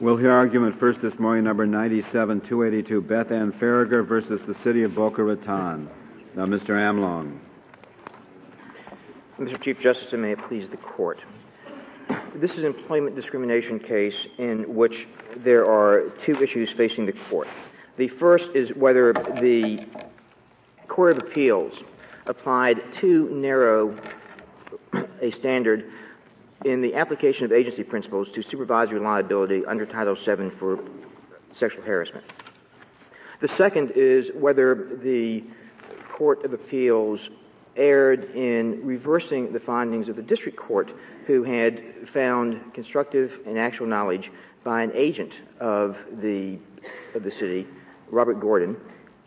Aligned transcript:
We'll 0.00 0.16
hear 0.16 0.30
argument 0.30 0.78
first 0.78 1.02
this 1.02 1.18
morning, 1.18 1.42
number 1.42 1.66
97-282, 1.66 3.08
Beth 3.08 3.32
Ann 3.32 3.50
Faragher 3.50 4.06
versus 4.06 4.40
the 4.46 4.54
City 4.62 4.84
of 4.84 4.94
Boca 4.94 5.24
Raton. 5.24 5.90
Now, 6.36 6.46
Mr. 6.46 6.70
Amlong. 6.70 7.40
Mr. 9.40 9.60
Chief 9.60 9.80
Justice, 9.80 10.12
and 10.12 10.22
may 10.22 10.30
it 10.30 10.38
please 10.46 10.68
the 10.70 10.76
Court. 10.76 11.18
This 12.36 12.52
is 12.52 12.58
an 12.58 12.66
employment 12.66 13.16
discrimination 13.16 13.80
case 13.80 14.14
in 14.38 14.72
which 14.72 15.08
there 15.38 15.66
are 15.68 16.10
two 16.24 16.40
issues 16.40 16.70
facing 16.76 17.04
the 17.04 17.14
Court. 17.28 17.48
The 17.96 18.06
first 18.06 18.50
is 18.54 18.70
whether 18.76 19.12
the 19.12 19.84
Court 20.86 21.16
of 21.16 21.24
Appeals 21.24 21.72
applied 22.26 22.80
too 23.00 23.30
narrow 23.32 23.98
a 25.20 25.32
standard 25.32 25.90
in 26.64 26.80
the 26.80 26.94
application 26.94 27.44
of 27.44 27.52
agency 27.52 27.84
principles 27.84 28.28
to 28.34 28.42
supervisory 28.42 29.00
liability 29.00 29.64
under 29.66 29.86
Title 29.86 30.14
VII 30.14 30.50
for 30.58 30.78
sexual 31.58 31.82
harassment. 31.82 32.24
The 33.40 33.48
second 33.56 33.92
is 33.94 34.26
whether 34.34 34.98
the 35.02 35.44
Court 36.16 36.44
of 36.44 36.52
Appeals 36.52 37.20
erred 37.76 38.24
in 38.34 38.84
reversing 38.84 39.52
the 39.52 39.60
findings 39.60 40.08
of 40.08 40.16
the 40.16 40.22
district 40.22 40.58
court 40.58 40.90
who 41.26 41.44
had 41.44 41.80
found 42.12 42.74
constructive 42.74 43.30
and 43.46 43.56
actual 43.56 43.86
knowledge 43.86 44.30
by 44.64 44.82
an 44.82 44.90
agent 44.94 45.32
of 45.60 45.96
the, 46.20 46.58
of 47.14 47.22
the 47.22 47.30
city, 47.38 47.66
Robert 48.10 48.40
Gordon, 48.40 48.76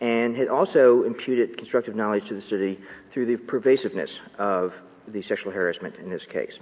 and 0.01 0.35
had 0.35 0.49
also 0.49 1.03
imputed 1.03 1.57
constructive 1.57 1.95
knowledge 1.95 2.27
to 2.27 2.35
the 2.35 2.41
city 2.49 2.77
through 3.13 3.27
the 3.27 3.37
pervasiveness 3.37 4.11
of 4.37 4.73
the 5.07 5.21
sexual 5.23 5.51
harassment 5.51 5.95
in 5.95 6.09
this 6.09 6.23
case. 6.31 6.53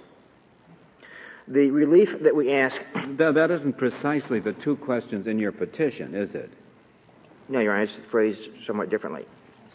The 1.49 1.71
relief 1.71 2.09
that 2.21 2.35
we 2.35 2.53
ask. 2.53 2.75
That, 3.17 3.33
that 3.33 3.49
isn't 3.49 3.77
precisely 3.77 4.39
the 4.39 4.53
two 4.53 4.75
questions 4.75 5.25
in 5.25 5.39
your 5.39 5.51
petition, 5.51 6.13
is 6.13 6.35
it? 6.35 6.51
No, 7.47 7.59
Your 7.59 7.73
Honor, 7.73 7.83
it's 7.83 7.93
phrased 8.11 8.39
somewhat 8.67 8.91
differently. 8.91 9.25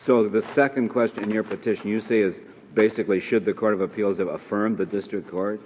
So 0.06 0.28
the 0.28 0.44
second 0.54 0.90
question 0.90 1.24
in 1.24 1.30
your 1.30 1.42
petition 1.42 1.88
you 1.88 2.00
say 2.08 2.20
is 2.20 2.34
basically 2.74 3.20
should 3.20 3.44
the 3.44 3.52
Court 3.52 3.74
of 3.74 3.80
Appeals 3.80 4.18
have 4.18 4.28
affirmed 4.28 4.78
the 4.78 4.86
district 4.86 5.28
court? 5.28 5.60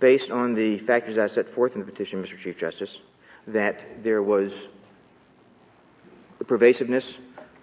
Based 0.00 0.30
on 0.30 0.54
the 0.54 0.78
factors 0.80 1.18
I 1.18 1.32
set 1.32 1.54
forth 1.54 1.74
in 1.74 1.80
the 1.80 1.86
petition, 1.86 2.20
Mr. 2.20 2.40
Chief 2.42 2.58
Justice, 2.58 2.90
that 3.46 4.02
there 4.02 4.22
was 4.24 4.50
a 6.40 6.44
pervasiveness 6.44 7.04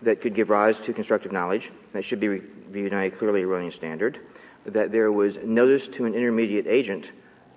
that 0.02 0.22
could 0.22 0.36
give 0.36 0.50
rise 0.50 0.76
to 0.86 0.94
constructive 0.94 1.34
knowledge, 1.34 1.70
that 1.94 2.06
should 2.06 2.22
be 2.22 2.42
viewed 2.70 2.94
on 2.94 3.04
a 3.04 3.12
clearly 3.12 3.42
erroneous 3.42 3.76
standard, 3.76 4.20
that 4.68 4.92
there 4.92 5.12
was 5.12 5.36
notice 5.44 5.88
to 5.98 6.06
an 6.06 6.14
intermediate 6.14 6.68
agent, 6.68 7.06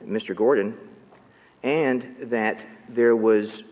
Mr. 0.04 0.34
Gordon, 0.34 0.76
and 1.62 2.04
that 2.30 2.62
there 2.88 3.16
was 3.16 3.62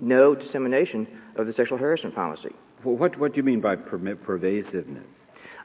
no 0.00 0.34
dissemination 0.34 1.06
of 1.36 1.46
the 1.46 1.52
sexual 1.52 1.78
harassment 1.78 2.14
policy. 2.14 2.54
Well, 2.84 2.96
what, 2.96 3.18
what 3.18 3.32
do 3.32 3.38
you 3.38 3.42
mean 3.42 3.60
by 3.60 3.76
per- 3.76 4.16
pervasiveness? 4.16 5.04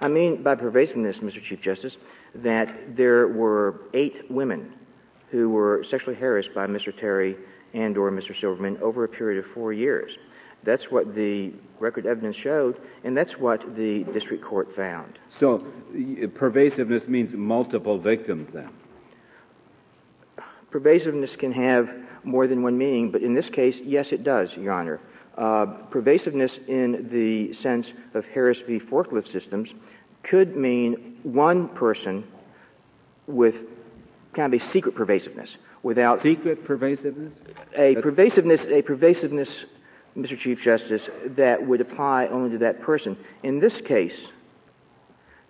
I 0.01 0.07
mean 0.07 0.43
by 0.43 0.55
pervasiveness, 0.55 1.17
Mr. 1.17 1.41
Chief 1.43 1.61
Justice, 1.61 1.97
that 2.35 2.95
there 2.95 3.27
were 3.27 3.81
eight 3.93 4.29
women 4.29 4.73
who 5.29 5.49
were 5.49 5.85
sexually 5.89 6.15
harassed 6.15 6.53
by 6.53 6.67
Mr. 6.67 6.95
Terry 6.95 7.35
and 7.73 7.97
or 7.97 8.11
Mr. 8.11 8.39
Silverman 8.39 8.77
over 8.81 9.03
a 9.03 9.07
period 9.07 9.43
of 9.43 9.51
four 9.53 9.73
years. 9.73 10.11
That's 10.65 10.89
what 10.89 11.13
the 11.15 11.53
record 11.79 12.05
evidence 12.05 12.37
showed, 12.37 12.79
and 13.03 13.15
that's 13.15 13.33
what 13.37 13.61
the 13.75 14.05
district 14.13 14.43
court 14.43 14.73
found. 14.75 15.19
So 15.39 15.65
pervasiveness 16.35 17.07
means 17.07 17.33
multiple 17.33 17.99
victims 17.99 18.49
then? 18.53 18.69
Pervasiveness 20.71 21.35
can 21.37 21.51
have 21.51 21.89
more 22.23 22.47
than 22.47 22.63
one 22.63 22.77
meaning, 22.77 23.11
but 23.11 23.21
in 23.21 23.33
this 23.33 23.49
case, 23.49 23.75
yes, 23.83 24.07
it 24.11 24.23
does, 24.23 24.49
Your 24.55 24.73
Honor. 24.73 24.99
Uh, 25.37 25.65
pervasiveness 25.91 26.51
in 26.67 27.09
the 27.11 27.53
sense 27.61 27.87
of 28.13 28.23
Harris 28.25 28.59
v. 28.67 28.79
forklift 28.79 29.31
systems 29.31 29.69
could 30.23 30.55
mean 30.55 31.17
one 31.23 31.67
person 31.69 32.23
with 33.27 33.55
kind 34.35 34.53
of 34.53 34.61
a 34.61 34.71
secret 34.71 34.95
pervasiveness 34.95 35.49
without 35.81 36.21
secret 36.21 36.63
pervasiveness 36.65 37.33
a 37.75 37.95
That's... 37.95 38.03
pervasiveness 38.03 38.61
a 38.71 38.81
pervasiveness 38.81 39.49
mr 40.17 40.37
chief 40.37 40.61
justice 40.61 41.01
that 41.25 41.65
would 41.65 41.81
apply 41.81 42.27
only 42.27 42.51
to 42.51 42.57
that 42.59 42.81
person. 42.81 43.17
In 43.43 43.59
this 43.59 43.73
case 43.81 44.15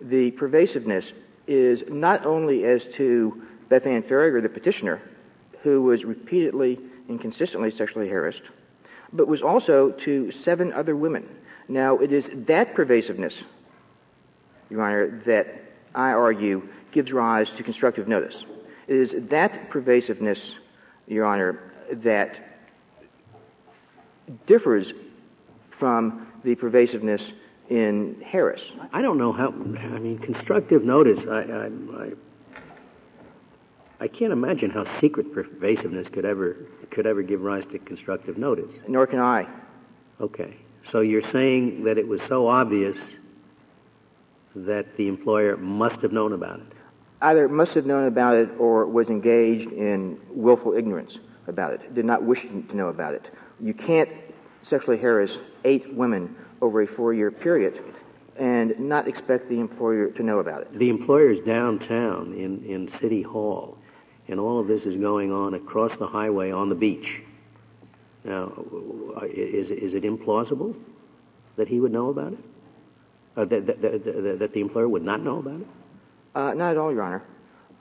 the 0.00 0.30
pervasiveness 0.32 1.04
is 1.46 1.82
not 1.88 2.26
only 2.26 2.64
as 2.64 2.82
to 2.96 3.42
beth 3.68 3.86
ann 3.86 4.02
faragher 4.02 4.42
the 4.42 4.48
petitioner 4.48 5.00
who 5.62 5.82
was 5.82 6.04
repeatedly 6.04 6.78
and 7.08 7.20
consistently 7.20 7.70
sexually 7.70 8.08
harassed 8.08 8.42
but 9.12 9.28
was 9.28 9.42
also 9.42 9.90
to 9.90 10.32
seven 10.42 10.72
other 10.72 10.96
women. 10.96 11.28
Now 11.68 11.98
it 11.98 12.12
is 12.12 12.28
that 12.46 12.74
pervasiveness 12.74 13.34
your 14.70 14.82
honor 14.82 15.22
that 15.26 15.62
i 15.94 16.10
argue 16.10 16.66
gives 16.92 17.12
rise 17.12 17.48
to 17.56 17.62
constructive 17.62 18.08
notice. 18.08 18.36
It 18.88 18.96
is 18.96 19.28
that 19.30 19.70
pervasiveness 19.70 20.38
your 21.06 21.24
honor 21.24 21.72
that 21.92 22.43
differs 24.46 24.92
from 25.78 26.26
the 26.44 26.54
pervasiveness 26.54 27.22
in 27.70 28.16
harris 28.24 28.60
i 28.92 29.00
don't 29.00 29.18
know 29.18 29.32
how 29.32 29.48
i 29.48 29.98
mean 29.98 30.18
constructive 30.18 30.84
notice 30.84 31.18
i 31.30 31.40
i 31.40 31.66
i 32.02 32.10
I 34.00 34.08
can't 34.08 34.32
imagine 34.32 34.70
how 34.70 34.84
secret 35.00 35.32
pervasiveness 35.32 36.08
could 36.12 36.24
ever 36.26 36.56
could 36.90 37.06
ever 37.06 37.22
give 37.22 37.40
rise 37.40 37.64
to 37.70 37.78
constructive 37.78 38.36
notice. 38.36 38.70
Nor 38.88 39.06
can 39.06 39.20
I. 39.20 39.46
Okay. 40.20 40.56
So 40.92 41.00
you're 41.00 41.30
saying 41.32 41.84
that 41.84 41.96
it 41.96 42.06
was 42.06 42.20
so 42.28 42.46
obvious 42.46 42.98
that 44.54 44.96
the 44.96 45.08
employer 45.08 45.56
must 45.56 46.00
have 46.02 46.12
known 46.12 46.32
about 46.32 46.60
it? 46.60 46.66
Either 47.20 47.48
must 47.48 47.72
have 47.72 47.86
known 47.86 48.06
about 48.06 48.36
it 48.36 48.50
or 48.58 48.86
was 48.86 49.08
engaged 49.08 49.72
in 49.72 50.18
willful 50.30 50.74
ignorance 50.74 51.16
about 51.46 51.72
it, 51.72 51.94
did 51.94 52.04
not 52.04 52.22
wish 52.22 52.42
to 52.42 52.76
know 52.76 52.88
about 52.88 53.14
it. 53.14 53.22
You 53.60 53.74
can't 53.74 54.08
sexually 54.62 54.98
harass 54.98 55.30
eight 55.64 55.94
women 55.94 56.36
over 56.60 56.82
a 56.82 56.86
four 56.86 57.12
year 57.14 57.30
period 57.30 57.82
and 58.38 58.78
not 58.80 59.06
expect 59.06 59.48
the 59.48 59.60
employer 59.60 60.10
to 60.10 60.22
know 60.22 60.38
about 60.38 60.62
it. 60.62 60.78
The 60.78 60.90
employer's 60.90 61.38
downtown 61.46 62.34
in, 62.34 62.64
in 62.64 62.90
City 63.00 63.22
Hall, 63.22 63.78
and 64.28 64.40
all 64.40 64.58
of 64.58 64.66
this 64.66 64.82
is 64.82 64.96
going 64.96 65.30
on 65.30 65.54
across 65.54 65.92
the 65.98 66.06
highway 66.06 66.50
on 66.50 66.68
the 66.68 66.74
beach. 66.74 67.22
Now, 68.24 68.52
is, 69.22 69.70
is 69.70 69.94
it 69.94 70.02
implausible 70.02 70.74
that 71.56 71.68
he 71.68 71.78
would 71.78 71.92
know 71.92 72.08
about 72.08 72.32
it? 72.32 72.38
Uh, 73.36 73.44
that, 73.44 73.66
that, 73.66 73.82
that, 73.82 74.36
that, 74.38 74.52
the 74.54 74.60
employer 74.60 74.88
would 74.88 75.02
not 75.02 75.22
know 75.22 75.38
about 75.38 75.60
it? 75.60 75.66
Uh, 76.34 76.54
not 76.54 76.72
at 76.72 76.76
all, 76.76 76.92
Your 76.92 77.02
Honor. 77.02 77.22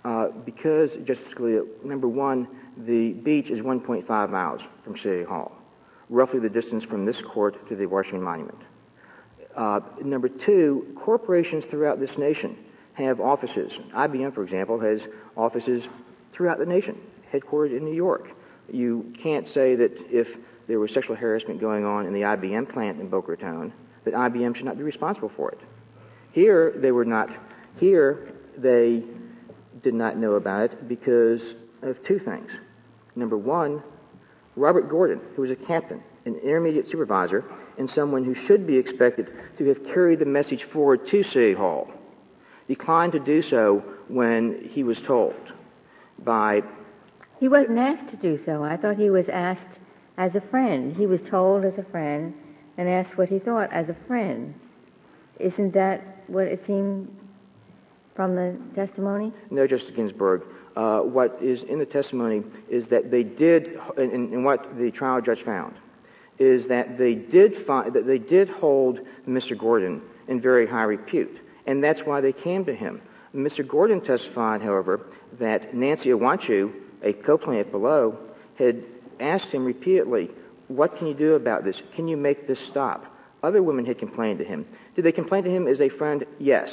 Uh, 0.03 0.28
because, 0.45 0.89
Justice 1.06 1.28
Scalia, 1.33 1.63
number 1.85 2.07
one, 2.07 2.47
the 2.85 3.13
beach 3.13 3.50
is 3.50 3.59
1.5 3.59 4.29
miles 4.29 4.62
from 4.83 4.97
City 4.97 5.23
Hall, 5.23 5.52
roughly 6.13 6.40
the 6.40 6.50
distance 6.50 6.84
from 6.84 7.06
this 7.06 7.18
court 7.34 7.68
to 7.68 7.75
the 7.75 7.88
Washington 7.88 8.22
Monument. 8.22 8.59
Uh, 9.57 9.79
number 10.03 10.29
two, 10.29 10.96
corporations 11.03 11.63
throughout 11.72 12.00
this 12.00 12.12
nation 12.18 12.56
have 12.94 13.19
offices. 13.19 13.72
IBM, 13.96 14.34
for 14.34 14.44
example, 14.44 14.79
has 14.79 15.00
offices 15.35 15.84
throughout 16.31 16.59
the 16.59 16.66
nation, 16.66 16.97
headquartered 17.34 17.75
in 17.75 17.84
New 17.84 17.96
York. 17.96 18.28
You 18.72 19.12
can't 19.22 19.47
say 19.53 19.75
that 19.75 19.91
if 20.09 20.28
there 20.68 20.79
was 20.79 20.94
sexual 20.94 21.16
harassment 21.16 21.59
going 21.59 21.84
on 21.84 22.06
in 22.06 22.13
the 22.13 22.22
IBM 22.22 22.72
plant 22.72 23.01
in 23.01 23.09
Boca 23.09 23.31
Raton, 23.31 23.74
that 24.06 24.13
IBM 24.13 24.56
should 24.56 24.66
not 24.66 24.78
be 24.78 24.84
responsible 24.84 25.31
for 25.35 25.51
it. 25.51 25.59
Here, 26.31 26.74
they 26.78 26.91
were 26.91 27.06
not. 27.06 27.30
Here, 27.80 28.34
they 28.56 29.03
did 29.81 29.95
not 29.95 30.18
know 30.18 30.34
about 30.34 30.72
it 30.72 30.88
because 30.88 31.41
of 31.81 31.97
two 32.06 32.19
things. 32.19 32.51
Number 33.16 33.38
one, 33.38 33.81
Robert 34.55 34.89
Gordon, 34.89 35.19
who 35.35 35.41
was 35.41 35.51
a 35.51 35.55
captain, 35.55 36.01
an 36.25 36.35
intermediate 36.35 36.89
supervisor, 36.89 37.44
and 37.77 37.89
someone 37.89 38.23
who 38.23 38.35
should 38.35 38.67
be 38.67 38.77
expected 38.77 39.31
to 39.57 39.65
have 39.65 39.83
carried 39.85 40.19
the 40.19 40.25
message 40.25 40.63
forward 40.71 41.07
to 41.07 41.23
City 41.23 41.53
Hall, 41.53 41.89
declined 42.67 43.13
to 43.13 43.19
do 43.19 43.41
so 43.41 43.83
when 44.07 44.69
he 44.71 44.83
was 44.83 45.00
told 45.01 45.35
by. 46.19 46.61
He 47.39 47.47
wasn't 47.47 47.79
asked 47.79 48.09
to 48.11 48.15
do 48.17 48.39
so. 48.45 48.63
I 48.63 48.77
thought 48.77 48.97
he 48.97 49.09
was 49.09 49.25
asked 49.27 49.79
as 50.17 50.35
a 50.35 50.41
friend. 50.41 50.95
He 50.95 51.07
was 51.07 51.19
told 51.29 51.65
as 51.65 51.77
a 51.77 51.83
friend 51.91 52.33
and 52.77 52.88
asked 52.88 53.17
what 53.17 53.29
he 53.29 53.39
thought 53.39 53.71
as 53.73 53.89
a 53.89 53.95
friend. 54.07 54.53
Isn't 55.39 55.73
that 55.73 56.23
what 56.27 56.45
it 56.45 56.63
seemed 56.67 57.13
from 58.15 58.35
the 58.35 58.56
testimony? 58.75 59.33
No, 59.49 59.65
Justice 59.65 59.91
Ginsburg. 59.95 60.44
Uh, 60.75 61.01
what 61.01 61.37
is 61.41 61.61
in 61.69 61.77
the 61.77 61.85
testimony 61.85 62.41
is 62.67 62.85
that 62.89 63.11
they 63.11 63.21
did, 63.21 63.77
and, 63.95 64.11
and, 64.33 64.43
what 64.43 64.75
the 64.77 64.89
trial 64.89 65.21
judge 65.21 65.43
found, 65.45 65.75
is 66.39 66.67
that 66.67 66.97
they 66.97 67.13
did 67.13 67.65
find 67.67 67.93
that 67.93 68.07
they 68.07 68.17
did 68.17 68.49
hold 68.49 68.99
Mr. 69.27 69.57
Gordon 69.57 70.01
in 70.27 70.41
very 70.41 70.67
high 70.67 70.83
repute, 70.83 71.37
and 71.67 71.83
that's 71.83 71.99
why 72.05 72.21
they 72.21 72.33
came 72.33 72.65
to 72.65 72.73
him. 72.73 73.01
Mr. 73.35 73.67
Gordon 73.67 74.01
testified, 74.01 74.61
however, 74.61 75.01
that 75.39 75.75
Nancy 75.75 76.09
Ewanchew, 76.09 76.71
a 77.03 77.13
co-plaintiff 77.13 77.71
below, 77.71 78.17
had 78.57 78.83
asked 79.19 79.47
him 79.47 79.65
repeatedly, 79.65 80.29
What 80.67 80.97
can 80.97 81.07
you 81.07 81.13
do 81.13 81.35
about 81.35 81.63
this? 81.63 81.75
Can 81.95 82.07
you 82.07 82.17
make 82.17 82.47
this 82.47 82.59
stop? 82.71 83.05
Other 83.43 83.61
women 83.61 83.85
had 83.85 83.99
complained 83.99 84.39
to 84.39 84.45
him. 84.45 84.65
Did 84.95 85.05
they 85.05 85.11
complain 85.11 85.43
to 85.43 85.49
him 85.49 85.67
as 85.67 85.81
a 85.81 85.89
friend? 85.89 86.25
Yes. 86.39 86.69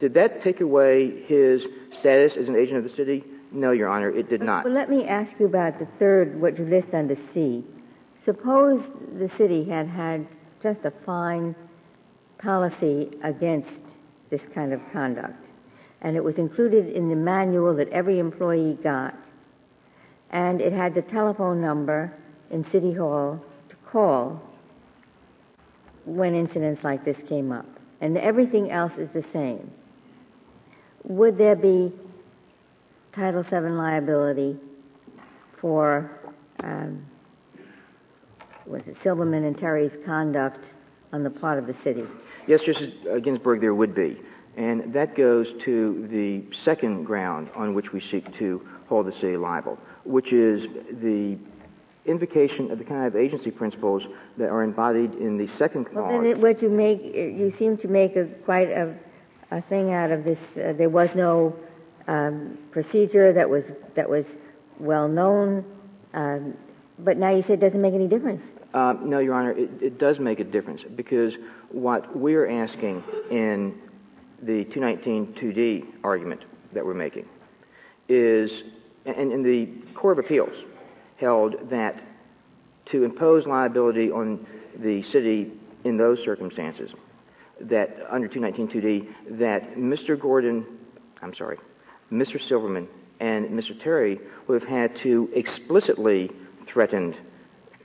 Did 0.00 0.14
that 0.14 0.42
take 0.42 0.60
away 0.60 1.24
his 1.26 1.62
status 2.00 2.32
as 2.38 2.48
an 2.48 2.56
agent 2.56 2.78
of 2.78 2.84
the 2.84 2.96
city? 2.96 3.24
No, 3.52 3.72
Your 3.72 3.88
Honor, 3.88 4.10
it 4.10 4.28
did 4.28 4.42
not. 4.42 4.64
Well, 4.64 4.74
let 4.74 4.88
me 4.88 5.06
ask 5.06 5.30
you 5.38 5.46
about 5.46 5.78
the 5.78 5.86
third, 5.98 6.40
what 6.40 6.58
you 6.58 6.64
list 6.64 6.94
under 6.94 7.16
C. 7.34 7.64
Suppose 8.24 8.82
the 9.18 9.30
city 9.36 9.64
had 9.64 9.88
had 9.88 10.26
just 10.62 10.80
a 10.84 10.92
fine 11.04 11.54
policy 12.38 13.10
against 13.24 13.70
this 14.30 14.40
kind 14.54 14.72
of 14.72 14.80
conduct, 14.92 15.42
and 16.02 16.16
it 16.16 16.22
was 16.22 16.36
included 16.36 16.88
in 16.88 17.08
the 17.08 17.16
manual 17.16 17.74
that 17.74 17.88
every 17.88 18.18
employee 18.18 18.78
got, 18.82 19.14
and 20.30 20.60
it 20.60 20.72
had 20.72 20.94
the 20.94 21.02
telephone 21.02 21.60
number 21.60 22.12
in 22.50 22.64
City 22.70 22.92
Hall 22.92 23.42
to 23.68 23.76
call 23.90 24.40
when 26.04 26.34
incidents 26.34 26.84
like 26.84 27.04
this 27.04 27.16
came 27.28 27.50
up, 27.50 27.66
and 28.00 28.16
everything 28.16 28.70
else 28.70 28.92
is 28.96 29.08
the 29.12 29.24
same. 29.32 29.70
Would 31.04 31.36
there 31.36 31.56
be 31.56 31.92
Title 33.14 33.42
VII 33.42 33.70
liability 33.70 34.56
for 35.60 36.10
um, 36.62 37.04
was 38.66 38.82
it 38.86 38.96
Silverman 39.02 39.44
and 39.44 39.58
Terry's 39.58 39.92
conduct 40.06 40.64
on 41.12 41.24
the 41.24 41.30
part 41.30 41.58
of 41.58 41.66
the 41.66 41.74
city? 41.82 42.04
Yes, 42.46 42.60
Justice 42.64 42.92
Ginsburg, 43.22 43.60
there 43.60 43.74
would 43.74 43.94
be. 43.94 44.20
And 44.56 44.92
that 44.92 45.16
goes 45.16 45.46
to 45.64 46.06
the 46.10 46.44
second 46.64 47.04
ground 47.04 47.48
on 47.56 47.74
which 47.74 47.92
we 47.92 48.00
seek 48.10 48.32
to 48.38 48.66
hold 48.88 49.06
the 49.06 49.12
city 49.12 49.36
liable, 49.36 49.78
which 50.04 50.32
is 50.32 50.62
the 51.02 51.38
invocation 52.06 52.70
of 52.70 52.78
the 52.78 52.84
kind 52.84 53.06
of 53.06 53.16
agency 53.16 53.50
principles 53.50 54.02
that 54.38 54.48
are 54.48 54.62
embodied 54.62 55.14
in 55.14 55.36
the 55.36 55.48
second 55.58 55.84
clause. 55.84 56.06
Well, 56.08 56.22
then 56.22 56.30
it, 56.30 56.38
what 56.38 56.62
you 56.62 56.68
make, 56.68 57.02
you 57.02 57.52
seem 57.58 57.76
to 57.78 57.88
make 57.88 58.14
quite 58.44 58.68
a, 58.68 58.94
a 59.50 59.62
thing 59.62 59.92
out 59.92 60.10
of 60.10 60.24
this. 60.24 60.38
Uh, 60.56 60.72
there 60.72 60.88
was 60.88 61.10
no 61.14 61.56
um, 62.10 62.58
procedure 62.72 63.32
that 63.32 63.48
was 63.48 63.62
that 63.94 64.08
was 64.08 64.24
well 64.80 65.06
known, 65.06 65.64
um, 66.12 66.54
but 66.98 67.16
now 67.16 67.30
you 67.30 67.42
say 67.42 67.54
it 67.54 67.60
doesn't 67.60 67.80
make 67.80 67.94
any 67.94 68.08
difference. 68.08 68.42
Uh, 68.74 68.94
no, 69.02 69.20
Your 69.20 69.34
Honor, 69.34 69.52
it, 69.52 69.70
it, 69.80 69.98
does 69.98 70.18
make 70.18 70.38
a 70.38 70.44
difference 70.44 70.82
because 70.94 71.34
what 71.70 72.16
we're 72.16 72.48
asking 72.48 73.02
in 73.30 73.74
the 74.42 74.64
219 74.66 75.34
2D 75.34 75.86
argument 76.04 76.44
that 76.72 76.84
we're 76.84 76.94
making 76.94 77.26
is, 78.08 78.50
and, 79.06 79.32
and 79.32 79.44
the 79.44 79.68
Court 79.94 80.18
of 80.18 80.24
Appeals 80.24 80.54
held 81.16 81.68
that 81.68 82.00
to 82.86 83.04
impose 83.04 83.46
liability 83.46 84.10
on 84.10 84.46
the 84.78 85.02
city 85.02 85.52
in 85.84 85.96
those 85.96 86.18
circumstances, 86.24 86.90
that 87.60 87.96
under 88.08 88.28
219 88.28 88.68
2D, 88.68 89.38
that 89.38 89.74
Mr. 89.76 90.18
Gordon, 90.18 90.64
I'm 91.22 91.34
sorry, 91.34 91.58
Mr. 92.12 92.40
Silverman 92.48 92.88
and 93.20 93.46
Mr. 93.50 93.80
Terry 93.82 94.18
would 94.46 94.60
have 94.62 94.68
had 94.68 94.96
to 95.02 95.28
explicitly 95.34 96.30
threaten 96.66 97.14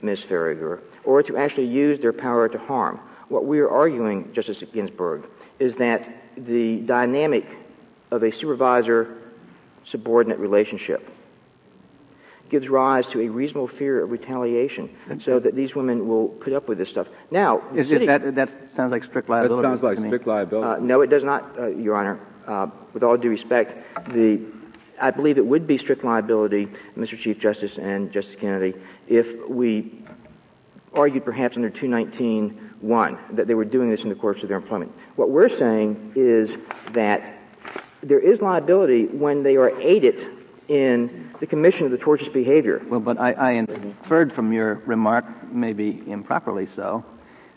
Ms. 0.02 0.20
Faragher 0.28 0.80
or 1.04 1.22
to 1.22 1.36
actually 1.36 1.66
use 1.66 2.00
their 2.00 2.12
power 2.12 2.48
to 2.48 2.58
harm. 2.58 3.00
What 3.28 3.44
we 3.44 3.60
are 3.60 3.68
arguing, 3.68 4.32
Justice 4.34 4.62
Ginsburg, 4.72 5.24
is 5.58 5.74
that 5.76 6.06
the 6.36 6.82
dynamic 6.86 7.44
of 8.10 8.22
a 8.22 8.32
supervisor 8.32 9.16
subordinate 9.90 10.38
relationship 10.38 11.08
gives 12.50 12.68
rise 12.68 13.04
to 13.12 13.20
a 13.20 13.28
reasonable 13.28 13.68
fear 13.76 14.04
of 14.04 14.10
retaliation 14.10 14.88
so 15.24 15.40
that 15.40 15.56
these 15.56 15.74
women 15.74 16.06
will 16.06 16.28
put 16.28 16.52
up 16.52 16.68
with 16.68 16.78
this 16.78 16.88
stuff. 16.88 17.08
Now, 17.30 17.60
is, 17.74 17.88
city, 17.88 18.04
is 18.04 18.06
that, 18.06 18.34
that 18.36 18.50
sounds 18.76 18.92
like 18.92 19.02
strict 19.04 19.28
liability. 19.28 19.62
That 19.62 19.80
sounds 19.80 19.82
like 19.82 20.06
strict 20.06 20.26
liability. 20.28 20.82
Uh, 20.82 20.84
no, 20.84 21.00
it 21.00 21.08
does 21.10 21.24
not, 21.24 21.58
uh, 21.58 21.66
Your 21.68 21.96
Honor. 21.96 22.20
Uh, 22.46 22.68
with 22.94 23.02
all 23.02 23.16
due 23.16 23.30
respect, 23.30 23.72
the 24.08 24.40
I 25.00 25.10
believe 25.10 25.38
it 25.38 25.46
would 25.46 25.66
be 25.66 25.78
strict 25.78 26.04
liability, 26.04 26.68
Mr. 26.96 27.18
Chief 27.18 27.38
Justice 27.38 27.76
and 27.76 28.12
Justice 28.12 28.36
Kennedy, 28.40 28.74
if 29.08 29.26
we 29.48 30.02
argued 30.94 31.24
perhaps 31.24 31.56
under 31.56 31.70
219.1 31.70 33.36
that 33.36 33.46
they 33.46 33.54
were 33.54 33.64
doing 33.64 33.90
this 33.90 34.00
in 34.00 34.08
the 34.08 34.14
course 34.14 34.42
of 34.42 34.48
their 34.48 34.56
employment. 34.56 34.92
What 35.16 35.30
we're 35.30 35.50
saying 35.50 36.12
is 36.16 36.50
that 36.94 37.34
there 38.02 38.20
is 38.20 38.40
liability 38.40 39.06
when 39.06 39.42
they 39.42 39.56
are 39.56 39.78
aided 39.80 40.26
in 40.68 41.30
the 41.40 41.46
commission 41.46 41.84
of 41.84 41.90
the 41.90 41.98
tortious 41.98 42.32
behavior. 42.32 42.80
Well, 42.88 43.00
but 43.00 43.20
I, 43.20 43.32
I 43.32 43.50
inferred 43.52 44.32
from 44.32 44.52
your 44.52 44.76
remark, 44.86 45.24
maybe 45.52 46.02
improperly 46.06 46.68
so, 46.74 47.04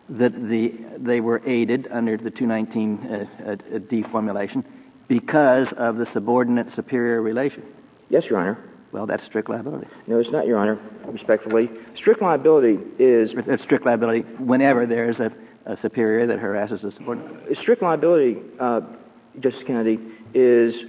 that 0.10 0.34
the, 0.50 0.74
they 0.98 1.22
were 1.22 1.42
aided 1.46 1.88
under 1.92 2.18
the 2.18 2.32
219 2.32 2.98
uh, 3.08 3.52
uh, 3.52 3.78
D 3.90 4.04
formulation 4.04 4.66
because 5.10 5.68
of 5.76 5.98
the 5.98 6.06
subordinate 6.14 6.74
superior 6.74 7.22
relation. 7.22 7.64
Yes, 8.08 8.26
Your 8.26 8.40
Honor. 8.40 8.58
Well, 8.94 9.06
that's 9.06 9.26
strict 9.26 9.50
liability. 9.50 9.88
No, 10.08 10.20
it's 10.20 10.32
not, 10.32 10.48
Your 10.48 10.58
Honor, 10.58 10.80
respectfully. 11.06 11.70
Strict 11.96 12.22
liability 12.22 12.80
is. 12.98 13.32
It's 13.36 13.64
strict 13.64 13.86
liability 13.86 14.22
whenever 14.40 14.86
there's 14.86 15.20
a, 15.20 15.32
a 15.66 15.78
superior 15.82 16.26
that 16.28 16.40
harasses 16.40 16.84
a 16.84 16.92
subordinate. 16.92 17.58
Strict 17.58 17.82
liability, 17.82 18.38
uh, 18.60 18.82
Justice 19.40 19.64
Kennedy, 19.68 20.00
is 20.34 20.86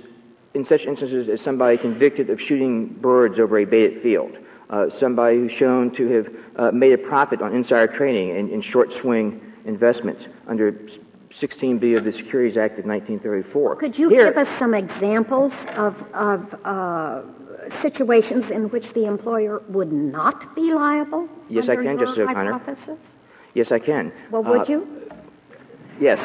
in 0.54 0.64
such 0.64 0.82
instances 0.82 1.28
as 1.28 1.40
somebody 1.40 1.76
convicted 1.78 2.30
of 2.30 2.40
shooting 2.40 2.86
birds 2.86 3.38
over 3.38 3.58
a 3.58 3.64
baited 3.64 4.02
field, 4.02 4.36
uh, 4.70 4.86
somebody 4.98 5.36
who's 5.36 5.52
shown 5.52 5.94
to 5.94 6.08
have 6.08 6.26
uh, 6.56 6.70
made 6.72 6.92
a 6.92 6.98
profit 6.98 7.42
on 7.42 7.54
insider 7.54 7.92
trading 7.92 8.36
and, 8.36 8.50
and 8.50 8.64
short 8.64 8.90
swing 9.00 9.40
investments 9.64 10.24
under 10.48 10.72
16B 11.40 11.96
of 11.96 12.04
the 12.04 12.12
Securities 12.12 12.56
Act 12.56 12.78
of 12.78 12.86
1934. 12.86 13.76
Could 13.76 13.98
you 13.98 14.08
Here, 14.08 14.32
give 14.32 14.46
us 14.46 14.58
some 14.58 14.74
examples 14.74 15.52
of, 15.76 15.94
of 16.12 16.54
uh, 16.64 17.22
situations 17.82 18.50
in 18.50 18.68
which 18.70 18.84
the 18.94 19.04
employer 19.06 19.62
would 19.68 19.92
not 19.92 20.54
be 20.54 20.72
liable? 20.72 21.28
Yes, 21.48 21.68
I 21.68 21.76
can, 21.76 21.98
Justice 21.98 22.18
O'Connor. 22.18 22.60
Yes, 23.54 23.70
I 23.70 23.78
can. 23.78 24.12
Well, 24.30 24.42
would 24.44 24.60
Uh, 24.62 24.64
you? 24.68 25.10
Yes. 26.00 26.18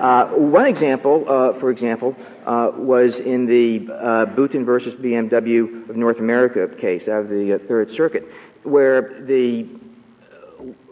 Uh, 0.00 0.26
one 0.36 0.66
example, 0.66 1.24
uh, 1.28 1.58
for 1.60 1.70
example, 1.70 2.14
uh, 2.46 2.70
was 2.76 3.16
in 3.16 3.46
the 3.46 3.92
uh, 3.92 4.26
Bouton 4.26 4.64
versus 4.64 4.94
BMW 4.94 5.88
of 5.90 5.96
North 5.96 6.18
America 6.18 6.68
case 6.80 7.08
out 7.08 7.22
of 7.22 7.28
the 7.28 7.54
uh, 7.54 7.58
Third 7.68 7.90
Circuit, 7.96 8.24
where 8.62 9.22
the 9.26 9.66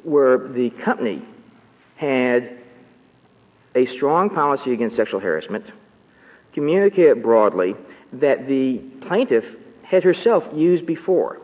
where 0.03 0.49
the 0.49 0.71
company 0.85 1.23
had 1.97 2.59
a 3.81 3.87
strong 3.87 4.31
policy 4.31 4.73
against 4.73 4.97
sexual 4.97 5.21
harassment, 5.21 5.65
communicated 6.53 7.23
broadly 7.23 7.75
that 8.13 8.47
the 8.47 8.79
plaintiff 9.03 9.45
had 9.83 10.03
herself 10.03 10.45
used 10.55 10.87
before. 10.87 11.41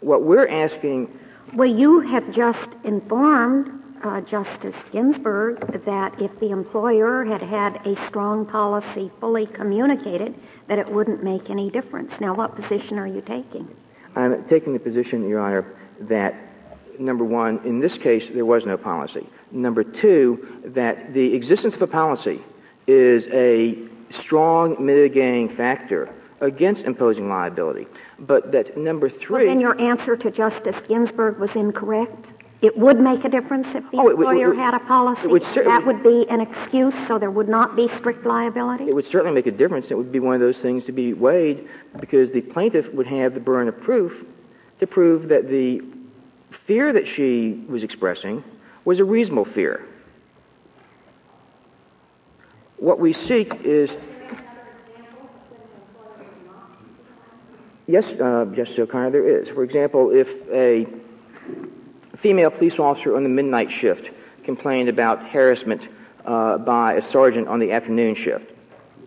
What 0.00 0.22
we're 0.22 0.48
asking 0.48 1.18
Well, 1.54 1.68
you 1.68 2.00
have 2.00 2.30
just 2.32 2.68
informed 2.84 3.70
uh, 4.04 4.20
Justice 4.22 4.74
Ginsburg 4.92 5.84
that 5.84 6.20
if 6.20 6.30
the 6.40 6.50
employer 6.50 7.24
had 7.24 7.42
had 7.42 7.84
a 7.86 7.96
strong 8.08 8.46
policy 8.46 9.10
fully 9.18 9.46
communicated, 9.46 10.34
that 10.68 10.78
it 10.78 10.88
wouldn't 10.88 11.22
make 11.22 11.50
any 11.50 11.70
difference. 11.70 12.12
Now, 12.20 12.34
what 12.34 12.54
position 12.54 12.98
are 12.98 13.06
you 13.06 13.20
taking? 13.22 13.68
I'm 14.14 14.46
taking 14.48 14.72
the 14.72 14.78
position, 14.78 15.28
Your 15.28 15.40
Honor, 15.40 15.76
that 16.02 16.34
number 16.98 17.24
one, 17.24 17.60
in 17.64 17.80
this 17.80 17.96
case, 17.98 18.24
there 18.32 18.44
was 18.44 18.64
no 18.64 18.76
policy. 18.76 19.26
Number 19.52 19.82
two, 19.84 20.62
that 20.66 21.14
the 21.14 21.34
existence 21.34 21.74
of 21.74 21.82
a 21.82 21.86
policy 21.86 22.40
is 22.86 23.26
a 23.32 23.76
strong 24.10 24.76
mitigating 24.84 25.54
factor 25.56 26.08
against 26.40 26.82
imposing 26.82 27.28
liability. 27.28 27.86
But 28.18 28.52
that 28.52 28.76
number 28.76 29.10
three. 29.10 29.46
Well, 29.46 29.54
then 29.54 29.60
your 29.60 29.80
answer 29.80 30.16
to 30.16 30.30
Justice 30.30 30.76
Ginsburg 30.86 31.38
was 31.38 31.50
incorrect. 31.54 32.26
It 32.60 32.76
would 32.76 32.98
make 32.98 33.24
a 33.24 33.28
difference 33.28 33.68
if 33.68 33.88
the 33.92 33.98
Oh, 33.98 34.08
it 34.08 34.12
employer 34.14 34.52
it 34.52 34.56
had 34.56 34.74
a 34.74 34.80
policy. 34.80 35.28
would 35.28 35.42
that 35.42 35.84
would 35.86 36.02
be 36.02 36.26
an 36.28 36.40
excuse, 36.40 36.94
so 37.06 37.16
there 37.18 37.30
would 37.30 37.48
not 37.48 37.76
be 37.76 37.88
strict 37.98 38.26
liability. 38.26 38.84
it 38.88 38.94
would 38.94 39.06
certainly 39.06 39.32
make 39.32 39.46
a 39.46 39.52
difference. 39.52 39.86
It 39.90 39.94
would 39.96 40.10
be 40.10 40.18
one 40.18 40.34
of 40.34 40.40
those 40.40 40.56
things 40.58 40.84
to 40.86 40.92
be 40.92 41.12
weighed 41.12 41.68
because 42.00 42.32
the 42.32 42.40
plaintiff 42.40 42.92
would 42.94 43.06
have 43.06 43.34
the 43.34 43.40
burden 43.40 43.68
of 43.68 43.80
proof 43.80 44.12
to 44.80 44.86
prove 44.88 45.28
that 45.28 45.48
the 45.48 45.80
fear 46.68 46.92
that 46.92 47.08
she 47.16 47.64
was 47.66 47.82
expressing 47.82 48.44
was 48.84 49.00
a 49.00 49.04
reasonable 49.04 49.46
fear. 49.46 49.84
What 52.76 53.00
we 53.00 53.14
seek 53.14 53.52
is. 53.64 53.90
Yes, 57.86 58.04
uh, 58.04 58.44
Justice 58.54 58.78
O'Connor, 58.78 59.10
there 59.10 59.40
is. 59.40 59.48
For 59.48 59.64
example, 59.64 60.10
if 60.12 60.28
a 60.52 60.86
female 62.18 62.50
police 62.50 62.78
officer 62.78 63.16
on 63.16 63.22
the 63.22 63.30
midnight 63.30 63.72
shift 63.72 64.10
complained 64.44 64.90
about 64.90 65.26
harassment 65.26 65.88
uh, 66.26 66.58
by 66.58 66.94
a 66.94 67.10
sergeant 67.10 67.48
on 67.48 67.60
the 67.60 67.72
afternoon 67.72 68.14
shift, 68.14 68.52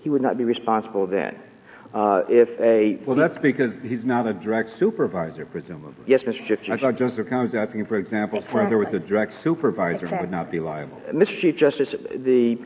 he 0.02 0.10
would 0.10 0.24
not 0.24 0.36
be 0.36 0.44
responsible 0.44 1.06
then. 1.06 1.38
Uh, 1.94 2.22
if 2.30 2.48
a 2.62 3.04
Well, 3.06 3.18
that's 3.18 3.38
because 3.40 3.74
he's 3.84 4.06
not 4.06 4.26
a 4.26 4.34
direct 4.34 4.70
supervisor, 4.80 5.46
presumably. 5.46 6.06
yes, 6.08 6.22
Mr. 6.24 6.38
Chief 6.48 6.60
Justice. 6.60 6.70
I 6.70 6.76
Justice. 6.78 6.82
thought 6.82 6.98
Justice 6.98 7.20
O'Connor 7.20 7.44
was 7.44 7.56
asking 7.56 7.86
for 7.88 7.98
examples 7.98 8.46
where 8.52 8.70
there 8.70 8.78
was 8.78 8.94
a 8.94 9.00
direct 9.00 9.34
supervisor 9.44 9.96
and 9.96 10.04
Exactly. 10.04 10.20
would 10.28 10.32
not 10.32 10.50
be 10.52 10.60
liable. 10.62 10.98
Mr. 11.14 11.38
Chief 11.42 11.58
Justice, 11.58 11.94
the 12.16 12.58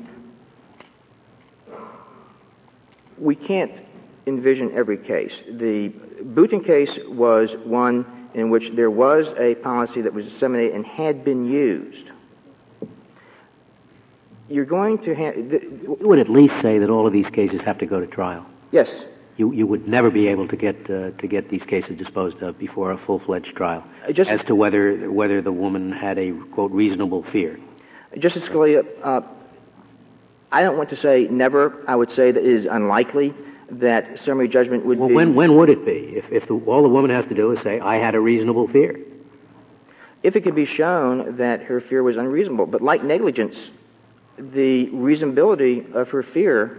we 3.17 3.36
can't 3.36 3.72
envision 4.27 4.72
every 4.75 4.98
case. 4.98 5.32
The 5.50 5.89
Bouton 6.24 6.63
case 6.63 6.91
was 7.08 7.50
one 7.63 8.05
in 8.34 8.50
which 8.50 8.63
there 8.75 8.91
was 8.91 9.25
a 9.39 9.55
policy 9.55 10.01
that 10.01 10.13
was 10.13 10.25
disseminated 10.25 10.75
and 10.75 10.86
had 10.86 11.24
been 11.24 11.46
used. 11.46 12.10
You're 14.50 14.65
going 14.65 14.98
to 15.00 15.15
have, 15.15 15.36
You 15.38 15.98
would 16.01 16.20
at 16.20 16.29
least 16.29 16.53
say 16.62 16.77
that 16.79 16.89
all 16.89 17.08
of 17.08 17.13
these 17.13 17.29
cases 17.29 17.62
have 17.62 17.77
to 17.79 17.86
go 17.86 18.00
to 18.00 18.05
trial. 18.08 18.46
yes, 18.72 18.89
You, 19.38 19.51
you 19.51 19.68
would 19.68 19.86
never 19.88 20.10
be 20.10 20.27
able 20.30 20.48
to 20.48 20.56
get 20.56 20.89
uh, 20.89 21.12
to 21.12 21.27
get 21.27 21.50
these 21.50 21.63
cases 21.63 21.98
disposed 21.98 22.42
of 22.42 22.58
before 22.58 22.92
a 22.92 22.98
full-fledged 22.98 23.54
trial, 23.56 23.84
Uh, 24.08 24.13
just- 24.13 24.30
as 24.30 24.42
to 24.46 24.56
whether 24.56 25.12
whether 25.12 25.42
the 25.42 25.51
woman 25.51 25.92
had 25.92 26.18
a 26.18 26.32
quote 26.54 26.72
reasonable 26.72 27.24
fear. 27.24 27.60
Justice 28.18 28.44
Scalia, 28.48 28.86
uh, 29.04 29.22
I 30.54 30.62
don't 30.63 30.77
want 30.77 30.89
to 30.92 30.96
say 30.96 31.27
never. 31.30 31.74
I 31.86 31.96
would 31.98 32.12
say 32.12 32.32
that 32.32 32.42
it 32.42 32.50
is 32.50 32.65
unlikely 32.65 33.34
that 33.72 34.20
summary 34.24 34.48
judgment 34.48 34.86
would 34.86 35.00
Well, 35.00 35.10
be. 35.10 35.15
when 35.15 35.36
when 35.36 35.58
would 35.58 35.70
it 35.70 35.84
be? 35.86 36.00
If 36.15 36.32
if 36.32 36.48
the, 36.48 36.54
all 36.65 36.82
the 36.82 36.88
woman 36.98 37.12
has 37.12 37.25
to 37.25 37.36
do 37.36 37.51
is 37.51 37.60
say, 37.60 37.80
"I 37.82 37.98
had 37.98 38.15
a 38.15 38.22
reasonable 38.22 38.68
fear," 38.70 38.98
if 40.24 40.38
it 40.38 40.42
could 40.46 40.56
be 40.56 40.65
shown 40.65 41.36
that 41.38 41.62
her 41.63 41.82
fear 41.82 42.04
was 42.04 42.15
unreasonable. 42.15 42.68
But 42.68 42.82
like 42.82 43.04
negligence, 43.04 43.56
the 44.38 44.88
reasonability 44.92 45.94
of 45.94 46.08
her 46.10 46.24
fear 46.24 46.77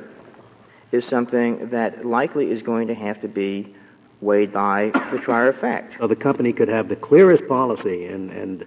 is 0.92 1.04
something 1.08 1.68
that 1.70 2.06
likely 2.06 2.50
is 2.50 2.62
going 2.62 2.88
to 2.88 2.94
have 2.94 3.20
to 3.20 3.28
be 3.28 3.74
weighed 4.20 4.52
by 4.52 4.90
the 5.12 5.18
trier 5.18 5.48
of 5.48 5.58
fact. 5.58 5.94
so 5.98 6.06
the 6.06 6.16
company 6.16 6.52
could 6.52 6.68
have 6.68 6.88
the 6.88 6.96
clearest 6.96 7.46
policy, 7.48 8.06
and 8.06 8.30
and 8.30 8.64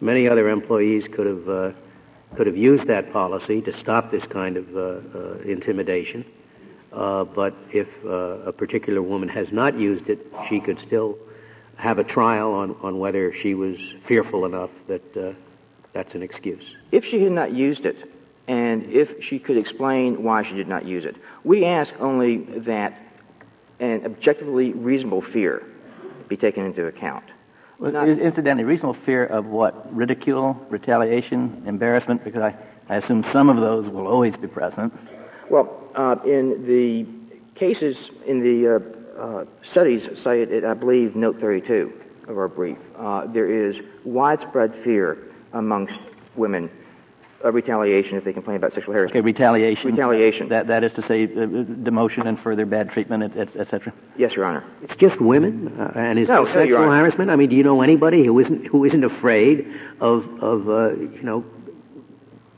many 0.00 0.28
other 0.28 0.48
employees 0.48 1.06
could 1.08 1.26
have 1.26 1.48
uh, 1.48 1.70
could 2.36 2.46
have 2.46 2.56
used 2.56 2.86
that 2.86 3.12
policy 3.12 3.60
to 3.62 3.72
stop 3.72 4.10
this 4.10 4.24
kind 4.26 4.56
of 4.56 4.76
uh, 4.76 4.80
uh, 4.80 5.38
intimidation. 5.44 6.24
Uh, 6.92 7.24
but 7.24 7.54
if 7.72 7.86
uh, 8.04 8.48
a 8.48 8.52
particular 8.52 9.02
woman 9.02 9.28
has 9.28 9.52
not 9.52 9.78
used 9.78 10.08
it, 10.08 10.26
she 10.48 10.58
could 10.58 10.78
still 10.78 11.18
have 11.76 11.98
a 11.98 12.04
trial 12.04 12.52
on, 12.52 12.74
on 12.82 12.98
whether 12.98 13.32
she 13.32 13.54
was 13.54 13.76
fearful 14.06 14.44
enough 14.44 14.70
that 14.88 15.16
uh, 15.16 15.32
that's 15.92 16.14
an 16.14 16.22
excuse. 16.22 16.64
If 16.90 17.04
she 17.04 17.22
had 17.22 17.32
not 17.32 17.52
used 17.52 17.84
it, 17.84 17.96
and 18.48 18.82
if 18.84 19.22
she 19.22 19.38
could 19.38 19.58
explain 19.58 20.22
why 20.22 20.42
she 20.42 20.54
did 20.54 20.68
not 20.68 20.86
use 20.86 21.04
it, 21.04 21.16
we 21.44 21.64
ask 21.64 21.92
only 22.00 22.38
that 22.66 22.98
an 23.80 24.04
objectively 24.04 24.72
reasonable 24.72 25.22
fear 25.22 25.62
be 26.28 26.36
taken 26.36 26.64
into 26.64 26.86
account. 26.86 27.24
Well, 27.78 27.92
Not- 27.92 28.08
incidentally, 28.08 28.64
reasonable 28.64 28.96
fear 29.06 29.24
of 29.26 29.46
what? 29.46 29.94
Ridicule, 29.94 30.56
retaliation, 30.68 31.62
embarrassment? 31.66 32.24
Because 32.24 32.42
I, 32.42 32.54
I 32.88 32.96
assume 32.96 33.24
some 33.32 33.48
of 33.48 33.56
those 33.56 33.88
will 33.88 34.08
always 34.08 34.36
be 34.36 34.48
present. 34.48 34.92
Well, 35.48 35.80
uh, 35.94 36.16
in 36.24 36.66
the 36.66 37.06
cases, 37.58 37.96
in 38.26 38.40
the 38.40 38.76
uh, 38.76 39.20
uh, 39.20 39.44
studies 39.70 40.02
cited 40.22 40.52
at, 40.52 40.64
I 40.64 40.74
believe, 40.74 41.14
note 41.14 41.40
32 41.40 41.92
of 42.28 42.36
our 42.36 42.48
brief, 42.48 42.78
uh, 42.98 43.26
there 43.32 43.68
is 43.68 43.76
widespread 44.04 44.74
fear 44.84 45.18
amongst 45.52 45.98
women 46.36 46.70
of 47.42 47.54
retaliation 47.54 48.16
if 48.16 48.24
they 48.24 48.32
complain 48.32 48.56
about 48.56 48.72
sexual 48.74 48.94
harassment. 48.94 49.16
Okay, 49.18 49.24
retaliation. 49.24 49.90
Retaliation. 49.92 50.48
That, 50.48 50.66
that 50.66 50.82
is 50.82 50.92
to 50.94 51.02
say, 51.02 51.24
uh, 51.24 51.28
demotion 51.86 52.26
and 52.26 52.38
further 52.40 52.66
bad 52.66 52.90
treatment, 52.90 53.22
et, 53.22 53.36
et, 53.36 53.48
et 53.56 53.68
cetera. 53.70 53.92
Yes, 54.16 54.32
Your 54.34 54.44
Honor. 54.44 54.64
It's 54.82 54.96
just 54.96 55.20
women, 55.20 55.68
uh, 55.80 55.92
and 55.94 56.18
is 56.18 56.28
No, 56.28 56.44
this 56.44 56.54
no, 56.54 56.60
sexual 56.62 56.82
harassment? 56.82 57.30
I 57.30 57.36
mean, 57.36 57.48
do 57.48 57.56
you 57.56 57.62
know 57.62 57.80
anybody 57.82 58.24
who 58.24 58.38
isn't 58.40 58.66
who 58.66 58.84
isn't 58.84 59.04
afraid 59.04 59.66
of 60.00 60.24
of 60.42 60.68
uh, 60.68 60.94
you 60.96 61.22
know 61.22 61.44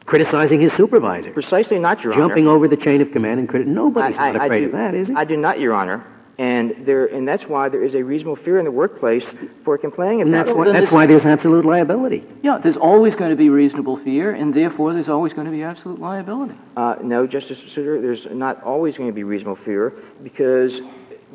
criticizing 0.07 0.61
his 0.61 0.73
supervisor, 0.77 1.31
Precisely 1.33 1.79
not, 1.79 2.01
Your 2.03 2.13
jumping 2.13 2.23
Honor. 2.23 2.29
Jumping 2.35 2.49
over 2.49 2.69
the 2.69 2.77
chain 2.77 3.01
of 3.01 3.13
command 3.13 3.39
and 3.39 3.49
criti- 3.49 3.67
Nobody's 3.67 4.17
not 4.17 4.35
afraid 4.35 4.61
do, 4.61 4.67
of 4.67 4.73
that, 4.73 4.95
is 4.95 5.07
he? 5.09 5.15
I 5.15 5.25
do 5.25 5.37
not, 5.37 5.61
Your 5.61 5.73
Honor. 5.75 6.05
And 6.41 6.87
there, 6.87 7.05
and 7.05 7.29
that's 7.29 7.45
why 7.45 7.69
there 7.69 7.85
is 7.85 7.95
a 7.95 8.03
reasonable 8.03 8.37
fear 8.37 8.59
in 8.59 8.65
the 8.65 8.71
workplace 8.71 9.25
for 9.63 9.77
complaining 9.77 10.23
and 10.23 10.31
about 10.35 10.47
that's 10.47 10.55
it. 10.55 10.57
why, 10.57 10.73
that's 10.73 10.91
why 10.91 11.07
there's 11.07 11.27
absolute 11.27 11.67
liability. 11.67 12.25
Yeah, 12.43 12.57
there's 12.57 12.79
always 12.79 13.15
going 13.15 13.29
to 13.29 13.37
be 13.37 13.51
reasonable 13.51 14.03
fear, 14.03 14.33
and 14.33 14.55
therefore 14.55 14.95
there's 14.95 15.11
always 15.11 15.35
going 15.35 15.45
to 15.45 15.51
be 15.51 15.63
absolute 15.63 16.01
liability. 16.01 16.55
Uh, 16.79 16.95
no, 17.03 17.27
Justice 17.27 17.59
Souter, 17.75 18.01
there's 18.01 18.27
not 18.31 18.63
always 18.63 18.97
going 18.97 19.11
to 19.11 19.15
be 19.15 19.23
reasonable 19.23 19.63
fear 19.67 19.93
because 20.23 20.73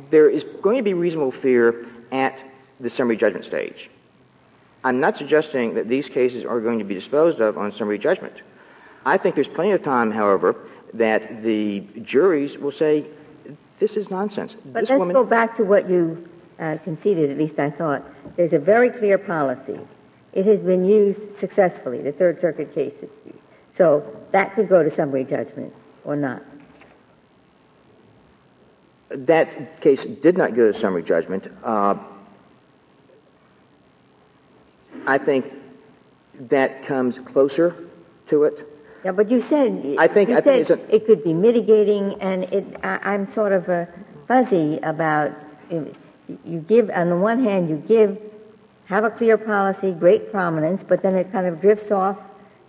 there 0.09 0.27
is 0.27 0.43
going 0.63 0.77
to 0.77 0.83
be 0.83 0.95
reasonable 0.95 1.33
fear 1.39 1.85
at 2.11 2.35
the 2.79 2.89
summary 2.89 3.15
judgment 3.15 3.45
stage. 3.45 3.91
I'm 4.83 4.99
not 4.99 5.17
suggesting 5.17 5.75
that 5.75 5.87
these 5.87 6.09
cases 6.09 6.43
are 6.45 6.59
going 6.59 6.79
to 6.79 6.85
be 6.85 6.95
disposed 6.95 7.39
of 7.41 7.59
on 7.59 7.71
summary 7.73 7.99
judgment. 7.99 8.33
I 9.05 9.19
think 9.19 9.35
there's 9.35 9.47
plenty 9.49 9.73
of 9.73 9.83
time, 9.83 10.09
however, 10.09 10.67
that 10.95 11.43
the 11.43 11.81
juries 12.01 12.57
will 12.57 12.71
say, 12.71 13.05
this 13.79 13.91
is 13.91 14.09
nonsense. 14.09 14.55
But 14.65 14.81
this 14.81 14.89
let's 14.89 14.99
woman, 14.99 15.13
go 15.13 15.23
back 15.23 15.57
to 15.57 15.63
what 15.63 15.89
you 15.89 16.27
uh, 16.59 16.77
conceded, 16.83 17.29
at 17.29 17.37
least 17.37 17.59
I 17.59 17.69
thought. 17.69 18.03
There's 18.37 18.53
a 18.53 18.59
very 18.59 18.89
clear 18.89 19.17
policy. 19.17 19.79
It 20.33 20.45
has 20.45 20.59
been 20.59 20.85
used 20.85 21.19
successfully, 21.39 22.01
the 22.01 22.11
Third 22.11 22.41
Circuit 22.41 22.73
case. 22.73 22.93
So 23.77 24.03
that 24.31 24.55
could 24.55 24.69
go 24.69 24.83
to 24.83 24.95
summary 24.95 25.23
judgment 25.23 25.73
or 26.03 26.15
not. 26.15 26.41
that 29.09 29.81
case 29.81 30.03
did 30.21 30.37
not 30.37 30.55
go 30.55 30.71
to 30.71 30.79
summary 30.79 31.03
judgment. 31.03 31.47
Uh, 31.63 31.95
I 35.05 35.17
think 35.17 35.45
that 36.49 36.85
comes 36.85 37.19
closer 37.19 37.75
to 38.29 38.43
it. 38.45 38.67
Yeah, 39.05 39.11
but 39.11 39.29
you 39.29 39.45
said 39.49 39.95
I 39.99 40.07
think- 40.07 40.29
you 40.29 40.37
I 40.37 40.41
think 40.41 40.67
said 40.67 40.79
it's 40.79 40.91
a- 40.91 40.95
it 40.95 41.05
could 41.05 41.23
be 41.23 41.31
mitigating, 41.33 42.15
and 42.19 42.43
it, 42.45 42.65
I, 42.83 42.97
I'm 43.13 43.31
sort 43.35 43.51
of 43.53 43.69
uh, 43.69 43.85
fuzzy 44.27 44.79
about. 44.81 45.31
You 46.43 46.57
give 46.67 46.89
on 46.89 47.09
the 47.09 47.15
one 47.17 47.43
hand, 47.43 47.69
you 47.69 47.75
give 47.87 48.17
have 48.85 49.03
a 49.03 49.11
clear 49.11 49.37
policy, 49.37 49.91
great 49.91 50.31
prominence, 50.31 50.81
but 50.89 51.03
then 51.03 51.13
it 51.15 51.31
kind 51.31 51.45
of 51.45 51.61
drifts 51.61 51.91
off 51.91 52.17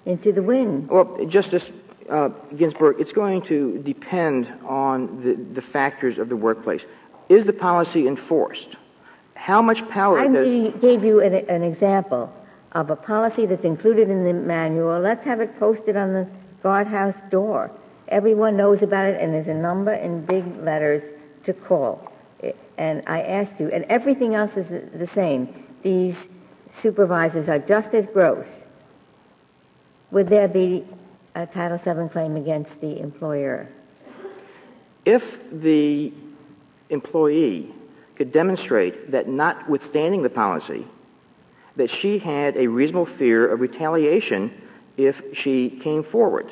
into 0.04 0.30
the 0.30 0.42
wind. 0.42 0.90
Well, 0.90 1.24
Justice 1.26 1.62
uh, 2.10 2.28
Ginsburg, 2.56 2.96
it's 3.00 3.12
going 3.12 3.40
to 3.46 3.78
depend 3.78 4.46
on 4.66 5.22
the, 5.24 5.60
the 5.60 5.66
factors 5.72 6.18
of 6.18 6.28
the 6.28 6.36
workplace. 6.36 6.82
Is 7.30 7.46
the 7.46 7.52
policy 7.54 8.06
enforced? 8.06 8.76
How 9.34 9.62
much 9.62 9.78
power 9.90 10.18
I 10.20 10.28
does... 10.28 10.46
gave- 10.46 10.80
gave 10.82 11.02
you 11.04 11.20
an, 11.22 11.34
an 11.34 11.62
example 11.62 12.30
of 12.73 12.90
a 12.90 12.96
policy 12.96 13.46
that's 13.46 13.64
included 13.64 14.11
in 14.11 14.25
the 14.25 14.32
manual. 14.32 15.00
Let's 15.00 15.25
have 15.25 15.40
it 15.40 15.58
posted 15.58 15.96
on 15.96 16.12
the 16.12 16.28
guardhouse 16.62 17.14
door. 17.30 17.70
Everyone 18.08 18.56
knows 18.56 18.82
about 18.82 19.06
it, 19.06 19.20
and 19.20 19.32
there's 19.32 19.49
a 19.49 19.54
number 19.54 19.92
in 19.92 20.25
big 20.26 20.44
letters 20.62 21.02
to 21.44 21.52
call. 21.52 22.12
And 22.78 23.02
I 23.06 23.23
asked 23.23 23.58
you, 23.58 23.70
and 23.70 23.85
everything 23.88 24.35
else 24.35 24.50
is 24.56 24.66
the- 24.68 25.08
same. 25.14 25.49
These 25.82 26.16
supervisors 26.82 27.49
are 27.49 27.58
just 27.58 27.94
as 27.94 28.04
gross. 28.12 28.46
Would 30.11 30.28
there 30.28 30.49
be 30.49 30.85
a 31.35 31.46
Title 31.46 31.78
VII 31.78 32.08
claim 32.08 32.37
against 32.37 32.70
the 32.80 33.00
employer? 33.00 33.68
If 35.04 35.23
the 35.52 36.12
employee 36.90 37.75
could 38.16 38.32
demonstrate 38.32 39.11
that 39.11 39.28
notwithstanding 39.28 40.23
the 40.23 40.30
policy, 40.30 40.87
that 41.76 41.90
she 42.00 42.18
had 42.18 42.56
a 42.56 42.66
reasonable 42.66 43.06
fear 43.18 43.52
of 43.52 43.61
retaliation 43.61 44.52
if 44.97 45.14
she 45.35 45.78
came 45.83 46.04
forward, 46.04 46.50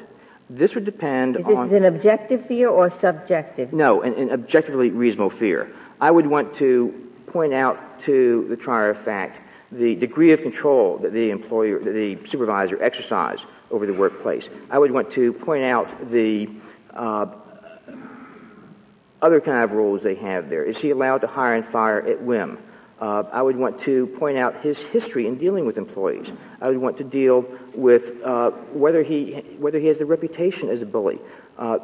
this 0.51 0.75
would 0.75 0.85
depend 0.85 1.37
Is 1.37 1.45
this 1.47 1.57
on... 1.57 1.75
an 1.75 1.85
objective 1.85 2.47
fear 2.47 2.69
or 2.69 2.93
subjective? 3.01 3.73
No, 3.73 4.03
an, 4.03 4.15
an 4.15 4.31
objectively 4.31 4.91
reasonable 4.91 5.37
fear. 5.39 5.75
I 6.01 6.11
would 6.11 6.27
want 6.27 6.57
to 6.59 7.09
point 7.27 7.55
out 7.55 7.79
to 8.05 8.47
the 8.51 8.57
trier 8.57 8.91
of 8.91 9.05
fact 9.05 9.39
the 9.73 9.95
degree 9.97 10.33
of 10.33 10.41
control 10.41 10.99
that 10.99 11.13
the 11.13 11.31
employer, 11.31 11.83
that 11.83 11.93
the 11.93 12.19
supervisor 12.31 12.81
exercised 12.83 13.43
over 13.71 13.87
the 13.87 13.95
workplace. 13.95 14.45
I 14.71 14.79
would 14.79 14.93
want 14.93 15.13
to 15.15 15.33
point 15.33 15.65
out 15.65 15.89
the 16.13 16.47
uh, 16.93 17.27
other 19.23 19.41
kind 19.41 19.65
of 19.65 19.73
rules 19.73 20.03
they 20.03 20.15
have 20.17 20.51
there. 20.51 20.65
Is 20.65 20.77
he 20.77 20.91
allowed 20.91 21.19
to 21.23 21.27
hire 21.27 21.55
and 21.55 21.67
fire 21.73 22.07
at 22.07 22.23
whim? 22.23 22.59
Uh, 23.01 23.25
I 23.33 23.43
would 23.43 23.57
want 23.57 23.83
to 23.83 24.07
point 24.19 24.39
out 24.39 24.61
his 24.63 24.79
history 24.93 25.27
in 25.27 25.37
dealing 25.37 25.67
with 25.67 25.77
employees. 25.77 26.29
I 26.61 26.69
would 26.69 26.79
want 26.79 26.97
to 26.99 27.05
deal 27.05 27.45
with 27.75 28.03
uh, 28.25 28.51
whether 28.73 29.03
he 29.03 29.45
whether 29.59 29.81
he 29.81 29.89
has 29.89 29.99
the 29.99 30.07
reputation 30.07 30.71
as 30.71 30.81
a 30.81 30.87
bully. 30.87 31.19
Uh, 31.59 31.79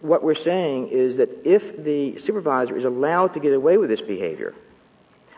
what 0.00 0.24
we're 0.24 0.34
saying 0.34 0.88
is 0.90 1.16
that 1.16 1.28
if 1.44 1.62
the 1.84 2.20
supervisor 2.26 2.76
is 2.76 2.84
allowed 2.84 3.34
to 3.34 3.40
get 3.40 3.52
away 3.52 3.76
with 3.78 3.88
this 3.88 4.00
behavior, 4.00 4.52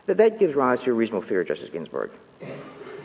that 0.07 0.17
that 0.17 0.39
gives 0.39 0.55
rise 0.55 0.81
to 0.85 0.91
a 0.91 0.95
reasonable 0.95 1.27
fear, 1.29 1.45
Justice 1.45 1.69
Ginsburg. 1.71 2.11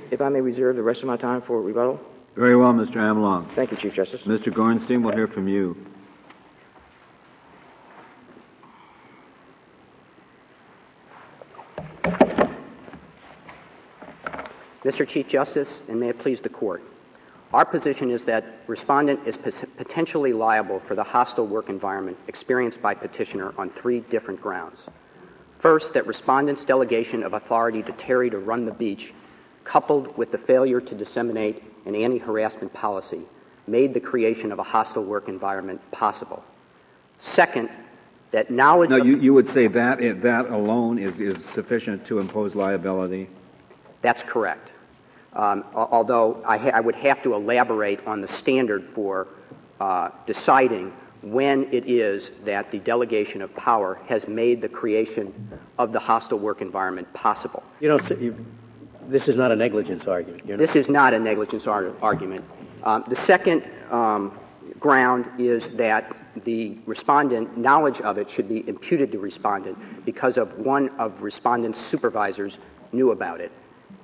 If 0.10 0.22
I 0.22 0.30
may 0.30 0.42
reserve 0.42 0.78
the 0.78 0.84
rest 0.84 1.02
of 1.02 1.08
my 1.08 1.18
time 1.18 1.42
for 1.42 1.62
rebuttal. 1.62 2.00
Very 2.36 2.56
well, 2.56 2.72
Mr. 2.72 2.96
Amlong. 2.96 3.54
Thank 3.56 3.72
you, 3.72 3.78
Chief 3.78 3.94
Justice. 3.94 4.22
Mr. 4.22 4.48
Gornstein, 4.48 5.04
we'll 5.04 5.14
hear 5.14 5.28
from 5.28 5.48
you. 5.48 5.76
Mr. 14.84 15.08
Chief 15.08 15.28
Justice, 15.28 15.70
and 15.90 16.00
may 16.00 16.10
it 16.10 16.20
please 16.20 16.40
the 16.42 16.50
Court, 16.50 16.82
our 17.52 17.66
position 17.66 18.12
is 18.12 18.24
that 18.24 18.46
respondent 18.68 19.28
is 19.28 19.36
potentially 19.78 20.34
liable 20.34 20.82
for 20.88 20.96
the 20.96 21.04
hostile 21.04 21.48
work 21.48 21.70
environment 21.70 22.18
experienced 22.28 22.82
by 22.82 22.94
petitioner 22.94 23.54
on 23.58 23.72
three 23.72 24.02
different 24.02 24.40
grounds. 24.40 24.80
First, 25.60 25.94
that 25.94 26.08
respondent's 26.08 26.64
delegation 26.64 27.24
of 27.24 27.34
authority 27.34 27.82
to 27.84 27.92
Terry 27.94 28.30
to 28.30 28.38
run 28.38 28.66
the 28.66 28.72
beach, 28.72 29.14
coupled 29.66 30.16
with 30.18 30.32
the 30.32 30.38
failure 30.38 30.80
to 30.80 30.96
disseminate 30.96 31.64
an 31.86 31.96
anti-harassment 31.96 32.72
policy, 32.72 33.22
made 33.68 33.94
the 33.94 34.00
creation 34.00 34.52
of 34.52 34.60
a 34.60 34.64
hostile 34.64 35.04
work 35.04 35.28
environment 35.28 35.82
possible. 35.92 36.44
Second, 37.36 37.70
that 38.32 38.52
knowledge. 38.52 38.92
No, 38.92 38.98
you, 38.98 39.18
you 39.18 39.34
would 39.34 39.52
say 39.54 39.68
that 39.68 40.00
that 40.22 40.46
alone 40.46 41.00
is, 41.00 41.20
is 41.20 41.44
sufficient 41.54 42.06
to 42.06 42.20
impose 42.20 42.56
liability. 42.56 43.28
That's 44.02 44.22
correct. 44.24 44.70
Um, 45.34 45.64
although 45.76 46.44
I, 46.46 46.58
ha- 46.58 46.72
I, 46.74 46.80
would 46.80 46.96
have 46.96 47.22
to 47.24 47.36
elaborate 47.36 48.06
on 48.08 48.22
the 48.22 48.28
standard 48.40 48.90
for 48.96 49.28
uh, 49.80 50.10
deciding 50.26 50.92
when 51.22 51.72
it 51.72 51.88
is 51.88 52.32
that 52.46 52.72
the 52.72 52.80
delegation 52.80 53.42
of 53.42 53.54
power 53.56 54.00
has 54.08 54.28
made 54.28 54.62
the 54.62 54.70
creation 54.70 55.60
of 55.78 55.92
the 55.92 56.00
hostile 56.00 56.40
work 56.40 56.62
environment 56.62 57.12
possible. 57.14 57.62
You 57.80 57.90
know, 57.90 58.00
you, 58.20 58.44
this 59.08 59.28
is 59.28 59.36
not 59.36 59.52
a 59.52 59.56
negligence 59.56 60.06
argument. 60.08 60.58
This 60.58 60.76
is 60.76 60.90
not 60.90 61.14
a 61.14 61.20
negligence 61.20 61.68
ar- 61.68 61.94
argument. 62.02 62.44
Um, 62.84 63.04
the 63.08 63.24
second 63.28 63.64
um, 63.92 64.40
ground 64.80 65.26
is 65.38 65.64
that 65.78 66.16
the 66.46 66.78
respondent 66.86 67.58
knowledge 67.58 68.00
of 68.02 68.18
it 68.18 68.30
should 68.32 68.48
be 68.48 68.68
imputed 68.68 69.12
to 69.12 69.20
respondent 69.20 69.78
because 70.06 70.38
of 70.38 70.58
one 70.58 70.90
of 71.00 71.22
respondent's 71.22 71.80
supervisors 71.92 72.58
knew 72.92 73.12
about 73.12 73.42
it. 73.42 73.52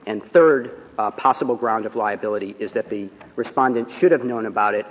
And 0.05 0.23
third 0.31 0.81
uh, 0.97 1.11
possible 1.11 1.55
ground 1.55 1.85
of 1.85 1.95
liability 1.95 2.55
is 2.59 2.71
that 2.73 2.89
the 2.89 3.09
respondent 3.35 3.91
should 3.91 4.11
have 4.11 4.23
known 4.23 4.45
about 4.45 4.73
it 4.73 4.85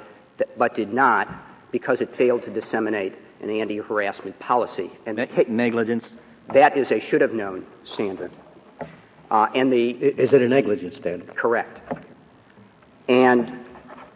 but 0.57 0.75
did 0.75 0.93
not 0.93 1.29
because 1.71 2.01
it 2.01 2.15
failed 2.17 2.43
to 2.45 2.51
disseminate 2.51 3.15
an 3.41 3.51
anti-harassment 3.51 4.39
policy. 4.39 4.91
And 5.07 5.17
ne- 5.17 5.45
negligence. 5.49 6.09
That 6.53 6.77
is 6.77 6.91
a 6.91 7.01
should 7.01 7.21
have 7.21 7.33
known 7.33 7.67
standard. 7.85 8.33
Uh, 9.31 9.47
and 9.55 9.73
the 9.73 9.91
is 9.91 10.33
it 10.33 10.43
a 10.43 10.49
negligence 10.49 10.97
standard? 10.97 11.35
Correct. 11.35 11.81
And 13.09 13.64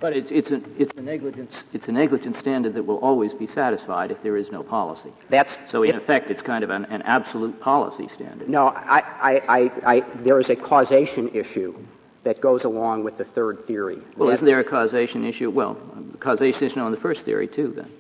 but 0.01 0.13
it's, 0.13 0.31
it's, 0.31 0.51
a, 0.51 0.61
it's, 0.79 0.97
a 0.97 1.03
negligence, 1.03 1.53
it's 1.73 1.89
a 1.89 1.93
negligence 1.93 2.39
standard 2.39 2.75
that 2.75 2.85
will 2.85 2.99
always 2.99 3.33
be 3.33 3.47
satisfied 3.49 4.11
if 4.11 4.23
there 4.23 4.37
is 4.37 4.51
no 4.51 4.63
policy. 4.63 5.13
That's, 5.31 5.51
so, 5.71 5.83
in 5.83 5.97
effect, 5.97 6.31
it's 6.31 6.43
kind 6.43 6.63
of 6.63 6.71
an, 6.71 6.85
an 6.87 7.03
absolute 7.03 7.61
policy 7.61 8.09
standard. 8.15 8.49
No, 8.49 8.69
I, 8.69 9.41
I, 9.49 9.71
I, 9.85 10.05
there 10.23 10.41
is 10.41 10.49
a 10.49 10.57
causation 10.57 11.29
issue 11.35 11.77
that 12.25 12.41
goes 12.41 12.65
along 12.65 13.05
with 13.05 13.19
the 13.19 13.25
third 13.25 13.67
theory. 13.67 13.99
Well, 14.17 14.31
isn't 14.31 14.45
there 14.45 14.61
a 14.61 14.65
causation 14.65 15.25
issue? 15.25 15.51
Well, 15.51 15.77
causation 16.21 16.65
issue 16.65 16.81
on 16.81 16.93
the 16.93 17.01
first 17.01 17.25
theory, 17.25 17.49
too, 17.49 17.73
then. 17.75 17.91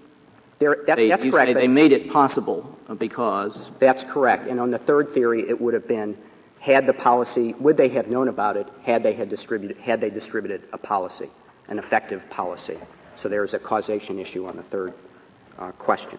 There, 0.59 0.76
that, 0.87 0.97
they, 0.97 1.09
that's 1.09 1.23
correct. 1.23 1.55
they 1.55 1.69
made 1.69 1.93
it 1.93 2.11
possible 2.11 2.76
because. 2.99 3.57
That's 3.81 4.02
correct. 4.05 4.49
And 4.49 4.59
on 4.59 4.71
the 4.71 4.78
third 4.78 5.14
theory, 5.14 5.49
it 5.49 5.61
would 5.61 5.75
have 5.75 5.87
been 5.87 6.17
had 6.61 6.87
the 6.87 6.93
policy, 6.93 7.55
would 7.61 7.76
they 7.76 7.88
have 7.88 8.09
known 8.09 8.28
about 8.28 8.57
it 8.57 8.67
had 8.83 9.02
they 9.02 9.12
had 9.12 9.28
distributed, 9.28 9.76
had 9.78 10.00
they 10.00 10.11
distributed 10.11 10.62
a 10.73 10.78
policy? 10.78 11.31
An 11.69 11.79
effective 11.79 12.23
policy. 12.31 12.79
So 13.23 13.29
there 13.29 13.45
is 13.45 13.55
a 13.55 13.59
causation 13.59 14.19
issue 14.19 14.47
on 14.47 14.57
the 14.57 14.63
third 14.65 14.95
uh, 15.59 15.73
question. 15.73 16.19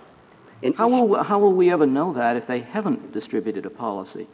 In 0.62 0.74
how, 0.74 0.90
will, 0.90 1.24
how 1.24 1.40
will 1.40 1.54
we 1.54 1.72
ever 1.72 1.86
know 1.86 2.14
that 2.14 2.36
if 2.36 2.48
they 2.48 2.60
haven't 2.60 3.14
distributed 3.14 3.66
a 3.66 3.70
policy? 3.70 4.28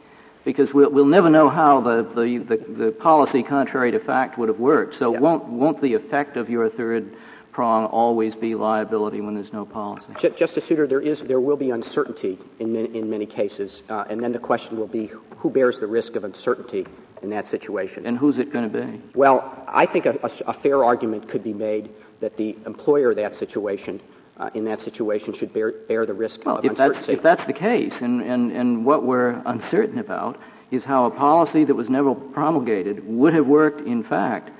Because 0.44 0.72
we'll, 0.72 0.90
we'll 0.90 1.06
never 1.06 1.30
know 1.30 1.48
how 1.48 1.80
the, 1.80 2.02
the, 2.14 2.56
the, 2.56 2.84
the, 2.84 2.92
policy 2.92 3.42
contrary 3.42 3.90
to 3.92 4.00
fact 4.00 4.38
would 4.38 4.48
have 4.48 4.58
worked. 4.58 4.98
So 4.98 5.12
yeah. 5.12 5.20
won't, 5.20 5.44
won't 5.44 5.80
the 5.80 5.94
effect 5.94 6.36
of 6.36 6.48
your 6.48 6.68
third 6.70 7.16
prong 7.56 7.86
always 7.86 8.34
be 8.34 8.54
liability 8.54 9.22
when 9.22 9.34
there's 9.34 9.50
no 9.50 9.64
policy? 9.64 10.08
Justice 10.36 10.66
Souter, 10.68 10.86
there, 10.86 11.00
is, 11.00 11.22
there 11.22 11.40
will 11.40 11.56
be 11.56 11.70
uncertainty 11.70 12.38
in, 12.58 12.76
in 12.76 13.08
many 13.08 13.24
cases. 13.24 13.80
Uh, 13.88 14.04
and 14.10 14.22
then 14.22 14.30
the 14.30 14.38
question 14.38 14.76
will 14.76 14.86
be 14.86 15.10
who 15.38 15.48
bears 15.48 15.78
the 15.78 15.86
risk 15.86 16.16
of 16.16 16.24
uncertainty 16.24 16.86
in 17.22 17.30
that 17.30 17.50
situation. 17.50 18.04
And 18.04 18.18
who's 18.18 18.36
it 18.36 18.52
going 18.52 18.70
to 18.70 18.86
be? 18.86 19.00
Well, 19.14 19.64
I 19.66 19.86
think 19.86 20.04
a, 20.04 20.18
a, 20.22 20.50
a, 20.50 20.60
fair 20.60 20.84
argument 20.84 21.30
could 21.30 21.42
be 21.42 21.54
made 21.54 21.88
that 22.20 22.36
the 22.36 22.58
employer 22.66 23.12
of 23.12 23.16
that 23.16 23.38
situation, 23.38 24.02
uh, 24.36 24.50
in 24.52 24.66
that 24.66 24.82
situation, 24.82 25.32
should 25.32 25.54
bear, 25.54 25.72
bear 25.88 26.04
the 26.04 26.12
risk 26.12 26.44
well, 26.44 26.58
of 26.58 26.64
if 26.66 26.72
uncertainty. 26.72 27.06
That's, 27.06 27.16
if 27.16 27.22
that's 27.22 27.46
the 27.46 27.54
case, 27.54 27.94
and, 28.02 28.20
and, 28.20 28.52
and 28.52 28.84
what 28.84 29.06
we're 29.06 29.40
uncertain 29.46 29.98
about 29.98 30.38
is 30.70 30.84
how 30.84 31.06
a 31.06 31.10
policy 31.10 31.64
that 31.64 31.74
was 31.74 31.88
never 31.88 32.14
promulgated 32.14 33.02
would 33.08 33.32
have 33.32 33.46
worked 33.46 33.80
in 33.86 34.04
fact, 34.04 34.50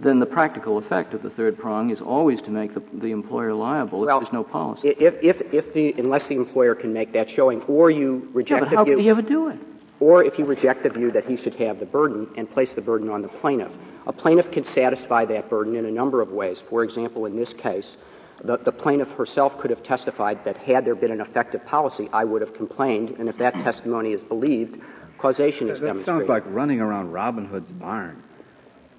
then 0.00 0.20
the 0.20 0.26
practical 0.26 0.78
effect 0.78 1.12
of 1.12 1.22
the 1.22 1.30
third 1.30 1.58
prong 1.58 1.90
is 1.90 2.00
always 2.00 2.40
to 2.42 2.50
make 2.50 2.72
the, 2.74 2.82
the 2.94 3.10
employer 3.10 3.52
liable 3.52 4.00
well, 4.00 4.18
if 4.18 4.24
there's 4.24 4.32
no 4.32 4.44
policy. 4.44 4.88
If, 4.88 5.14
if, 5.22 5.52
if 5.52 5.74
the, 5.74 5.92
unless 5.98 6.26
the 6.28 6.36
employer 6.36 6.74
can 6.74 6.92
make 6.92 7.12
that 7.14 7.28
showing, 7.28 7.62
or 7.62 7.90
you 7.90 8.28
reject 8.32 8.50
yeah, 8.50 8.60
but 8.60 8.70
the 8.70 8.76
how 8.76 8.84
view. 8.84 8.94
could 8.94 9.02
he 9.02 9.10
ever 9.10 9.22
do 9.22 9.48
it? 9.48 9.58
or 10.00 10.24
if 10.24 10.38
you 10.38 10.44
reject 10.44 10.82
the 10.82 10.90
view 10.90 11.10
that 11.10 11.24
he 11.26 11.36
should 11.36 11.54
have 11.54 11.80
the 11.80 11.86
burden 11.86 12.28
and 12.36 12.50
place 12.50 12.70
the 12.74 12.80
burden 12.80 13.10
on 13.10 13.22
the 13.22 13.28
plaintiff. 13.28 13.72
A 14.06 14.12
plaintiff 14.12 14.50
can 14.50 14.64
satisfy 14.64 15.24
that 15.26 15.50
burden 15.50 15.76
in 15.76 15.84
a 15.86 15.90
number 15.90 16.20
of 16.20 16.30
ways. 16.30 16.58
For 16.70 16.84
example, 16.84 17.26
in 17.26 17.36
this 17.36 17.52
case, 17.52 17.96
the, 18.44 18.56
the, 18.58 18.70
plaintiff 18.70 19.08
herself 19.10 19.58
could 19.58 19.70
have 19.70 19.82
testified 19.82 20.44
that 20.44 20.56
had 20.56 20.84
there 20.84 20.94
been 20.94 21.10
an 21.10 21.20
effective 21.20 21.64
policy, 21.66 22.08
I 22.12 22.24
would 22.24 22.40
have 22.40 22.54
complained, 22.54 23.16
and 23.18 23.28
if 23.28 23.36
that 23.38 23.54
testimony 23.54 24.12
is 24.12 24.22
believed, 24.22 24.80
causation 25.18 25.68
is 25.68 25.80
that 25.80 25.86
demonstrated. 25.86 26.20
sounds 26.20 26.28
like 26.28 26.44
running 26.46 26.80
around 26.80 27.10
Robin 27.10 27.46
Hood's 27.46 27.70
barn. 27.72 28.22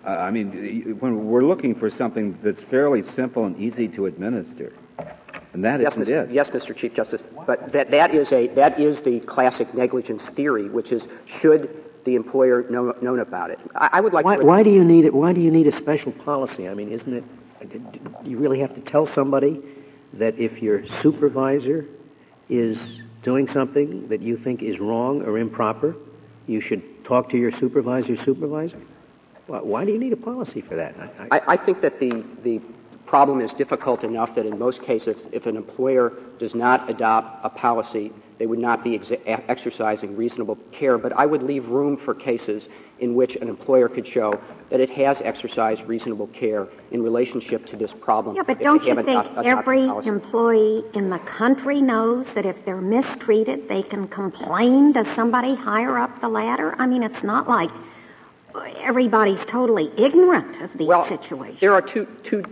Uh, 0.05 0.09
I 0.09 0.31
mean, 0.31 0.97
when 0.99 1.27
we're 1.27 1.43
looking 1.43 1.75
for 1.75 1.89
something 1.89 2.37
that's 2.41 2.61
fairly 2.69 3.03
simple 3.15 3.45
and 3.45 3.59
easy 3.59 3.87
to 3.89 4.05
administer, 4.05 4.73
and 5.53 5.63
that 5.65 5.81
yes, 5.81 5.91
isn't 5.91 6.05
Mr. 6.05 6.29
it. 6.29 6.31
Yes, 6.31 6.49
Mr. 6.49 6.75
Chief 6.75 6.93
Justice. 6.93 7.21
But 7.45 7.73
that, 7.73 7.91
that 7.91 8.15
is 8.15 8.31
a 8.31 8.47
that 8.49 8.79
is 8.79 9.03
the 9.03 9.19
classic 9.21 9.73
negligence 9.73 10.21
theory, 10.35 10.69
which 10.69 10.91
is 10.91 11.03
should 11.25 11.69
the 12.05 12.15
employer 12.15 12.65
know 12.69 12.93
known 13.01 13.19
about 13.19 13.51
it. 13.51 13.59
I, 13.75 13.89
I 13.93 14.01
would 14.01 14.13
like. 14.13 14.23
Why, 14.23 14.37
to 14.37 14.45
why 14.45 14.63
do 14.63 14.69
you 14.69 14.83
need 14.83 15.05
it? 15.05 15.13
Why 15.13 15.33
do 15.33 15.41
you 15.41 15.51
need 15.51 15.67
a 15.67 15.75
special 15.77 16.11
policy? 16.11 16.67
I 16.69 16.73
mean, 16.73 16.91
isn't 16.91 17.13
it? 17.13 17.23
Do 18.23 18.29
you 18.29 18.37
really 18.37 18.59
have 18.59 18.73
to 18.75 18.81
tell 18.81 19.05
somebody 19.05 19.61
that 20.13 20.37
if 20.39 20.61
your 20.61 20.85
supervisor 21.01 21.85
is 22.47 22.77
doing 23.21 23.47
something 23.47 24.07
that 24.07 24.21
you 24.21 24.37
think 24.37 24.63
is 24.63 24.79
wrong 24.79 25.21
or 25.23 25.37
improper, 25.37 25.95
you 26.47 26.61
should 26.61 27.03
talk 27.03 27.29
to 27.31 27.37
your 27.37 27.51
supervisor's 27.51 28.19
supervisor? 28.21 28.79
Why 29.49 29.85
do 29.85 29.91
you 29.91 29.99
need 29.99 30.13
a 30.13 30.17
policy 30.17 30.61
for 30.61 30.75
that? 30.75 30.95
I, 31.31 31.37
I, 31.37 31.41
I 31.53 31.57
think 31.57 31.81
that 31.81 31.99
the, 31.99 32.23
the 32.43 32.61
problem 33.09 33.41
is 33.41 33.51
difficult 33.53 34.03
enough 34.03 34.35
that 34.35 34.45
in 34.45 34.59
most 34.59 34.83
cases, 34.83 35.17
if 35.31 35.47
an 35.47 35.57
employer 35.57 36.13
does 36.37 36.53
not 36.53 36.87
adopt 36.89 37.43
a 37.43 37.49
policy, 37.49 38.13
they 38.37 38.45
would 38.45 38.59
not 38.59 38.83
be 38.83 38.95
ex- 38.95 39.11
exercising 39.47 40.15
reasonable 40.15 40.57
care. 40.71 40.97
But 40.99 41.13
I 41.13 41.25
would 41.25 41.41
leave 41.41 41.67
room 41.67 41.97
for 41.97 42.13
cases 42.13 42.67
in 42.99 43.15
which 43.15 43.35
an 43.35 43.49
employer 43.49 43.89
could 43.89 44.07
show 44.07 44.39
that 44.69 44.79
it 44.79 44.91
has 44.91 45.17
exercised 45.23 45.81
reasonable 45.85 46.27
care 46.27 46.67
in 46.91 47.01
relationship 47.01 47.65
to 47.67 47.75
this 47.75 47.91
problem. 47.99 48.35
Yeah, 48.35 48.43
but 48.43 48.59
don't 48.59 48.83
you 48.83 48.95
think 49.03 49.25
every 49.43 49.85
employee 50.05 50.83
in 50.93 51.09
the 51.09 51.19
country 51.19 51.81
knows 51.81 52.27
that 52.35 52.45
if 52.45 52.55
they're 52.63 52.81
mistreated, 52.81 53.67
they 53.67 53.81
can 53.81 54.07
complain 54.07 54.93
to 54.93 55.03
somebody 55.15 55.55
higher 55.55 55.97
up 55.97 56.21
the 56.21 56.29
ladder? 56.29 56.75
I 56.77 56.85
mean, 56.85 57.01
it's 57.01 57.23
not 57.23 57.47
like 57.47 57.71
everybody's 58.79 59.39
totally 59.47 59.91
ignorant 59.97 60.61
of 60.61 60.71
these 60.77 60.87
well, 60.87 61.07
situations. 61.07 61.59
There 61.59 61.73
are 61.73 61.81
two, 61.81 62.07
two 62.23 62.43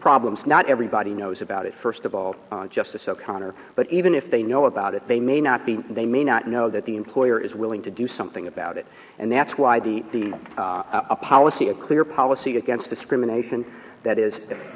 problems. 0.00 0.46
Not 0.46 0.68
everybody 0.68 1.10
knows 1.10 1.40
about 1.40 1.66
it, 1.66 1.74
first 1.82 2.04
of 2.04 2.14
all, 2.14 2.36
uh, 2.50 2.66
Justice 2.68 3.08
O'Connor. 3.08 3.54
But 3.74 3.90
even 3.92 4.14
if 4.14 4.30
they 4.30 4.42
know 4.42 4.66
about 4.66 4.94
it, 4.94 5.06
they 5.08 5.20
may 5.20 5.40
not 5.40 5.66
be. 5.66 5.76
They 5.90 6.06
may 6.06 6.24
not 6.24 6.46
know 6.46 6.70
that 6.70 6.84
the 6.86 6.96
employer 6.96 7.40
is 7.40 7.54
willing 7.54 7.82
to 7.82 7.90
do 7.90 8.08
something 8.08 8.46
about 8.46 8.76
it, 8.76 8.86
and 9.18 9.30
that's 9.30 9.52
why 9.58 9.80
the 9.80 10.02
the 10.12 10.38
uh, 10.60 11.04
a 11.10 11.16
policy, 11.16 11.68
a 11.68 11.74
clear 11.74 12.04
policy 12.04 12.56
against 12.56 12.90
discrimination. 12.90 13.64
That 14.04 14.18
is 14.18 14.32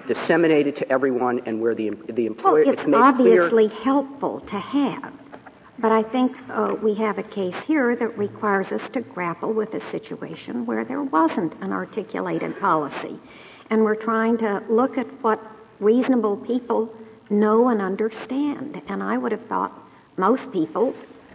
disseminated 0.08 0.76
to 0.76 0.92
everyone, 0.92 1.40
and 1.46 1.60
where 1.60 1.74
the 1.76 1.90
the 2.10 2.26
employer 2.26 2.64
well, 2.64 2.72
it's, 2.72 2.82
it's 2.82 2.92
obviously 2.92 3.68
clear. 3.68 3.82
helpful 3.84 4.40
to 4.40 4.58
have. 4.58 5.12
But 5.78 5.90
I 5.90 6.02
think 6.02 6.36
uh, 6.50 6.76
we 6.82 6.94
have 6.96 7.18
a 7.18 7.22
case 7.22 7.54
here 7.66 7.96
that 7.96 8.18
requires 8.18 8.66
us 8.68 8.88
to 8.92 9.00
grapple 9.00 9.52
with 9.52 9.72
a 9.74 9.90
situation 9.90 10.66
where 10.66 10.84
there 10.84 11.02
wasn't 11.02 11.54
an 11.62 11.72
articulated 11.72 12.58
policy 12.60 13.18
and 13.70 13.82
we're 13.82 13.96
trying 13.96 14.36
to 14.38 14.62
look 14.68 14.98
at 14.98 15.06
what 15.22 15.40
reasonable 15.80 16.36
people 16.36 16.94
know 17.30 17.68
and 17.70 17.80
understand. 17.80 18.80
And 18.88 19.02
I 19.02 19.16
would 19.16 19.32
have 19.32 19.46
thought 19.46 19.72
most 20.18 20.42
people 20.52 20.94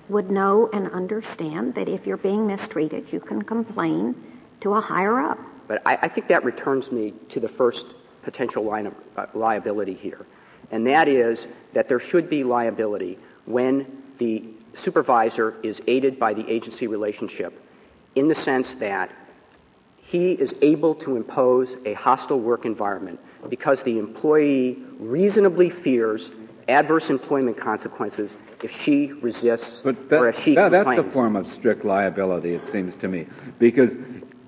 would 0.10 0.30
know 0.30 0.70
and 0.72 0.88
understand 0.92 1.74
that 1.76 1.90
if 1.90 2.06
you're 2.06 2.18
being 2.18 2.46
mistreated, 2.46 3.12
you 3.12 3.20
can 3.20 3.42
complain 3.42 4.16
to 4.62 4.74
a 4.76 4.82
higher 4.82 5.20
up. 5.20 5.40
But 5.68 5.82
I, 5.86 5.98
I 6.04 6.08
think 6.08 6.28
that 6.28 6.46
returns 6.46 6.92
me 6.92 7.14
to 7.30 7.40
the 7.40 7.50
first 7.50 7.86
potential 8.24 8.64
line 8.64 8.88
of 8.88 8.94
uh, 9.18 9.26
liability 9.34 9.96
here. 9.96 10.26
And 10.72 10.86
that 10.88 11.08
is 11.08 11.46
that 11.74 11.90
there 11.90 12.00
should 12.00 12.30
be 12.30 12.44
liability 12.44 13.18
when 13.46 14.04
the 14.20 14.44
supervisor 14.84 15.56
is 15.64 15.82
aided 15.88 16.20
by 16.20 16.34
the 16.34 16.48
agency 16.50 16.88
relationship 16.88 17.62
in 18.16 18.28
the 18.28 18.36
sense 18.44 18.68
that 18.80 19.12
he 19.98 20.32
is 20.32 20.54
able 20.62 20.96
to 20.96 21.16
impose 21.18 21.76
a 21.86 21.94
hostile 21.94 22.40
work 22.40 22.66
environment 22.66 23.20
because 23.50 23.80
the 23.84 24.00
employee 24.00 24.78
reasonably 25.00 25.70
fears 25.70 26.32
adverse 26.68 27.10
employment 27.10 27.60
consequences 27.60 28.32
if 28.64 28.72
she 28.72 29.12
resists 29.22 29.82
but 29.84 30.10
that, 30.10 30.18
or 30.18 30.30
if 30.30 30.40
she 30.44 30.56
that. 30.56 30.72
That's 30.72 30.96
the 30.96 31.10
form 31.12 31.36
of 31.36 31.52
strict 31.54 31.86
liability, 31.86 32.54
it 32.54 32.62
seems 32.72 32.96
to 33.02 33.08
me. 33.08 33.28
Because 33.60 33.92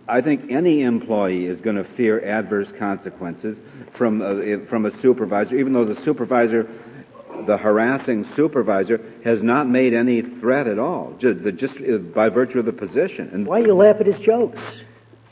I 0.07 0.21
think 0.21 0.49
any 0.51 0.81
employee 0.81 1.45
is 1.45 1.61
going 1.61 1.75
to 1.75 1.83
fear 1.95 2.19
adverse 2.25 2.71
consequences 2.79 3.57
from 3.95 4.21
a, 4.21 4.65
from 4.65 4.85
a 4.85 5.01
supervisor, 5.01 5.55
even 5.55 5.73
though 5.73 5.85
the 5.85 6.01
supervisor, 6.01 6.67
the 7.45 7.57
harassing 7.57 8.25
supervisor, 8.35 9.01
has 9.23 9.41
not 9.41 9.67
made 9.67 9.93
any 9.93 10.21
threat 10.21 10.67
at 10.67 10.79
all, 10.79 11.13
just, 11.19 11.39
just 11.57 12.13
by 12.13 12.29
virtue 12.29 12.59
of 12.59 12.65
the 12.65 12.73
position. 12.73 13.29
And 13.33 13.45
why 13.45 13.59
you 13.59 13.73
laugh 13.73 13.97
at 13.99 14.05
his 14.05 14.19
jokes? 14.19 14.59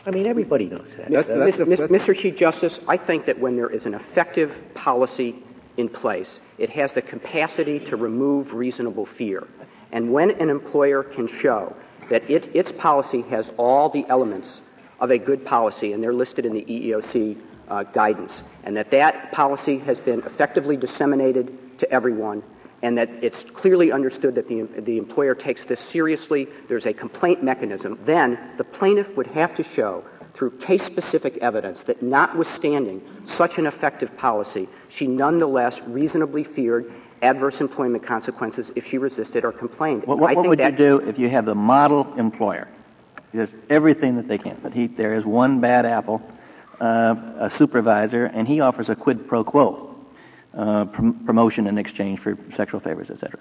I 0.06 0.12
mean, 0.12 0.26
everybody 0.26 0.66
knows 0.66 0.88
that. 0.98 1.12
That's, 1.12 1.28
that's, 1.28 1.58
that's, 1.58 1.92
Mr. 1.92 2.16
Chief 2.18 2.36
Justice, 2.36 2.80
I 2.88 2.96
think 2.96 3.26
that 3.26 3.40
when 3.40 3.58
there 3.58 3.70
is 3.70 3.86
an 3.86 3.94
effective 3.94 4.54
policy 4.74 5.36
in 5.76 5.90
place, 5.90 6.40
it 6.58 6.70
has 6.70 6.94
the 6.94 7.02
capacity 7.02 7.80
to 7.80 7.98
remove 7.98 8.54
reasonable 8.54 9.06
fear. 9.06 9.46
And 9.92 10.14
when 10.14 10.32
an 10.42 10.50
employer 10.50 11.04
can 11.04 11.28
show 11.28 11.76
that 12.10 12.30
it, 12.30 12.56
its 12.56 12.72
policy 12.78 13.22
has 13.24 13.50
all 13.58 13.90
the 13.90 14.06
elements 14.08 14.62
of 15.00 15.12
a 15.12 15.18
good 15.18 15.46
policy, 15.46 15.94
and 15.94 16.02
they're 16.02 16.14
listed 16.14 16.46
in 16.46 16.54
the 16.54 16.64
EEOC 16.64 17.40
uh, 17.68 17.84
guidance, 17.84 18.32
and 18.64 18.78
that 18.78 18.92
that 18.92 19.32
policy 19.32 19.78
has 19.80 20.00
been 20.00 20.22
effectively 20.22 20.78
disseminated 20.78 21.58
to 21.80 21.92
everyone, 21.92 22.44
and 22.82 22.98
that 22.98 23.10
it's 23.22 23.44
clearly 23.56 23.92
understood 23.92 24.36
that 24.36 24.48
the, 24.48 24.68
the 24.82 24.98
employer 24.98 25.36
takes 25.36 25.66
this 25.66 25.80
seriously, 25.92 26.48
there's 26.68 26.86
a 26.86 26.94
complaint 26.94 27.44
mechanism, 27.44 28.00
then 28.06 28.38
the 28.58 28.64
plaintiff 28.64 29.08
would 29.16 29.28
have 29.28 29.56
to 29.56 29.64
show 29.64 30.04
through 30.34 30.52
case 30.60 30.84
specific 30.84 31.38
evidence 31.38 31.80
that 31.88 32.02
notwithstanding 32.04 33.02
such 33.36 33.58
an 33.58 33.66
effective 33.66 34.16
policy, 34.18 34.70
she 34.90 35.08
nonetheless 35.08 35.80
reasonably 35.88 36.44
feared 36.44 36.94
adverse 37.24 37.56
employment 37.60 38.06
consequences 38.06 38.68
if 38.76 38.86
she 38.86 39.00
resisted 39.00 39.44
or 39.44 39.52
complained. 39.52 40.06
What, 40.06 40.20
what, 40.20 40.36
what 40.36 40.48
would 40.48 40.60
you 40.60 40.72
do 40.72 40.98
if 41.00 41.18
you 41.18 41.30
have 41.30 41.46
the 41.46 41.56
model 41.56 42.14
employer? 42.18 42.68
He 43.32 43.40
does 43.40 43.50
everything 43.70 44.16
that 44.18 44.28
they 44.28 44.38
can, 44.38 44.60
but 44.62 44.74
he, 44.74 44.86
there 44.86 45.16
is 45.16 45.26
one 45.26 45.60
bad 45.60 45.88
apple, 45.88 46.22
uh, 46.80 47.16
a 47.40 47.52
supervisor, 47.58 48.26
and 48.26 48.48
he 48.48 48.60
offers 48.60 48.90
a 48.90 48.96
quid 48.96 49.28
pro 49.28 49.44
quo 49.44 49.97
uh, 50.58 50.86
prom- 50.86 51.24
promotion 51.26 51.68
in 51.68 51.78
exchange 51.78 52.20
for 52.20 52.38
sexual 52.56 52.80
favors, 52.80 53.10
etc. 53.10 53.40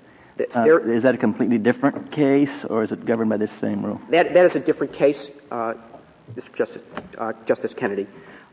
Uh, 0.55 0.81
is 0.83 1.03
that 1.03 1.15
a 1.15 1.19
completely 1.19 1.57
different 1.57 2.13
case, 2.13 2.51
or 2.69 2.85
is 2.85 2.93
it 2.93 3.07
governed 3.07 3.31
by 3.31 3.39
this 3.39 3.51
same 3.61 3.85
rule? 3.85 3.99
That, 4.11 4.35
that 4.35 4.45
is 4.45 4.55
a 4.55 4.61
different 4.61 4.93
case, 4.93 5.31
uh, 5.51 5.75
Justice, 6.57 6.83
uh, 7.17 7.33
Justice 7.47 7.73
Kennedy. 7.73 8.07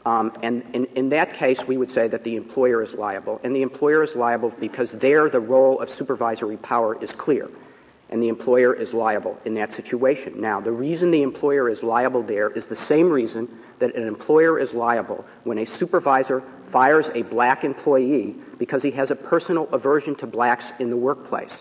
Um, 0.05 0.31
and 0.43 0.63
in, 0.73 0.85
in, 0.95 1.09
that 1.09 1.33
case, 1.33 1.59
we 1.67 1.77
would 1.77 1.91
say 1.91 2.07
that 2.07 2.23
the 2.23 2.35
employer 2.35 2.83
is 2.83 2.93
liable. 2.93 3.39
And 3.43 3.55
the 3.55 3.61
employer 3.61 4.03
is 4.03 4.15
liable 4.15 4.53
because 4.59 4.89
there 4.91 5.29
the 5.29 5.39
role 5.39 5.81
of 5.81 5.89
supervisory 5.89 6.57
power 6.57 7.01
is 7.01 7.11
clear. 7.17 7.49
And 8.09 8.21
the 8.21 8.27
employer 8.27 8.73
is 8.73 8.93
liable 8.93 9.37
in 9.45 9.53
that 9.55 9.73
situation. 9.75 10.39
Now, 10.39 10.59
the 10.59 10.71
reason 10.71 11.09
the 11.09 11.23
employer 11.23 11.69
is 11.69 11.83
liable 11.83 12.21
there 12.21 12.49
is 12.51 12.67
the 12.67 12.75
same 12.85 13.09
reason 13.09 13.49
that 13.79 13.95
an 13.95 14.07
employer 14.07 14.59
is 14.59 14.73
liable 14.73 15.25
when 15.45 15.57
a 15.57 15.65
supervisor 15.77 16.43
fires 16.73 17.05
a 17.15 17.21
black 17.21 17.63
employee 17.63 18.35
because 18.57 18.83
he 18.83 18.91
has 18.91 19.11
a 19.11 19.15
personal 19.15 19.69
aversion 19.71 20.15
to 20.15 20.27
blacks 20.27 20.65
in 20.79 20.89
the 20.89 20.97
workplace 20.97 21.53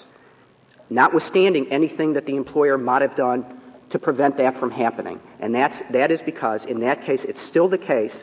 notwithstanding 0.93 1.67
anything 1.73 2.13
that 2.13 2.27
the 2.27 2.37
employer 2.37 2.79
might 2.79 3.03
have 3.03 3.17
done 3.17 3.45
to 3.91 3.99
prevent 3.99 4.37
that 4.37 4.59
from 4.59 4.71
happening. 4.71 5.21
And 5.41 5.55
that's, 5.55 5.77
that 5.91 6.11
is 6.11 6.21
because, 6.23 6.65
in 6.65 6.81
that 6.81 7.05
case, 7.05 7.21
it's 7.25 7.43
still 7.47 7.69
the 7.69 7.79
case 7.79 8.15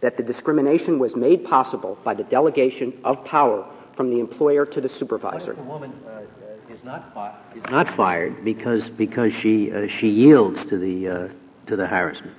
that 0.00 0.16
the 0.16 0.22
discrimination 0.22 0.98
was 0.98 1.16
made 1.16 1.44
possible 1.44 1.98
by 2.04 2.14
the 2.14 2.24
delegation 2.24 2.92
of 3.04 3.24
power 3.24 3.66
from 3.96 4.10
the 4.10 4.20
employer 4.20 4.64
to 4.64 4.80
the 4.80 4.88
supervisor. 4.88 5.54
the 5.54 5.62
woman 5.62 5.92
uh, 6.06 6.72
is, 6.72 6.84
not 6.84 7.12
fi- 7.12 7.34
is 7.54 7.62
not 7.70 7.96
fired 7.96 8.44
because, 8.44 8.88
because 8.90 9.32
she, 9.32 9.72
uh, 9.72 9.88
she 9.88 10.08
yields 10.08 10.64
to 10.66 10.78
the, 10.78 11.08
uh, 11.08 11.28
to 11.66 11.76
the 11.76 11.86
harassment? 11.86 12.36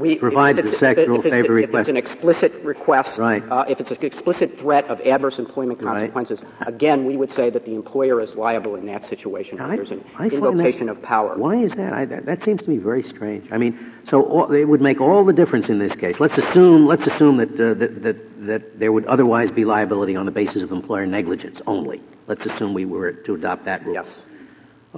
We, 0.00 0.16
provides 0.16 0.58
if 0.58 0.64
the 0.64 0.78
sexual 0.78 1.22
favor 1.22 1.58
if 1.58 1.66
request. 1.66 1.88
If 1.88 1.96
it's 1.96 2.10
an 2.10 2.12
explicit 2.12 2.52
request, 2.64 3.18
right. 3.18 3.42
Uh, 3.50 3.64
if 3.68 3.80
it's 3.80 3.90
an 3.90 4.04
explicit 4.04 4.58
threat 4.58 4.86
of 4.86 5.00
adverse 5.00 5.38
employment 5.38 5.80
consequences, 5.80 6.40
right. 6.42 6.68
again, 6.68 7.04
we 7.04 7.16
would 7.16 7.32
say 7.34 7.50
that 7.50 7.64
the 7.64 7.74
employer 7.74 8.20
is 8.20 8.34
liable 8.34 8.74
in 8.76 8.86
that 8.86 9.08
situation. 9.08 9.60
I, 9.60 9.76
there's 9.76 9.90
an 9.90 10.04
I 10.18 10.26
invocation 10.26 10.86
that, 10.86 10.96
of 10.96 11.02
power. 11.02 11.36
Why 11.36 11.62
is 11.62 11.72
that? 11.76 11.92
I, 11.92 12.04
that? 12.06 12.26
that? 12.26 12.42
seems 12.44 12.62
to 12.62 12.70
me 12.70 12.78
very 12.78 13.02
strange. 13.02 13.46
I 13.52 13.58
mean, 13.58 13.92
so 14.08 14.22
all, 14.22 14.52
it 14.52 14.64
would 14.64 14.80
make 14.80 15.00
all 15.00 15.24
the 15.24 15.32
difference 15.32 15.68
in 15.68 15.78
this 15.78 15.94
case. 15.94 16.16
Let's 16.18 16.38
assume, 16.38 16.86
let's 16.86 17.06
assume 17.06 17.36
that, 17.36 17.52
uh, 17.52 17.74
that, 17.74 18.02
that, 18.02 18.46
that 18.46 18.78
there 18.78 18.92
would 18.92 19.06
otherwise 19.06 19.50
be 19.50 19.64
liability 19.64 20.16
on 20.16 20.26
the 20.26 20.32
basis 20.32 20.62
of 20.62 20.72
employer 20.72 21.06
negligence 21.06 21.60
only. 21.66 22.00
Let's 22.26 22.46
assume 22.46 22.74
we 22.74 22.86
were 22.86 23.12
to 23.12 23.34
adopt 23.34 23.64
that 23.66 23.84
rule. 23.84 23.94
Yes. 23.94 24.06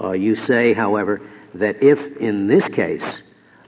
Uh, 0.01 0.12
you 0.12 0.37
say, 0.37 0.73
however, 0.73 1.21
that 1.55 1.83
if 1.83 1.99
in 2.19 2.47
this 2.47 2.62
case 2.75 3.03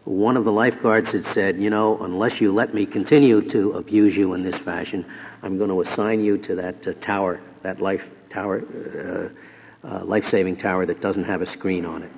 one 0.04 0.36
of 0.36 0.44
the 0.44 0.52
lifeguards 0.52 1.08
had 1.12 1.24
said, 1.32 1.58
you 1.58 1.70
know, 1.70 1.98
unless 2.02 2.40
you 2.40 2.52
let 2.52 2.74
me 2.74 2.84
continue 2.84 3.48
to 3.50 3.72
abuse 3.72 4.14
you 4.14 4.34
in 4.34 4.42
this 4.42 4.56
fashion, 4.62 5.04
I'm 5.42 5.56
going 5.56 5.70
to 5.70 5.80
assign 5.80 6.22
you 6.22 6.38
to 6.38 6.54
that 6.56 6.86
uh, 6.86 6.92
tower, 7.04 7.40
that 7.62 7.80
life 7.80 8.02
tower, 8.30 9.32
uh, 9.84 9.88
uh, 9.88 10.04
life-saving 10.04 10.56
tower 10.56 10.84
that 10.86 11.00
doesn't 11.00 11.24
have 11.24 11.40
a 11.40 11.50
screen 11.52 11.84
on 11.84 12.02
it. 12.02 12.10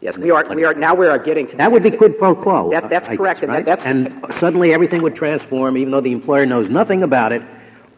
Yes, 0.00 0.16
we 0.16 0.30
are. 0.30 0.44
We 0.54 0.64
are 0.64 0.74
now. 0.74 0.94
We 0.94 1.08
are 1.08 1.18
getting 1.18 1.46
to 1.46 1.52
that. 1.52 1.58
That 1.58 1.72
would 1.72 1.82
be 1.82 1.90
quid 1.90 2.18
pro 2.18 2.34
quo. 2.36 2.70
That, 2.70 2.88
that's 2.88 3.08
correct, 3.08 3.40
guess, 3.40 3.48
right? 3.48 3.66
and, 3.66 4.06
and 4.06 4.34
suddenly 4.38 4.72
everything 4.72 5.02
would 5.02 5.16
transform, 5.16 5.76
even 5.76 5.90
though 5.90 6.00
the 6.00 6.12
employer 6.12 6.46
knows 6.46 6.70
nothing 6.70 7.02
about 7.02 7.32
it. 7.32 7.42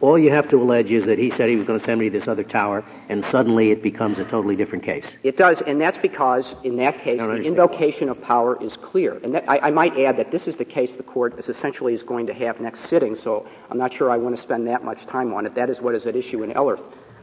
All 0.01 0.17
you 0.17 0.31
have 0.31 0.49
to 0.49 0.57
allege 0.57 0.89
is 0.89 1.05
that 1.05 1.19
he 1.19 1.29
said 1.31 1.47
he 1.47 1.55
was 1.55 1.67
going 1.67 1.79
to 1.79 1.85
send 1.85 1.99
me 1.99 2.09
to 2.09 2.19
this 2.19 2.27
other 2.27 2.43
tower, 2.43 2.83
and 3.07 3.23
suddenly 3.31 3.69
it 3.69 3.83
becomes 3.83 4.17
a 4.17 4.23
totally 4.25 4.55
different 4.55 4.83
case. 4.83 5.05
It 5.23 5.37
does, 5.37 5.61
and 5.67 5.79
that's 5.79 5.99
because 5.99 6.55
in 6.63 6.75
that 6.77 7.03
case, 7.03 7.19
the 7.19 7.43
invocation 7.43 8.09
of 8.09 8.19
power 8.21 8.61
is 8.63 8.75
clear. 8.77 9.19
And 9.23 9.35
that, 9.35 9.47
I, 9.47 9.59
I, 9.59 9.71
might 9.71 9.97
add 9.99 10.17
that 10.17 10.31
this 10.31 10.47
is 10.47 10.55
the 10.55 10.65
case 10.65 10.89
the 10.97 11.03
court 11.03 11.37
is 11.37 11.49
essentially 11.49 11.93
is 11.93 12.01
going 12.01 12.25
to 12.27 12.33
have 12.33 12.59
next 12.59 12.89
sitting. 12.89 13.15
So 13.23 13.47
I'm 13.69 13.77
not 13.77 13.93
sure 13.93 14.09
I 14.09 14.17
want 14.17 14.35
to 14.35 14.41
spend 14.41 14.67
that 14.67 14.83
much 14.83 15.05
time 15.05 15.33
on 15.35 15.45
it. 15.45 15.53
That 15.53 15.69
is 15.69 15.79
what 15.79 15.93
is 15.93 16.07
at 16.07 16.15
issue 16.15 16.41
in 16.43 16.51
Ellerth. 16.53 16.81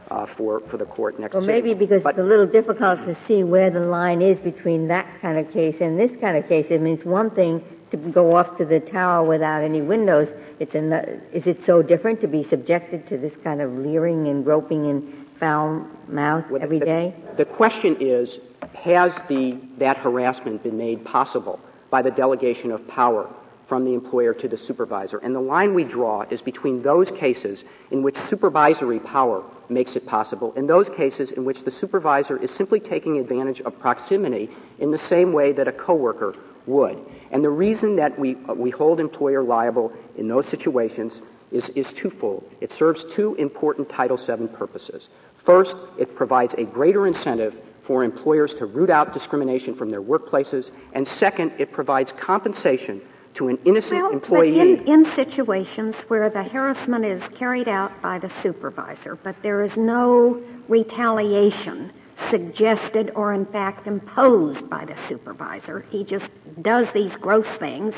Uh, 0.09 0.25
for, 0.37 0.59
for 0.71 0.77
the 0.77 0.85
court 0.85 1.19
next 1.19 1.33
sitting. 1.33 1.47
well, 1.47 1.55
sitting. 1.55 1.69
maybe 1.69 1.85
because 1.85 2.01
but, 2.01 2.15
it's 2.15 2.19
a 2.19 2.23
little 2.23 2.47
difficult 2.47 2.97
to 3.05 3.15
see 3.27 3.43
where 3.43 3.69
the 3.69 3.79
line 3.79 4.23
is 4.23 4.39
between 4.39 4.87
that 4.87 5.05
kind 5.21 5.37
of 5.37 5.53
case 5.53 5.75
and 5.81 5.99
this 5.99 6.09
kind 6.19 6.35
of 6.35 6.47
case. 6.47 6.65
It 6.71 6.81
means 6.81 7.05
one 7.05 7.29
thing 7.29 7.63
to 7.91 7.97
go 7.97 8.35
off 8.35 8.57
to 8.57 8.65
the 8.65 8.79
tower 8.79 9.23
without 9.23 9.61
any 9.61 9.83
windows. 9.83 10.27
It's 10.59 10.75
an, 10.75 10.93
is 11.33 11.47
it 11.47 11.59
so 11.65 11.81
different 11.81 12.19
to 12.21 12.27
be 12.27 12.43
subjected 12.49 13.07
to 13.09 13.17
this 13.17 13.33
kind 13.43 13.61
of 13.61 13.71
leering 13.71 14.27
and 14.27 14.43
groping 14.43 14.87
and 14.87 15.25
foul 15.39 15.87
mouth 16.07 16.45
well, 16.49 16.61
every 16.61 16.79
the, 16.79 16.85
day? 16.85 17.15
The 17.37 17.45
question 17.45 17.95
is, 17.99 18.39
has 18.73 19.13
the, 19.29 19.57
that 19.77 19.97
harassment 19.97 20.63
been 20.63 20.77
made 20.77 21.05
possible 21.05 21.59
by 21.89 22.01
the 22.01 22.11
delegation 22.11 22.71
of 22.71 22.85
power 22.87 23.29
from 23.69 23.85
the 23.85 23.93
employer 23.93 24.33
to 24.33 24.49
the 24.49 24.57
supervisor? 24.57 25.19
And 25.19 25.33
the 25.33 25.39
line 25.39 25.73
we 25.73 25.85
draw 25.85 26.23
is 26.23 26.41
between 26.41 26.81
those 26.81 27.09
cases 27.11 27.63
in 27.91 28.03
which 28.03 28.17
supervisory 28.29 28.99
power 28.99 29.43
makes 29.69 29.95
it 29.95 30.05
possible 30.05 30.51
and 30.57 30.67
those 30.67 30.89
cases 30.89 31.31
in 31.31 31.45
which 31.45 31.63
the 31.63 31.71
supervisor 31.71 32.35
is 32.35 32.51
simply 32.51 32.79
taking 32.79 33.19
advantage 33.19 33.61
of 33.61 33.79
proximity 33.79 34.49
in 34.79 34.91
the 34.91 34.99
same 35.07 35.31
way 35.31 35.53
that 35.53 35.67
a 35.67 35.71
coworker 35.71 36.35
would. 36.65 36.97
And 37.31 37.43
the 37.43 37.49
reason 37.49 37.95
that 37.97 38.17
we, 38.17 38.35
uh, 38.47 38.53
we 38.53 38.71
hold 38.71 38.99
employer 38.99 39.43
liable 39.43 39.93
in 40.17 40.27
those 40.27 40.47
situations 40.47 41.21
is, 41.51 41.63
is 41.75 41.87
twofold. 41.93 42.43
It 42.61 42.71
serves 42.73 43.05
two 43.15 43.35
important 43.35 43.89
Title 43.89 44.17
VII 44.17 44.47
purposes. 44.47 45.07
First, 45.45 45.75
it 45.97 46.15
provides 46.15 46.53
a 46.57 46.65
greater 46.65 47.07
incentive 47.07 47.55
for 47.85 48.03
employers 48.03 48.53
to 48.59 48.67
root 48.67 48.91
out 48.91 49.13
discrimination 49.13 49.73
from 49.73 49.89
their 49.89 50.01
workplaces. 50.01 50.69
And 50.93 51.07
second, 51.07 51.53
it 51.57 51.71
provides 51.71 52.11
compensation 52.19 53.01
to 53.35 53.47
an 53.47 53.59
innocent 53.65 53.93
well, 53.93 54.11
employee. 54.11 54.59
In, 54.59 54.87
in 54.87 55.15
situations 55.15 55.95
where 56.07 56.29
the 56.29 56.43
harassment 56.43 57.05
is 57.05 57.21
carried 57.37 57.67
out 57.67 58.01
by 58.01 58.19
the 58.19 58.31
supervisor, 58.41 59.15
but 59.15 59.35
there 59.43 59.63
is 59.63 59.75
no 59.77 60.41
retaliation 60.67 61.91
suggested 62.29 63.11
or 63.15 63.33
in 63.33 63.45
fact 63.45 63.87
imposed 63.87 64.69
by 64.69 64.85
the 64.85 64.95
supervisor. 65.07 65.85
He 65.89 66.03
just 66.03 66.29
does 66.61 66.87
these 66.93 67.13
gross 67.17 67.47
things, 67.59 67.93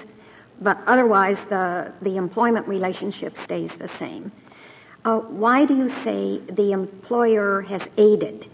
but 0.62 0.78
otherwise 0.86 1.38
the, 1.50 1.91
the 2.02 2.17
employment 2.17 2.67
relationship 2.67 3.36
stays 3.44 3.72
the 3.80 3.89
same. 3.98 4.32
Uh, 5.04 5.17
why 5.17 5.65
do 5.65 5.76
you 5.76 5.89
say 6.04 6.39
the 6.54 6.72
employer 6.72 7.62
has 7.62 7.82
aided 7.98 8.48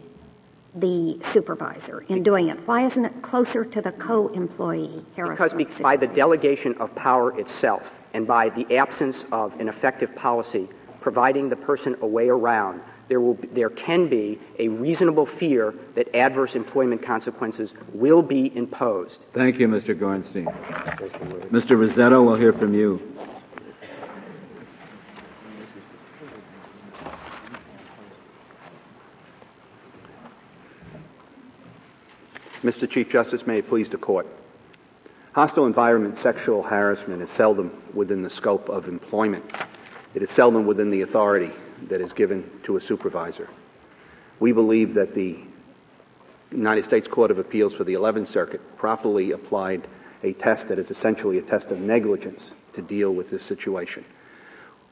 the 0.76 1.20
supervisor 1.34 2.02
in 2.10 2.24
doing 2.24 2.50
it? 2.50 2.58
Why 2.68 2.86
isn't 2.86 3.06
it 3.06 3.22
closer 3.22 3.66
to 3.66 3.82
the 3.82 3.92
co-employee 3.94 5.06
harassment? 5.16 5.58
Because 5.58 5.82
by 5.82 5.98
the 5.98 6.08
delegation 6.08 6.76
of 6.80 6.94
power 6.96 7.38
itself 7.40 7.84
and 8.14 8.28
by 8.28 8.50
the 8.50 8.78
absence 8.78 9.18
of 9.32 9.54
an 9.60 9.70
effective 9.70 10.14
policy 10.16 10.68
providing 11.02 11.50
the 11.50 11.56
person 11.56 11.96
a 12.02 12.08
way 12.08 12.28
around 12.28 12.82
there, 13.08 13.22
will, 13.22 13.38
there 13.54 13.70
can 13.70 14.10
be 14.10 14.40
a 14.60 14.68
reasonable 14.68 15.26
fear 15.26 15.74
that 15.96 16.14
adverse 16.14 16.56
employment 16.56 17.02
consequences 17.02 17.74
will 17.94 18.22
be 18.22 18.56
imposed. 18.56 19.20
Thank 19.34 19.60
you, 19.60 19.68
Mr. 19.68 19.98
Gornstein. 19.98 20.46
Mr. 21.50 21.72
Rossetto, 21.72 22.26
we'll 22.26 22.36
hear 22.36 22.54
from 22.54 22.74
you. 22.74 23.00
Mr. 32.68 32.90
Chief 32.90 33.08
Justice, 33.10 33.48
may 33.48 33.60
it 33.60 33.70
please 33.70 33.88
the 33.90 33.98
court. 33.98 34.28
Hostile 35.32 35.68
environment 35.68 36.18
sexual 36.22 36.62
harassment 36.62 37.22
is 37.22 37.30
seldom 37.38 37.72
within 37.94 38.24
the 38.24 38.30
scope 38.30 38.68
of 38.68 38.90
employment. 38.90 39.46
It 40.14 40.22
is 40.22 40.30
seldom 40.36 40.68
within 40.68 40.92
the 40.92 41.04
authority 41.04 41.50
that 41.90 42.02
is 42.02 42.12
given 42.12 42.44
to 42.66 42.76
a 42.76 42.82
supervisor. 42.82 43.48
We 44.42 44.52
believe 44.52 44.96
that 44.96 45.16
the 45.16 45.38
United 46.52 46.84
States 46.84 47.08
Court 47.08 47.32
of 47.32 47.40
Appeals 47.40 47.74
for 47.74 47.86
the 47.86 47.94
11th 47.94 48.34
Circuit 48.34 48.60
properly 48.78 49.32
applied 49.32 49.88
a 50.24 50.34
test 50.34 50.68
that 50.68 50.78
is 50.78 50.92
essentially 50.92 51.38
a 51.38 51.44
test 51.44 51.68
of 51.68 51.80
negligence 51.80 52.52
to 52.76 52.82
deal 52.82 53.16
with 53.16 53.32
this 53.32 53.46
situation. 53.46 54.04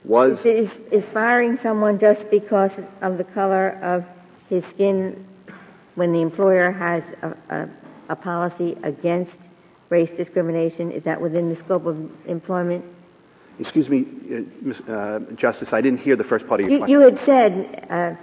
Was 0.06 0.38
is, 0.46 0.70
is 0.94 1.04
firing 1.12 1.60
someone 1.62 2.00
just 2.00 2.30
because 2.32 2.72
of 3.02 3.18
the 3.18 3.26
color 3.26 3.72
of 3.84 4.06
his 4.48 4.64
skin 4.74 5.26
when 5.96 6.12
the 6.14 6.22
employer 6.22 6.72
has 6.72 7.04
a, 7.22 7.56
a, 7.56 7.70
a 8.10 8.16
policy 8.16 8.78
against 8.84 9.32
race 9.90 10.10
discrimination? 10.18 10.92
Is 10.92 11.04
that 11.04 11.20
within 11.20 11.50
the 11.50 11.56
scope 11.64 11.86
of 11.86 11.98
employment? 12.28 12.86
Excuse 13.60 13.88
me, 13.88 14.06
uh, 14.88 14.92
uh, 14.92 15.20
Justice, 15.36 15.70
I 15.72 15.82
didn't 15.82 16.00
hear 16.00 16.16
the 16.16 16.26
first 16.26 16.46
part 16.48 16.60
of 16.60 16.66
your 16.66 16.72
you, 16.72 16.78
question. 16.80 16.92
You 16.94 17.00
had 17.00 17.26
said 17.26 17.88
uh, 17.90 18.14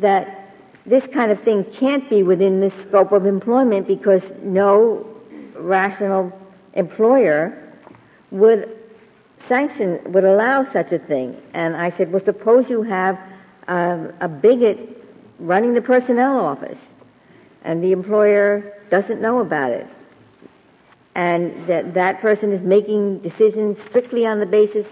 that 0.00 0.52
this 0.84 1.04
kind 1.14 1.30
of 1.30 1.42
thing 1.42 1.64
can't 1.78 2.08
be 2.10 2.22
within 2.22 2.60
the 2.60 2.70
scope 2.86 3.12
of 3.12 3.26
employment 3.26 3.88
because 3.88 4.22
no 4.42 5.06
rational 5.56 6.30
employer 6.74 7.62
would 8.30 8.78
sanction, 9.48 10.00
would 10.12 10.24
allow 10.24 10.70
such 10.72 10.92
a 10.92 10.98
thing. 10.98 11.40
And 11.54 11.76
I 11.76 11.96
said, 11.96 12.12
well, 12.12 12.22
suppose 12.24 12.68
you 12.68 12.82
have 12.82 13.18
um, 13.68 14.12
a 14.20 14.28
bigot 14.28 14.78
running 15.38 15.74
the 15.74 15.80
personnel 15.80 16.38
office 16.38 16.78
and 17.66 17.82
the 17.82 17.92
employer 17.92 18.72
doesn't 18.90 19.20
know 19.20 19.40
about 19.40 19.72
it. 19.72 19.86
And 21.14 21.68
that 21.68 21.94
that 21.94 22.20
person 22.20 22.52
is 22.52 22.62
making 22.62 23.18
decisions 23.20 23.76
strictly 23.88 24.24
on 24.26 24.38
the 24.38 24.46
basis 24.46 24.86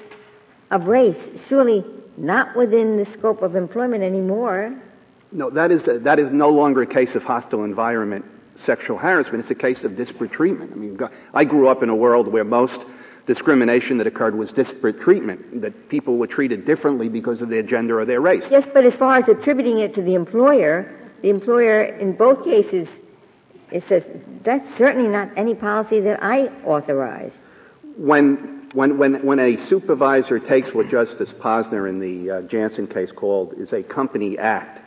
of 0.71 0.87
race. 0.87 1.17
Surely 1.49 1.85
not 2.17 2.57
within 2.57 2.97
the 2.97 3.07
scope 3.19 3.43
of 3.43 3.57
employment 3.57 4.03
anymore. 4.03 4.77
No, 5.33 5.51
that 5.51 5.71
is, 5.71 5.87
a, 5.87 5.99
that 6.01 6.19
is 6.19 6.31
no 6.31 6.51
longer 6.51 6.83
a 6.83 6.87
case 6.87 7.15
of 7.15 7.23
hostile 7.23 7.65
environment 7.65 8.25
sexual 8.65 8.97
harassment. 8.97 9.41
It's 9.41 9.51
a 9.51 9.55
case 9.55 9.83
of 9.83 9.97
disparate 9.97 10.33
treatment. 10.33 10.73
I 10.73 10.77
mean, 10.77 10.99
I 11.35 11.45
grew 11.45 11.69
up 11.69 11.83
in 11.83 11.89
a 11.89 11.95
world 11.95 12.29
where 12.29 12.45
most 12.45 12.79
discrimination 13.27 13.99
that 13.99 14.07
occurred 14.07 14.37
was 14.37 14.53
disparate 14.53 15.01
treatment, 15.01 15.61
that 15.61 15.89
people 15.89 16.19
were 16.19 16.27
treated 16.27 16.65
differently 16.65 17.09
because 17.09 17.43
of 17.43 17.49
their 17.49 17.63
gender 17.63 18.01
or 18.01 18.05
their 18.05 18.21
race. 18.21 18.45
Yes, 18.51 18.67
but 18.73 18.85
as 18.85 18.95
far 18.95 19.19
as 19.19 19.29
attributing 19.29 19.81
it 19.81 19.95
to 19.95 20.03
the 20.03 20.15
employer, 20.15 21.04
the 21.23 21.31
employer 21.31 21.83
in 21.83 22.13
both 22.13 22.45
cases 22.45 22.89
it 23.75 23.83
says 23.89 24.05
that's 24.45 24.67
certainly 24.79 25.09
not 25.09 25.31
any 25.37 25.55
policy 25.55 26.01
that 26.01 26.23
I 26.23 26.47
authorize. 26.65 27.33
When 27.97 28.69
when 28.73 28.99
when 28.99 29.25
when 29.27 29.41
a 29.41 29.57
supervisor 29.69 30.39
takes 30.39 30.73
what 30.73 30.89
Justice 30.89 31.31
Posner 31.41 31.89
in 31.89 31.99
the 31.99 32.31
uh, 32.31 32.43
Jansen 32.43 32.87
case 32.87 33.11
called 33.11 33.55
is 33.55 33.73
a 33.73 33.83
company 33.83 34.39
act, 34.39 34.81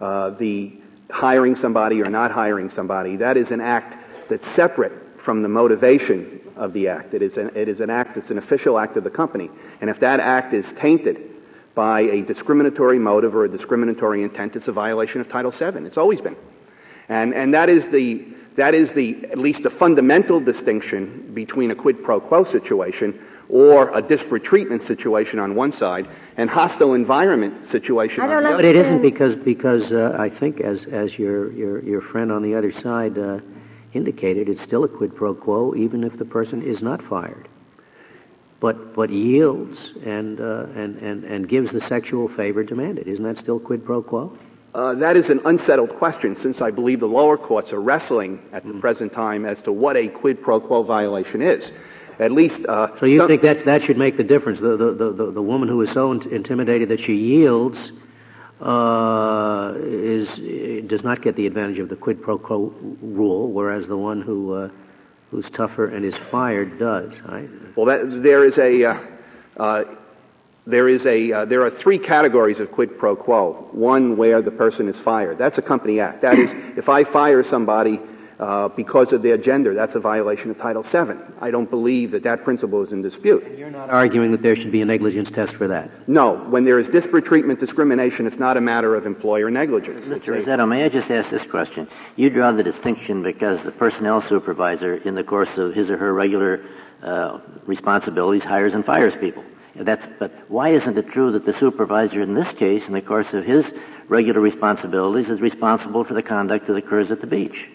uh, 0.00 0.30
the 0.30 0.78
hiring 1.10 1.56
somebody 1.56 2.02
or 2.02 2.10
not 2.10 2.30
hiring 2.30 2.70
somebody, 2.70 3.16
that 3.16 3.36
is 3.36 3.50
an 3.50 3.60
act 3.60 3.96
that's 4.28 4.44
separate 4.54 4.92
from 5.24 5.42
the 5.42 5.48
motivation 5.48 6.40
of 6.56 6.72
the 6.72 6.88
act. 6.88 7.14
It 7.14 7.22
is 7.22 7.36
an, 7.38 7.50
it 7.54 7.68
is 7.68 7.80
an 7.80 7.88
act, 7.88 8.16
that's 8.16 8.30
an 8.30 8.38
official 8.38 8.78
act 8.78 8.96
of 8.96 9.04
the 9.04 9.10
company. 9.10 9.50
And 9.80 9.88
if 9.88 10.00
that 10.00 10.20
act 10.20 10.52
is 10.52 10.66
tainted 10.78 11.16
by 11.74 12.00
a 12.00 12.22
discriminatory 12.22 12.98
motive 12.98 13.34
or 13.34 13.44
a 13.44 13.48
discriminatory 13.48 14.22
intent, 14.22 14.56
it's 14.56 14.68
a 14.68 14.72
violation 14.72 15.20
of 15.20 15.28
Title 15.28 15.50
VII. 15.50 15.86
It's 15.86 15.96
always 15.96 16.20
been. 16.20 16.36
And, 17.08 17.34
and 17.34 17.52
that 17.54 17.68
is 17.68 17.84
the, 17.92 18.26
that 18.56 18.74
is 18.74 18.90
the, 18.94 19.24
at 19.30 19.38
least 19.38 19.64
a 19.64 19.70
fundamental 19.70 20.40
distinction 20.40 21.30
between 21.34 21.70
a 21.70 21.74
quid 21.74 22.02
pro 22.04 22.20
quo 22.20 22.44
situation 22.44 23.18
or 23.48 23.96
a 23.96 24.00
disparate 24.00 24.44
treatment 24.44 24.82
situation 24.86 25.38
on 25.38 25.54
one 25.54 25.72
side 25.72 26.08
and 26.36 26.48
hostile 26.48 26.94
environment 26.94 27.70
situation 27.70 28.20
I 28.20 28.24
on 28.24 28.30
don't 28.30 28.42
the 28.42 28.48
know. 28.48 28.54
other. 28.54 28.62
But 28.62 28.64
it 28.64 28.76
isn't 28.76 29.02
because 29.02 29.34
because 29.36 29.92
uh, 29.92 30.16
I 30.18 30.30
think 30.30 30.60
as 30.60 30.84
as 30.90 31.18
your 31.18 31.52
your 31.52 31.84
your 31.84 32.00
friend 32.00 32.32
on 32.32 32.42
the 32.42 32.54
other 32.54 32.72
side 32.72 33.18
uh, 33.18 33.40
indicated, 33.92 34.48
it's 34.48 34.62
still 34.62 34.84
a 34.84 34.88
quid 34.88 35.14
pro 35.14 35.34
quo 35.34 35.74
even 35.74 36.02
if 36.02 36.16
the 36.18 36.24
person 36.24 36.62
is 36.62 36.80
not 36.80 37.02
fired, 37.02 37.48
but 38.62 38.94
but 38.94 39.10
yields 39.10 39.78
and 40.06 40.40
uh, 40.40 40.66
and 40.74 40.96
and 41.08 41.24
and 41.24 41.48
gives 41.48 41.70
the 41.72 41.80
sexual 41.88 42.28
favor 42.28 42.62
demanded. 42.64 43.06
Isn't 43.08 43.24
that 43.24 43.36
still 43.38 43.58
quid 43.60 43.84
pro 43.84 44.02
quo? 44.02 44.24
Uh, 44.74 44.94
that 44.94 45.16
is 45.18 45.28
an 45.28 45.40
unsettled 45.44 45.90
question 45.98 46.34
since 46.40 46.62
I 46.62 46.70
believe 46.70 47.00
the 47.00 47.06
lower 47.20 47.36
courts 47.36 47.72
are 47.74 47.80
wrestling 47.80 48.38
at 48.54 48.64
the 48.64 48.72
present 48.80 49.12
time 49.12 49.44
as 49.44 49.60
to 49.62 49.70
what 49.72 49.96
a 49.98 50.08
quid 50.08 50.40
pro 50.42 50.60
quo 50.60 50.82
violation 50.82 51.42
is. 51.42 51.70
At 52.18 52.30
least, 52.32 52.64
uh, 52.66 52.88
So 53.00 53.04
you 53.06 53.18
some- 53.18 53.28
think 53.28 53.42
that 53.42 53.64
that 53.66 53.82
should 53.82 53.98
make 53.98 54.16
the 54.16 54.24
difference? 54.34 54.60
The 54.60 54.76
the 54.76 54.90
the, 55.02 55.08
the, 55.12 55.26
the 55.32 55.42
woman 55.42 55.68
who 55.68 55.82
is 55.82 55.90
so 55.92 56.12
int- 56.12 56.26
intimidated 56.26 56.88
that 56.88 57.00
she 57.00 57.14
yields 57.14 57.78
uh, 58.60 59.74
is 59.76 60.28
does 60.88 61.02
not 61.02 61.20
get 61.22 61.36
the 61.36 61.46
advantage 61.46 61.78
of 61.80 61.88
the 61.88 61.96
quid 61.96 62.22
pro 62.22 62.38
quo 62.38 62.72
rule, 63.02 63.50
whereas 63.50 63.86
the 63.88 63.96
one 63.96 64.20
who 64.22 64.38
uh, 64.54 64.68
who's 65.32 65.48
tougher 65.56 65.86
and 65.86 66.04
is 66.04 66.14
fired 66.30 66.78
does. 66.78 67.10
Right? 67.26 67.48
Well, 67.74 67.86
that, 67.86 68.20
there 68.22 68.44
is 68.44 68.58
a, 68.58 68.84
uh, 68.84 69.00
uh, 69.56 69.84
there 70.66 70.88
is 70.88 71.04
a, 71.06 71.32
uh, 71.32 71.44
there 71.46 71.64
are 71.66 71.70
three 71.70 71.98
categories 71.98 72.60
of 72.60 72.70
quid 72.70 72.98
pro 72.98 73.16
quo. 73.16 73.68
One 73.72 74.18
where 74.18 74.42
the 74.42 74.50
person 74.50 74.88
is 74.88 74.96
fired. 75.02 75.38
That's 75.38 75.56
a 75.56 75.62
company 75.62 76.00
act. 76.00 76.20
That 76.20 76.38
is, 76.38 76.50
if 76.76 76.90
I 76.90 77.04
fire 77.10 77.42
somebody 77.42 77.98
uh, 78.42 78.66
because 78.68 79.12
of 79.12 79.22
their 79.22 79.38
gender, 79.38 79.72
that's 79.72 79.94
a 79.94 80.00
violation 80.00 80.50
of 80.50 80.58
Title 80.58 80.82
VII. 80.82 81.14
I 81.40 81.52
don't 81.52 81.70
believe 81.70 82.10
that 82.10 82.24
that 82.24 82.42
principle 82.42 82.84
is 82.84 82.90
in 82.90 83.00
dispute. 83.00 83.44
You're 83.56 83.70
not 83.70 83.88
arguing 83.88 84.32
that 84.32 84.42
there 84.42 84.56
should 84.56 84.72
be 84.72 84.82
a 84.82 84.84
negligence 84.84 85.30
test 85.30 85.54
for 85.54 85.68
that. 85.68 86.08
No, 86.08 86.34
when 86.50 86.64
there 86.64 86.80
is 86.80 86.88
disparate 86.88 87.24
treatment 87.24 87.60
discrimination, 87.60 88.26
it's 88.26 88.40
not 88.40 88.56
a 88.56 88.60
matter 88.60 88.96
of 88.96 89.06
employer 89.06 89.48
negligence. 89.48 90.06
It's 90.08 90.26
Mr. 90.26 90.40
a- 90.40 90.42
Rossetto, 90.42 90.66
may 90.68 90.82
I 90.84 90.88
just 90.88 91.08
ask 91.08 91.30
this 91.30 91.48
question? 91.48 91.86
You 92.16 92.30
draw 92.30 92.50
the 92.50 92.64
distinction 92.64 93.22
because 93.22 93.62
the 93.62 93.70
personnel 93.70 94.20
supervisor, 94.28 94.96
in 94.96 95.14
the 95.14 95.22
course 95.22 95.56
of 95.56 95.72
his 95.72 95.88
or 95.88 95.96
her 95.96 96.12
regular 96.12 96.64
uh, 97.04 97.38
responsibilities, 97.64 98.42
hires 98.42 98.74
and 98.74 98.84
fires 98.84 99.14
people. 99.20 99.44
That's, 99.76 100.04
but 100.18 100.32
why 100.48 100.70
isn't 100.70 100.98
it 100.98 101.08
true 101.10 101.30
that 101.30 101.46
the 101.46 101.56
supervisor 101.60 102.20
in 102.20 102.34
this 102.34 102.52
case, 102.58 102.82
in 102.88 102.92
the 102.92 103.00
course 103.02 103.32
of 103.32 103.44
his 103.44 103.64
regular 104.08 104.40
responsibilities, 104.40 105.30
is 105.30 105.40
responsible 105.40 106.02
for 106.04 106.14
the 106.14 106.24
conduct 106.24 106.66
that 106.66 106.74
occurs 106.74 107.12
at 107.12 107.20
the 107.20 107.26
beach, 107.28 107.68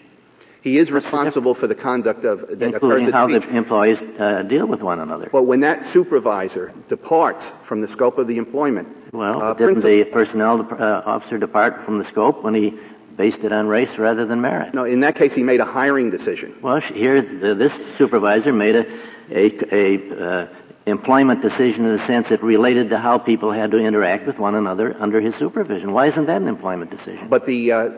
He 0.62 0.78
is 0.78 0.90
responsible 0.90 1.54
for 1.54 1.66
the 1.66 1.74
conduct 1.74 2.24
of, 2.24 2.40
that 2.40 2.52
occurs 2.52 2.74
including 2.74 3.06
at 3.08 3.14
how 3.14 3.26
the 3.28 3.38
the 3.40 3.56
employees 3.56 3.98
uh, 4.18 4.42
deal 4.42 4.66
with 4.66 4.82
one 4.82 4.98
another? 4.98 5.28
But 5.30 5.44
when 5.44 5.60
that 5.60 5.92
supervisor 5.92 6.72
departs 6.88 7.44
from 7.68 7.80
the 7.80 7.88
scope 7.88 8.18
of 8.18 8.26
the 8.26 8.38
employment, 8.38 8.88
Well, 9.12 9.40
uh, 9.42 9.54
didn't 9.54 9.80
principal- 9.80 9.90
the 9.90 10.04
personnel 10.04 10.68
uh, 10.72 11.02
officer 11.06 11.38
depart 11.38 11.84
from 11.84 11.98
the 11.98 12.04
scope 12.06 12.42
when 12.42 12.54
he 12.54 12.78
based 13.16 13.38
it 13.38 13.52
on 13.52 13.66
race 13.68 13.90
rather 13.98 14.26
than 14.26 14.40
merit? 14.40 14.74
no, 14.74 14.84
in 14.84 15.00
that 15.00 15.16
case, 15.16 15.32
he 15.32 15.42
made 15.42 15.60
a 15.60 15.64
hiring 15.64 16.10
decision. 16.10 16.54
Well, 16.62 16.80
here, 16.80 17.20
the, 17.22 17.54
this 17.54 17.72
supervisor 17.96 18.52
made 18.52 18.76
a, 18.76 18.84
a, 19.30 19.74
a 19.74 20.24
uh, 20.24 20.48
employment 20.86 21.42
decision 21.42 21.84
in 21.84 21.96
the 21.96 22.06
sense 22.06 22.30
it 22.30 22.42
related 22.42 22.90
to 22.90 22.98
how 22.98 23.18
people 23.18 23.52
had 23.52 23.70
to 23.72 23.78
interact 23.78 24.26
with 24.26 24.38
one 24.38 24.54
another 24.54 24.96
under 24.98 25.20
his 25.20 25.34
supervision. 25.36 25.92
Why 25.92 26.06
isn't 26.08 26.26
that 26.26 26.40
an 26.40 26.48
employment 26.48 26.90
decision? 26.90 27.28
But 27.28 27.46
the, 27.46 27.72
uh, 27.72 27.88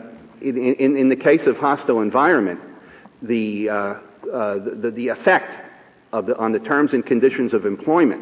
in, 0.41 0.57
in, 0.57 0.97
in 0.97 1.09
the 1.09 1.15
case 1.15 1.45
of 1.47 1.57
hostile 1.57 2.01
environment, 2.01 2.59
the, 3.21 3.69
uh, 3.69 3.73
uh, 3.73 3.99
the, 4.81 4.91
the 4.93 5.07
effect 5.09 5.53
the, 6.11 6.37
on 6.37 6.51
the 6.51 6.59
terms 6.59 6.93
and 6.93 7.05
conditions 7.05 7.53
of 7.53 7.65
employment 7.65 8.21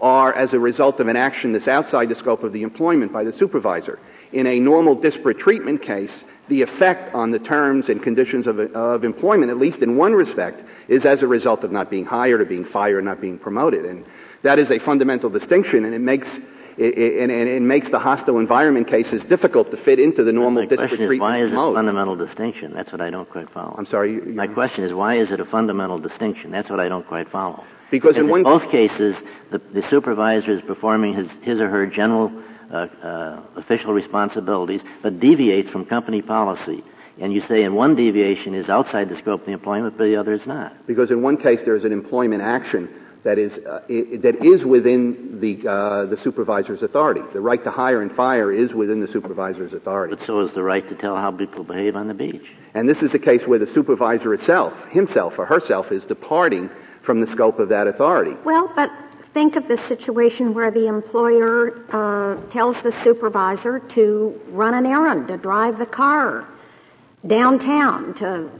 are 0.00 0.34
as 0.34 0.54
a 0.54 0.58
result 0.58 1.00
of 1.00 1.08
an 1.08 1.16
action 1.16 1.52
that's 1.52 1.68
outside 1.68 2.08
the 2.08 2.14
scope 2.14 2.42
of 2.42 2.52
the 2.52 2.62
employment 2.62 3.12
by 3.12 3.24
the 3.24 3.32
supervisor. 3.32 3.98
In 4.32 4.46
a 4.46 4.58
normal 4.60 4.94
disparate 4.94 5.38
treatment 5.38 5.82
case, 5.82 6.12
the 6.48 6.62
effect 6.62 7.14
on 7.14 7.30
the 7.30 7.38
terms 7.38 7.88
and 7.88 8.02
conditions 8.02 8.46
of, 8.46 8.58
of 8.58 9.04
employment, 9.04 9.50
at 9.50 9.58
least 9.58 9.78
in 9.78 9.96
one 9.96 10.12
respect, 10.12 10.62
is 10.88 11.04
as 11.04 11.22
a 11.22 11.26
result 11.26 11.64
of 11.64 11.72
not 11.72 11.90
being 11.90 12.04
hired 12.04 12.40
or 12.40 12.44
being 12.44 12.64
fired 12.64 12.96
or 12.96 13.02
not 13.02 13.20
being 13.20 13.38
promoted. 13.38 13.84
And 13.84 14.04
that 14.42 14.58
is 14.58 14.70
a 14.70 14.78
fundamental 14.78 15.30
distinction, 15.30 15.84
and 15.84 15.94
it 15.94 16.00
makes 16.00 16.28
it, 16.80 16.96
it, 16.98 17.22
and, 17.22 17.30
and 17.30 17.48
it 17.48 17.60
makes 17.60 17.90
the 17.90 17.98
hostile 17.98 18.38
environment 18.38 18.88
cases 18.88 19.22
difficult 19.24 19.70
to 19.70 19.76
fit 19.76 19.98
into 20.00 20.24
the 20.24 20.32
normal 20.32 20.62
My 20.62 20.66
disparate 20.68 20.88
question 20.88 21.04
is, 21.04 21.08
treatment 21.08 21.30
why 21.30 21.42
is 21.42 21.52
it 21.52 21.54
a 21.54 21.74
fundamental 21.74 22.16
distinction? 22.16 22.72
That's 22.72 22.90
what 22.92 23.00
I 23.02 23.10
don't 23.10 23.28
quite 23.30 23.50
follow. 23.50 23.74
I'm 23.76 23.86
sorry. 23.86 24.14
You, 24.14 24.22
My 24.34 24.46
question 24.46 24.84
is, 24.84 24.92
why 24.92 25.18
is 25.18 25.30
it 25.30 25.40
a 25.40 25.44
fundamental 25.44 25.98
distinction? 25.98 26.50
That's 26.50 26.70
what 26.70 26.80
I 26.80 26.88
don't 26.88 27.06
quite 27.06 27.30
follow. 27.30 27.64
Because 27.90 28.16
in 28.16 28.24
in 28.24 28.30
one- 28.30 28.42
both 28.44 28.70
cases, 28.70 29.14
the, 29.50 29.58
the 29.74 29.86
supervisor 29.90 30.52
is 30.52 30.62
performing 30.62 31.12
his, 31.14 31.28
his 31.42 31.60
or 31.60 31.68
her 31.68 31.86
general 31.86 32.32
uh, 32.72 32.86
uh, 33.02 33.42
official 33.56 33.92
responsibilities, 33.92 34.80
but 35.02 35.20
deviates 35.20 35.68
from 35.70 35.84
company 35.84 36.22
policy. 36.22 36.82
And 37.20 37.32
you 37.34 37.42
say 37.46 37.64
in 37.64 37.74
one 37.74 37.96
deviation 37.96 38.54
is 38.54 38.70
outside 38.70 39.10
the 39.10 39.18
scope 39.18 39.40
of 39.40 39.46
the 39.46 39.52
employment, 39.52 39.98
but 39.98 40.04
the 40.04 40.16
other 40.16 40.32
is 40.32 40.46
not. 40.46 40.86
Because 40.86 41.10
in 41.10 41.20
one 41.20 41.36
case 41.36 41.60
there's 41.66 41.84
an 41.84 41.92
employment 41.92 42.40
action 42.42 42.88
that 43.22 43.38
is 43.38 43.52
uh, 43.52 43.80
that 43.88 44.38
is 44.42 44.64
within 44.64 45.40
the 45.40 45.68
uh, 45.68 46.04
the 46.06 46.16
supervisor's 46.16 46.82
authority. 46.82 47.20
The 47.32 47.40
right 47.40 47.62
to 47.64 47.70
hire 47.70 48.00
and 48.00 48.10
fire 48.12 48.52
is 48.52 48.72
within 48.72 49.00
the 49.00 49.08
supervisor's 49.08 49.72
authority. 49.72 50.16
But 50.16 50.26
so 50.26 50.40
is 50.40 50.54
the 50.54 50.62
right 50.62 50.86
to 50.88 50.94
tell 50.94 51.16
how 51.16 51.30
people 51.30 51.64
behave 51.64 51.96
on 51.96 52.08
the 52.08 52.14
beach. 52.14 52.46
And 52.74 52.88
this 52.88 53.02
is 53.02 53.12
a 53.14 53.18
case 53.18 53.42
where 53.46 53.58
the 53.58 53.72
supervisor 53.74 54.32
itself, 54.32 54.72
himself 54.90 55.34
or 55.38 55.44
herself, 55.44 55.92
is 55.92 56.04
departing 56.04 56.70
from 57.02 57.20
the 57.20 57.26
scope 57.32 57.58
of 57.58 57.68
that 57.68 57.86
authority. 57.86 58.36
Well, 58.44 58.72
but 58.74 58.90
think 59.34 59.56
of 59.56 59.68
the 59.68 59.78
situation 59.88 60.54
where 60.54 60.70
the 60.70 60.86
employer 60.86 61.84
uh, 61.92 62.36
tells 62.52 62.76
the 62.82 62.94
supervisor 63.04 63.80
to 63.94 64.40
run 64.48 64.74
an 64.74 64.86
errand, 64.86 65.28
to 65.28 65.36
drive 65.36 65.78
the 65.78 65.86
car 65.86 66.46
downtown 67.26 68.14
to 68.14 68.50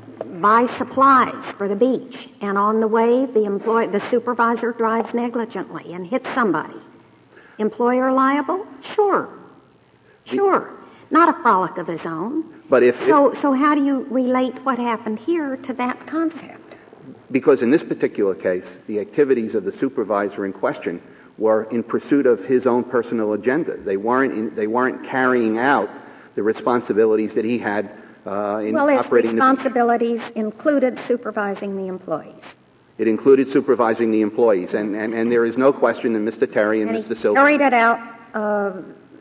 buy 0.40 0.66
supplies 0.78 1.54
for 1.56 1.68
the 1.68 1.74
beach, 1.74 2.28
and 2.40 2.56
on 2.56 2.80
the 2.80 2.88
way, 2.88 3.26
the 3.26 3.44
employee, 3.44 3.86
the 3.88 4.02
supervisor 4.10 4.72
drives 4.72 5.12
negligently 5.14 5.92
and 5.92 6.06
hits 6.06 6.26
somebody. 6.34 6.80
Employer 7.58 8.12
liable? 8.12 8.66
Sure, 8.94 9.28
sure. 10.24 10.76
Not 11.10 11.28
a 11.28 11.42
frolic 11.42 11.76
of 11.76 11.86
his 11.86 12.00
own. 12.04 12.62
But 12.70 12.82
if 12.82 12.96
so, 13.00 13.32
if, 13.32 13.42
so 13.42 13.52
how 13.52 13.74
do 13.74 13.84
you 13.84 14.06
relate 14.10 14.54
what 14.64 14.78
happened 14.78 15.18
here 15.18 15.56
to 15.56 15.72
that 15.74 16.06
concept? 16.06 16.76
Because 17.30 17.62
in 17.62 17.70
this 17.70 17.82
particular 17.82 18.34
case, 18.34 18.64
the 18.86 19.00
activities 19.00 19.54
of 19.54 19.64
the 19.64 19.76
supervisor 19.78 20.46
in 20.46 20.52
question 20.52 21.02
were 21.36 21.64
in 21.64 21.82
pursuit 21.82 22.26
of 22.26 22.44
his 22.44 22.66
own 22.66 22.84
personal 22.84 23.32
agenda. 23.32 23.76
They 23.76 23.96
weren't 23.96 24.34
in, 24.34 24.54
they 24.54 24.66
weren't 24.66 25.08
carrying 25.08 25.58
out 25.58 25.88
the 26.36 26.42
responsibilities 26.42 27.34
that 27.34 27.44
he 27.44 27.58
had 27.58 27.90
uh, 28.26 28.58
in 28.58 28.74
well, 28.74 28.90
operating 28.90 29.32
responsibilities 29.32 30.20
included 30.34 30.98
supervising 31.08 31.76
the 31.76 31.86
employees. 31.86 32.42
It 32.98 33.08
included 33.08 33.50
supervising 33.50 34.10
the 34.10 34.20
employees, 34.20 34.74
and, 34.74 34.94
and, 34.94 35.14
and 35.14 35.32
there 35.32 35.46
is 35.46 35.56
no 35.56 35.72
question 35.72 36.12
that 36.12 36.34
Mr. 36.34 36.52
Terry 36.52 36.82
and, 36.82 36.90
and 36.90 37.04
Mr. 37.04 37.20
Silver 37.20 37.40
carried 37.40 37.62
it 37.62 37.72
out 37.72 37.98
uh, 38.34 38.72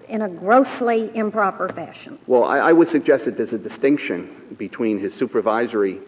in 0.10 0.22
a 0.22 0.30
grossly 0.30 1.10
improper 1.16 1.70
fashion. 1.70 2.20
Well, 2.28 2.44
I, 2.44 2.58
I 2.58 2.74
would 2.74 2.90
suggest 2.90 3.26
that 3.26 3.38
there's 3.38 3.54
a 3.54 3.58
distinction 3.58 4.56
between 4.58 5.00
his 5.00 5.14
supervisory 5.14 6.02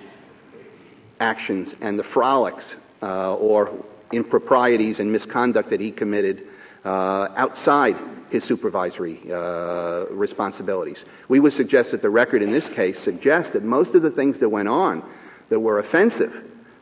actions 1.22 1.74
and 1.80 1.98
the 1.98 2.04
frolics 2.04 2.66
uh, 3.02 3.36
or 3.36 3.72
improprieties 4.12 5.00
and 5.00 5.12
misconduct 5.12 5.70
that 5.70 5.80
he 5.80 5.92
committed 5.92 6.48
uh, 6.86 7.28
outside 7.36 7.96
his 8.30 8.44
supervisory 8.46 9.20
uh, 9.32 10.06
responsibilities. 10.10 10.98
We 11.28 11.40
would 11.40 11.54
suggest 11.54 11.92
that 11.92 12.02
the 12.02 12.10
record 12.10 12.42
in 12.42 12.52
this 12.52 12.68
case 12.70 12.98
suggests 13.04 13.54
that 13.54 13.64
most 13.64 13.94
of 13.94 14.02
the 14.02 14.10
things 14.10 14.40
that 14.40 14.50
went 14.50 14.68
on 14.68 15.04
that 15.50 15.60
were 15.60 15.80
offensive 15.80 16.34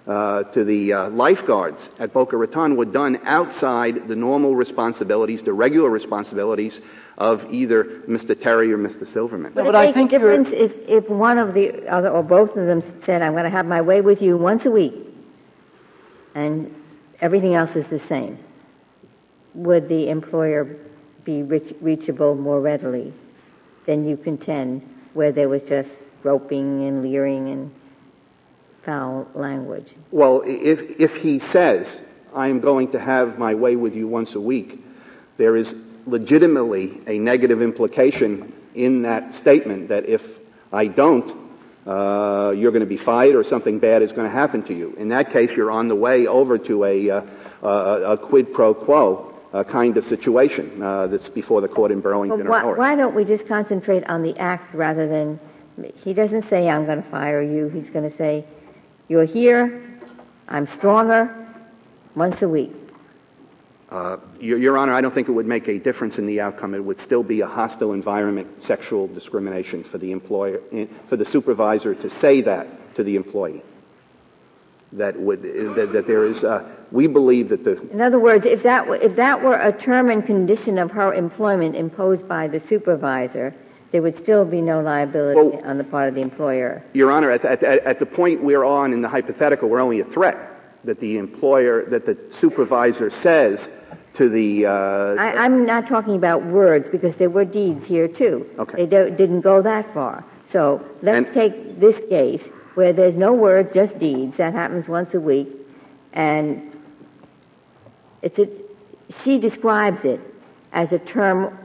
uh, 0.08 0.44
to 0.44 0.64
the 0.64 0.94
uh, 0.94 1.10
lifeguards 1.10 1.82
at 2.00 2.14
Boca 2.14 2.38
Raton 2.38 2.76
were 2.78 2.86
done 2.86 3.20
outside 3.26 4.08
the 4.08 4.16
normal 4.16 4.56
responsibilities, 4.56 5.42
the 5.44 5.54
regular 5.54 5.90
responsibilities 5.90 6.80
of 7.18 7.42
either 7.52 7.84
Mr. 8.08 8.42
Terry 8.42 8.72
or 8.72 8.78
Mr. 8.78 9.12
Silverman. 9.12 9.52
But, 9.54 9.66
but 9.66 9.76
I 9.76 9.92
think 9.92 10.12
a 10.12 10.20
difference 10.20 10.48
if, 10.52 10.72
if 10.88 11.10
one 11.10 11.38
of 11.38 11.54
the 11.54 11.88
other 11.88 12.10
or 12.10 12.24
both 12.24 12.52
of 12.52 12.66
them 12.66 12.82
said, 13.06 13.22
"I'm 13.22 13.34
going 13.34 13.44
to 13.44 13.50
have 13.50 13.66
my 13.66 13.82
way 13.82 14.02
with 14.02 14.22
you 14.22 14.38
once 14.38 14.66
a 14.66 14.72
week," 14.72 14.94
and 16.34 16.74
everything 17.20 17.56
else 17.56 17.76
is 17.76 17.86
the 17.90 18.02
same. 18.08 18.40
Would 19.60 19.90
the 19.90 20.10
employer 20.10 20.78
be 21.26 21.44
reach, 21.44 21.76
reachable 21.82 22.36
more 22.36 22.62
readily 22.62 23.14
than 23.86 24.08
you 24.08 24.18
contend, 24.18 24.82
where 25.14 25.32
there 25.32 25.50
was 25.50 25.62
just 25.68 25.90
groping 26.24 26.88
and 26.88 27.04
leering 27.04 27.50
and 27.50 27.72
foul 28.86 29.28
language. 29.36 29.88
Well, 30.12 30.42
if, 30.46 30.80
if 31.00 31.22
he 31.22 31.40
says, 31.52 31.88
I'm 32.36 32.60
going 32.60 32.92
to 32.94 33.00
have 33.00 33.38
my 33.38 33.54
way 33.56 33.76
with 33.76 33.94
you 33.94 34.08
once 34.08 34.34
a 34.36 34.40
week, 34.40 34.80
there 35.38 35.56
is 35.56 35.68
legitimately 36.06 37.02
a 37.08 37.20
negative 37.20 37.62
implication 37.62 38.54
in 38.76 39.04
that 39.04 39.40
statement 39.42 39.90
that 39.90 40.08
if 40.08 40.22
I 40.72 40.88
don't, 40.88 41.50
uh, 41.86 42.52
you're 42.52 42.72
going 42.72 42.82
to 42.82 42.86
be 42.86 42.98
fired 42.98 43.36
or 43.36 43.44
something 43.44 43.80
bad 43.80 44.02
is 44.02 44.12
going 44.12 44.28
to 44.28 44.34
happen 44.34 44.64
to 44.64 44.74
you. 44.74 44.96
In 44.98 45.10
that 45.10 45.32
case, 45.32 45.52
you're 45.56 45.72
on 45.72 45.88
the 45.88 45.96
way 45.96 46.28
over 46.28 46.58
to 46.58 46.86
a, 46.86 47.10
uh, 47.10 47.22
a, 47.64 48.14
a 48.14 48.18
quid 48.18 48.54
pro 48.54 48.74
quo 48.74 49.29
uh, 49.54 49.64
kind 49.64 49.98
of 49.98 50.08
situation 50.08 50.82
uh, 50.82 51.08
that's 51.08 51.30
before 51.30 51.62
the 51.62 51.68
court 51.68 51.92
in 51.92 52.02
Burlington 52.02 52.48
well, 52.48 52.50
why, 52.50 52.64
or 52.64 52.76
Why 52.76 52.96
don't 52.96 53.16
we 53.16 53.26
just 53.26 53.48
concentrate 53.48 54.04
on 54.06 54.22
the 54.22 54.38
act 54.38 54.74
rather 54.76 55.08
than 55.08 55.40
he 56.04 56.14
doesn't 56.14 56.50
say 56.50 56.70
I'm 56.70 56.86
going 56.86 57.02
to 57.02 57.10
fire 57.10 57.42
you. 57.42 57.70
He's 57.70 57.90
going 57.92 58.10
to 58.10 58.18
say 58.18 58.46
you're 59.08 59.26
here. 59.26 60.00
I'm 60.48 60.68
stronger. 60.78 61.36
Once 62.16 62.42
a 62.42 62.50
week. 62.50 62.74
Uh, 63.90 64.18
Your, 64.40 64.60
Your, 64.60 64.78
Honor, 64.78 64.94
I 64.94 65.02
don't 65.02 65.14
think 65.14 65.30
it 65.30 65.32
would 65.32 65.48
make 65.48 65.68
a 65.68 65.80
difference 65.80 66.18
in 66.18 66.28
the 66.28 66.42
outcome. 66.42 66.76
It 66.76 66.84
would 66.84 67.00
still 67.02 67.24
be 67.24 67.42
a 67.42 67.48
hostile 67.48 67.94
environment, 67.94 68.48
sexual 68.66 69.08
discrimination 69.08 69.84
for 69.84 69.98
the 69.98 70.12
employer, 70.12 70.60
eh, 70.72 70.86
for 71.08 71.18
the 71.18 71.26
supervisor 71.26 71.96
to 71.96 72.10
say 72.20 72.42
that 72.42 72.96
to 72.96 73.04
the 73.04 73.16
employee. 73.16 73.64
That 74.94 75.20
would 75.20 75.44
that, 75.44 75.92
that 75.94 76.08
there 76.08 76.26
is 76.26 76.44
uh, 76.44 76.68
we 76.92 77.08
believe 77.08 77.50
that 77.50 77.64
the. 77.64 77.80
In 77.92 78.02
other 78.02 78.20
words, 78.20 78.46
if 78.46 78.64
that, 78.64 78.88
if 79.04 79.16
that 79.16 79.44
were 79.44 79.56
a 79.56 79.72
term 79.72 80.10
and 80.10 80.26
condition 80.26 80.78
of 80.80 80.90
her 80.92 81.14
employment 81.14 81.76
imposed 81.76 82.28
by 82.28 82.48
the 82.48 82.62
supervisor, 82.68 83.54
there 83.92 84.02
would 84.02 84.18
still 84.22 84.46
be 84.46 84.62
no 84.62 84.82
liability 84.82 85.40
well, 85.40 85.62
on 85.66 85.78
the 85.78 85.84
part 85.84 86.10
of 86.10 86.16
the 86.16 86.22
employer. 86.22 86.84
Your 86.94 87.12
Honor, 87.12 87.32
at, 87.32 87.46
at, 87.46 87.64
at 87.64 88.00
the 88.00 88.06
point 88.06 88.44
we're 88.44 88.64
on 88.64 88.94
in 88.94 89.02
the 89.02 89.10
hypothetical, 89.10 89.70
we're 89.70 89.80
only 89.80 90.00
a 90.00 90.06
threat 90.06 90.38
that 90.84 91.00
the 91.00 91.18
employer, 91.18 91.86
that 91.90 92.06
the 92.06 92.18
supervisor 92.40 93.10
says 93.22 93.60
to 94.16 94.30
the. 94.30 94.66
Uh, 94.66 95.16
I, 95.20 95.46
am 95.46 95.66
not 95.66 95.88
talking 95.88 96.16
about 96.16 96.44
words 96.46 96.88
because 96.92 97.16
there 97.18 97.30
were 97.30 97.46
deeds 97.46 97.86
here 97.86 98.08
too. 98.08 98.50
Okay. 98.58 98.86
They 98.86 99.12
didn't 99.12 99.42
go 99.42 99.62
that 99.62 99.94
far. 99.94 100.26
So 100.52 100.84
let's 101.02 101.28
and, 101.28 101.34
take 101.34 101.80
this 101.80 101.98
case 102.10 102.42
where 102.80 102.94
there's 102.94 103.16
no 103.16 103.34
words, 103.34 103.70
just 103.74 104.00
deeds. 104.00 104.38
That 104.38 104.54
happens 104.54 104.88
once 104.88 105.14
a 105.14 105.20
week, 105.20 105.50
and 106.14 106.72
it's 108.22 108.40
a, 108.40 108.48
she 109.22 109.38
describes 109.38 110.00
it 110.06 110.22
as 110.72 110.90
a 110.94 111.00
term 111.00 111.60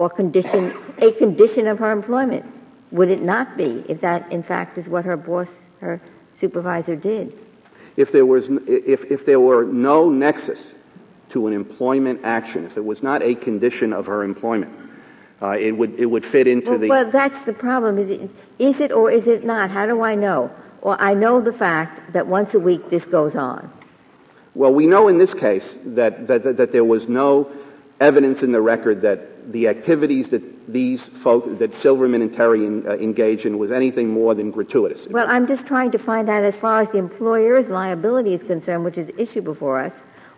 or 0.00 0.10
condition, 0.10 0.76
a 0.98 1.12
condition 1.12 1.68
of 1.68 1.78
her 1.78 1.92
employment. 1.92 2.44
Would 2.90 3.10
it 3.10 3.22
not 3.22 3.56
be 3.56 3.84
if 3.88 4.00
that, 4.00 4.32
in 4.32 4.42
fact, 4.42 4.76
is 4.76 4.88
what 4.88 5.04
her 5.04 5.16
boss, 5.16 5.46
her 5.78 6.00
supervisor 6.40 6.96
did? 6.96 7.38
If 7.96 8.10
there 8.10 8.26
was, 8.26 8.46
if, 8.66 9.04
if 9.04 9.24
there 9.24 9.38
were 9.38 9.66
no 9.66 10.10
nexus 10.10 10.72
to 11.30 11.46
an 11.46 11.52
employment 11.52 12.22
action, 12.24 12.64
if 12.64 12.76
it 12.76 12.84
was 12.84 13.04
not 13.04 13.22
a 13.22 13.36
condition 13.36 13.92
of 13.92 14.06
her 14.06 14.24
employment, 14.24 14.72
uh, 15.42 15.50
it 15.50 15.72
would 15.72 15.94
it 15.98 16.06
would 16.06 16.24
fit 16.26 16.46
into 16.46 16.70
well, 16.70 16.78
the. 16.78 16.88
Well, 16.88 17.10
that's 17.10 17.46
the 17.46 17.52
problem. 17.52 17.98
Is 17.98 18.10
it 18.10 18.30
is 18.58 18.80
it 18.80 18.92
or 18.92 19.10
is 19.10 19.26
it 19.26 19.44
not? 19.44 19.70
How 19.70 19.86
do 19.86 20.02
I 20.02 20.14
know? 20.14 20.50
Well, 20.82 20.96
I 20.98 21.14
know 21.14 21.40
the 21.40 21.52
fact 21.52 22.12
that 22.12 22.26
once 22.26 22.54
a 22.54 22.58
week 22.58 22.90
this 22.90 23.04
goes 23.04 23.34
on. 23.34 23.72
Well, 24.54 24.72
we 24.74 24.86
know 24.86 25.08
in 25.08 25.18
this 25.18 25.32
case 25.34 25.64
that, 25.84 26.26
that, 26.26 26.56
that 26.56 26.72
there 26.72 26.84
was 26.84 27.08
no 27.08 27.50
evidence 28.00 28.42
in 28.42 28.52
the 28.52 28.60
record 28.60 29.02
that 29.02 29.52
the 29.52 29.68
activities 29.68 30.28
that 30.30 30.42
these 30.72 31.00
folk, 31.22 31.58
that 31.58 31.74
Silverman 31.80 32.22
and 32.22 32.34
Terry 32.34 32.66
in, 32.66 32.86
uh, 32.86 32.94
engaged 32.94 33.46
in 33.46 33.58
was 33.58 33.70
anything 33.70 34.08
more 34.08 34.34
than 34.34 34.50
gratuitous. 34.50 35.06
Well, 35.10 35.26
I'm 35.28 35.46
just 35.46 35.66
trying 35.66 35.90
to 35.92 35.98
find 35.98 36.28
out 36.28 36.44
as 36.44 36.54
far 36.56 36.82
as 36.82 36.88
the 36.90 36.98
employer's 36.98 37.68
liability 37.68 38.34
is 38.34 38.42
concerned, 38.46 38.84
which 38.84 38.98
is 38.98 39.06
the 39.06 39.20
issue 39.20 39.40
before 39.40 39.80
us, 39.80 39.92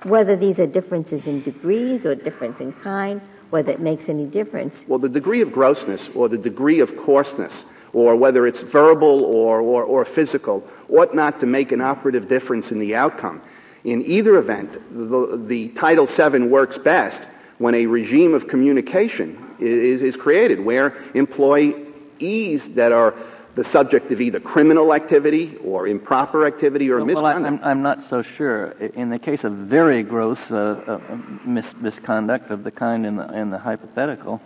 whether 0.05 0.37
these 0.37 0.59
are 0.59 0.67
differences 0.67 1.23
in 1.27 1.43
degrees 1.43 2.05
or 2.05 2.15
difference 2.15 2.57
in 2.61 2.73
kind, 2.75 3.21
whether 3.51 3.71
it 3.73 3.81
makes 3.81 4.09
any 4.09 4.27
difference. 4.27 4.75
Well, 4.87 4.99
the 4.99 5.09
degree 5.09 5.43
of 5.43 5.53
grossness 5.53 6.01
or 6.15 6.29
the 6.29 6.39
degree 6.39 6.81
of 6.81 6.91
coarseness 7.05 7.53
or 7.93 8.17
whether 8.17 8.47
it's 8.47 8.61
verbal 8.73 9.25
or, 9.25 9.61
or, 9.61 9.83
or 9.83 10.05
physical 10.05 10.63
ought 10.89 11.15
not 11.15 11.41
to 11.41 11.47
make 11.47 11.73
an 11.73 11.81
operative 11.81 12.29
difference 12.29 12.71
in 12.71 12.79
the 12.79 12.95
outcome. 12.95 13.43
In 13.85 14.03
either 14.03 14.37
event, 14.37 14.73
the, 14.93 15.45
the 15.49 15.69
Title 15.71 16.07
VII 16.07 16.43
works 16.45 16.79
best 16.79 17.27
when 17.59 17.75
a 17.75 17.87
regime 17.87 18.35
of 18.35 18.47
communication 18.49 19.55
is, 19.59 20.03
is 20.03 20.17
created 20.17 20.65
where 20.65 20.97
employees 21.15 22.63
that 22.75 22.93
are 22.93 23.15
the 23.57 23.65
subject 23.73 24.11
of 24.13 24.21
either 24.21 24.39
criminal 24.41 24.95
activity 24.95 25.57
or 25.65 25.89
improper 25.89 26.47
activity 26.47 26.89
or 26.91 26.99
well, 26.99 27.07
misconduct. 27.07 27.43
Well, 27.43 27.71
I'm, 27.71 27.79
I'm, 27.79 27.83
not 27.83 27.99
so 28.09 28.23
sure. 28.23 28.73
In 28.73 29.11
the 29.11 29.19
case 29.19 29.45
of 29.45 29.53
very 29.53 30.03
gross 30.03 30.39
uh, 30.51 30.57
uh, 30.57 31.19
mis- 31.45 31.75
misconduct 31.81 32.51
of 32.51 32.65
the 32.65 32.71
kind 32.71 33.05
in 33.05 33.17
the, 33.17 33.33
in 33.37 33.51
the 33.51 33.59
hypothetical, 33.59 34.41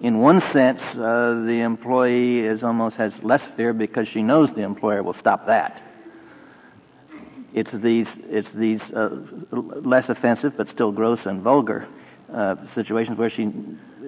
in 0.00 0.18
one 0.18 0.40
sense, 0.52 0.80
uh, 0.80 1.42
the 1.46 1.60
employee 1.64 2.40
is 2.40 2.62
almost 2.62 2.96
has 2.96 3.12
less 3.22 3.42
fear 3.56 3.72
because 3.72 4.08
she 4.08 4.22
knows 4.22 4.52
the 4.54 4.62
employer 4.62 5.02
will 5.02 5.14
stop 5.14 5.46
that. 5.46 5.82
It's 7.54 7.72
these, 7.72 8.06
it's 8.24 8.52
these 8.54 8.82
uh, 8.94 9.08
less 9.50 10.08
offensive 10.08 10.54
but 10.56 10.68
still 10.68 10.92
gross 10.92 11.20
and 11.24 11.42
vulgar 11.42 11.88
uh, 12.32 12.56
situations 12.74 13.18
where 13.18 13.30
she 13.30 13.50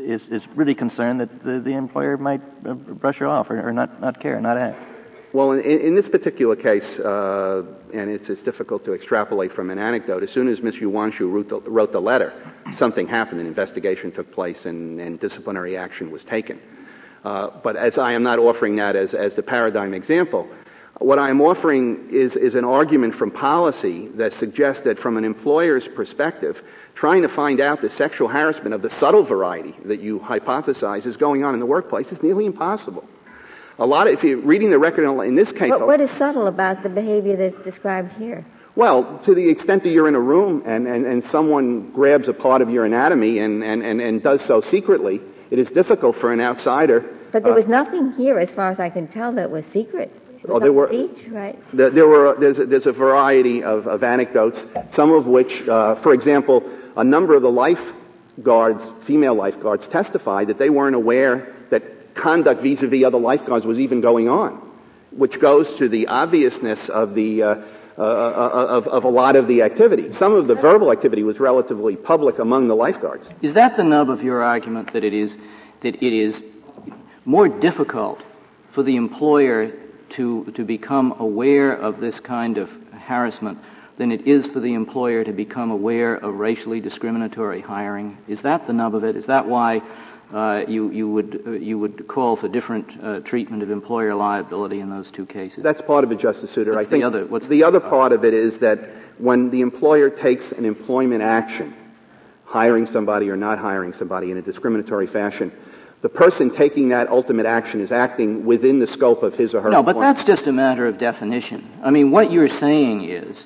is, 0.01 0.23
is 0.31 0.43
really 0.55 0.75
concerned 0.75 1.21
that 1.21 1.45
the, 1.45 1.61
the 1.61 1.71
employer 1.71 2.17
might 2.17 2.41
uh, 2.69 2.75
brush 2.75 3.17
her 3.17 3.27
off 3.27 3.51
or, 3.51 3.69
or 3.69 3.73
not, 3.73 4.01
not 4.01 4.21
care, 4.21 4.41
not 4.41 4.57
act. 4.57 4.79
Well, 5.33 5.53
in, 5.53 5.61
in 5.61 5.95
this 5.95 6.09
particular 6.09 6.57
case, 6.57 6.83
uh, 6.99 7.63
and 7.95 8.11
it's, 8.11 8.29
it's 8.29 8.43
difficult 8.43 8.85
to 8.87 8.95
extrapolate 8.95 9.53
from 9.53 9.71
an 9.71 9.79
anecdote, 9.79 10.25
as 10.25 10.31
soon 10.31 10.49
as 10.49 10.61
Ms. 10.61 10.77
Ewanchew 10.77 11.31
wrote 11.31 11.49
the, 11.49 11.61
wrote 11.71 11.93
the 11.93 12.01
letter, 12.01 12.33
something 12.79 13.07
happened, 13.07 13.41
an 13.41 13.47
investigation 13.47 14.11
took 14.11 14.33
place, 14.33 14.65
and, 14.65 15.01
and 15.01 15.21
disciplinary 15.21 15.77
action 15.77 16.11
was 16.11 16.25
taken. 16.25 16.59
Uh, 17.25 17.51
but 17.63 17.77
as 17.77 17.97
I 17.97 18.13
am 18.15 18.23
not 18.23 18.39
offering 18.39 18.77
that 18.77 18.97
as, 18.97 19.15
as 19.15 19.35
the 19.35 19.43
paradigm 19.43 19.95
example, 19.95 20.49
what 20.99 21.19
I 21.19 21.31
am 21.31 21.41
offering 21.41 22.09
is, 22.11 22.35
is 22.35 22.55
an 22.55 22.65
argument 22.65 23.15
from 23.15 23.31
policy 23.31 24.09
that 24.17 24.33
suggests 24.35 24.83
that 24.85 24.99
from 24.99 25.17
an 25.17 25.25
employer's 25.25 25.87
perspective, 25.95 26.57
trying 27.01 27.23
to 27.23 27.29
find 27.35 27.61
out 27.63 27.81
the 27.81 27.89
sexual 27.97 28.29
harassment 28.29 28.75
of 28.75 28.83
the 28.83 28.91
subtle 29.01 29.25
variety 29.25 29.75
that 29.87 30.01
you 30.01 30.21
hypothesize 30.21 31.07
is 31.07 31.17
going 31.17 31.43
on 31.43 31.55
in 31.55 31.61
the 31.61 31.65
workplace 31.67 32.07
is 32.09 32.23
nearly 32.23 32.45
impossible. 32.45 33.09
A 33.79 33.87
lot 33.87 34.07
of, 34.07 34.13
if 34.13 34.23
you're 34.23 34.37
reading 34.37 34.71
the 34.71 34.79
record 34.79 35.07
in 35.27 35.35
this 35.35 35.51
case. 35.53 35.71
But 35.71 35.87
what 35.87 36.03
is 36.03 36.11
subtle 36.19 36.47
about 36.47 36.83
the 36.83 36.91
behavior 36.91 37.37
that's 37.37 37.65
described 37.65 38.13
here? 38.13 38.45
Well, 38.77 39.19
to 39.25 39.35
the 39.35 39.49
extent 39.49 39.83
that 39.85 39.89
you're 39.89 40.09
in 40.09 40.15
a 40.15 40.21
room 40.21 40.63
and, 40.67 40.87
and, 40.87 41.07
and 41.07 41.25
someone 41.33 41.91
grabs 41.91 42.29
a 42.29 42.35
part 42.35 42.61
of 42.61 42.69
your 42.69 42.85
anatomy 42.85 43.39
and, 43.39 43.65
and, 43.65 43.83
and, 43.83 44.03
and 44.03 44.23
does 44.23 44.43
so 44.47 44.61
secretly, 44.71 45.23
it 45.51 45.59
is 45.59 45.69
difficult 45.69 46.17
for 46.17 46.35
an 46.35 46.41
outsider. 46.41 47.01
But 47.33 47.45
there 47.45 47.55
uh, 47.55 47.57
was 47.57 47.67
nothing 47.67 48.13
here, 48.13 48.39
as 48.39 48.51
far 48.51 48.71
as 48.71 48.79
I 48.79 48.91
can 48.91 49.09
tell, 49.09 49.33
that 49.37 49.51
was 49.51 49.65
secret. 49.73 50.13
Well, 50.45 50.61
there 50.61 50.73
were 50.73 50.89
speech, 50.89 51.29
right? 51.31 51.59
There, 51.75 51.91
there 51.91 52.07
were 52.07 52.35
there's 52.39 52.59
a, 52.59 52.65
there's 52.65 52.87
a 52.87 52.93
variety 52.93 53.63
of, 53.63 53.87
of 53.87 54.03
anecdotes. 54.03 54.59
Some 54.95 55.13
of 55.13 55.27
which, 55.27 55.53
uh, 55.69 56.01
for 56.03 56.15
example, 56.15 56.63
a 57.01 57.05
number 57.05 57.35
of 57.35 57.41
the 57.41 57.51
lifeguards, 57.51 58.83
female 59.07 59.35
lifeguards, 59.35 59.89
testified 59.89 60.49
that 60.49 60.59
they 60.59 60.69
weren't 60.69 60.95
aware 60.95 61.57
that 61.71 62.15
conduct 62.15 62.63
vis-a-vis 62.63 63.05
other 63.05 63.19
lifeguards 63.19 63.65
was 63.65 63.79
even 63.79 64.03
going 64.03 64.29
on, 64.29 64.71
which 65.11 65.41
goes 65.41 65.67
to 65.79 65.89
the 65.89 66.09
obviousness 66.09 66.79
of 66.91 67.15
the 67.15 67.43
uh, 67.43 67.55
uh, 67.99 68.03
of, 68.03 68.87
of, 68.87 69.05
a 69.05 69.09
lot 69.09 69.35
of 69.37 69.47
the 69.47 69.63
activity. 69.63 70.11
Some 70.19 70.35
of 70.35 70.47
the 70.47 70.55
verbal 70.55 70.93
activity 70.93 71.23
was 71.23 71.39
relatively 71.39 71.97
public 71.97 72.39
among 72.39 72.69
the 72.69 72.75
lifeguards. 72.75 73.27
Is 73.43 73.55
that 73.55 73.77
the 73.77 73.85
nub 73.85 74.09
of 74.09 74.23
your 74.23 74.43
argument 74.43 74.93
that 74.93 75.05
it 75.05 75.15
is 75.15 75.33
that 75.83 76.03
it 76.03 76.13
is 76.15 76.35
more 77.25 77.49
difficult 77.49 78.23
for 78.75 78.83
the 78.83 78.97
employer 78.97 79.73
to 80.17 80.53
to 80.55 80.65
become 80.65 81.15
aware 81.19 81.73
of 81.73 82.01
this 82.01 82.19
kind 82.21 82.59
of 82.59 82.69
harassment 82.93 83.59
than 84.01 84.13
it 84.13 84.27
is 84.27 84.47
for 84.47 84.61
the 84.61 84.73
employer 84.73 85.23
to 85.23 85.31
become 85.31 85.71
aware 85.71 86.15
of 86.15 86.35
racially 86.37 86.81
discriminatory 86.81 87.61
hiring? 87.61 88.17
Is 88.29 88.41
that 88.41 88.67
the 88.67 88.73
nub 88.73 88.95
of 88.95 89.05
it? 89.05 89.15
Is 89.15 89.27
that 89.27 89.47
why 89.47 89.83
uh, 90.33 90.63
you, 90.67 90.91
you, 90.91 91.07
would, 91.11 91.43
uh, 91.47 91.51
you 91.51 91.79
would 91.79 92.09
call 92.09 92.35
for 92.37 92.49
different 92.49 92.87
uh, 93.05 93.21
treatment 93.21 93.63
of 93.63 93.71
employer 93.71 94.15
liability 94.15 94.81
in 94.81 94.89
those 94.89 95.11
two 95.11 95.27
cases? 95.27 95.63
That's 95.63 95.83
part 95.83 96.03
of 96.03 96.13
it, 96.13 96.19
Justice 96.19 96.51
Souter. 96.55 96.73
What's 96.73 96.87
I 96.87 96.91
think 96.91 97.03
the 97.03 97.07
other, 97.09 97.27
what's 97.27 97.49
the 97.49 97.63
other 97.63 97.79
part 97.79 98.13
of 98.13 98.25
it 98.25 98.33
is 98.33 98.59
that 98.61 98.79
when 99.19 99.51
the 99.51 99.61
employer 99.61 100.09
takes 100.09 100.51
an 100.53 100.65
employment 100.65 101.21
action, 101.21 101.75
hiring 102.47 102.87
somebody 102.87 103.29
or 103.29 103.37
not 103.37 103.59
hiring 103.59 103.93
somebody 103.93 104.31
in 104.31 104.39
a 104.39 104.43
discriminatory 104.43 105.09
fashion, 105.09 105.53
the 106.01 106.09
person 106.09 106.57
taking 106.57 106.89
that 106.89 107.11
ultimate 107.11 107.45
action 107.45 107.83
is 107.83 107.93
acting 107.93 108.47
within 108.47 108.81
the 108.81 108.87
scope 108.87 109.23
of 109.23 109.35
his 109.35 109.53
or 109.53 109.61
her. 109.61 109.71
No, 109.71 109.83
but 109.83 110.01
that's 110.01 110.27
just 110.27 110.47
a 110.47 110.53
matter 110.53 110.87
of 110.87 110.99
definition. 110.99 111.71
I 111.85 111.91
mean, 111.91 112.11
what 112.11 112.33
you're 112.33 112.49
saying 112.49 113.05
is 113.05 113.37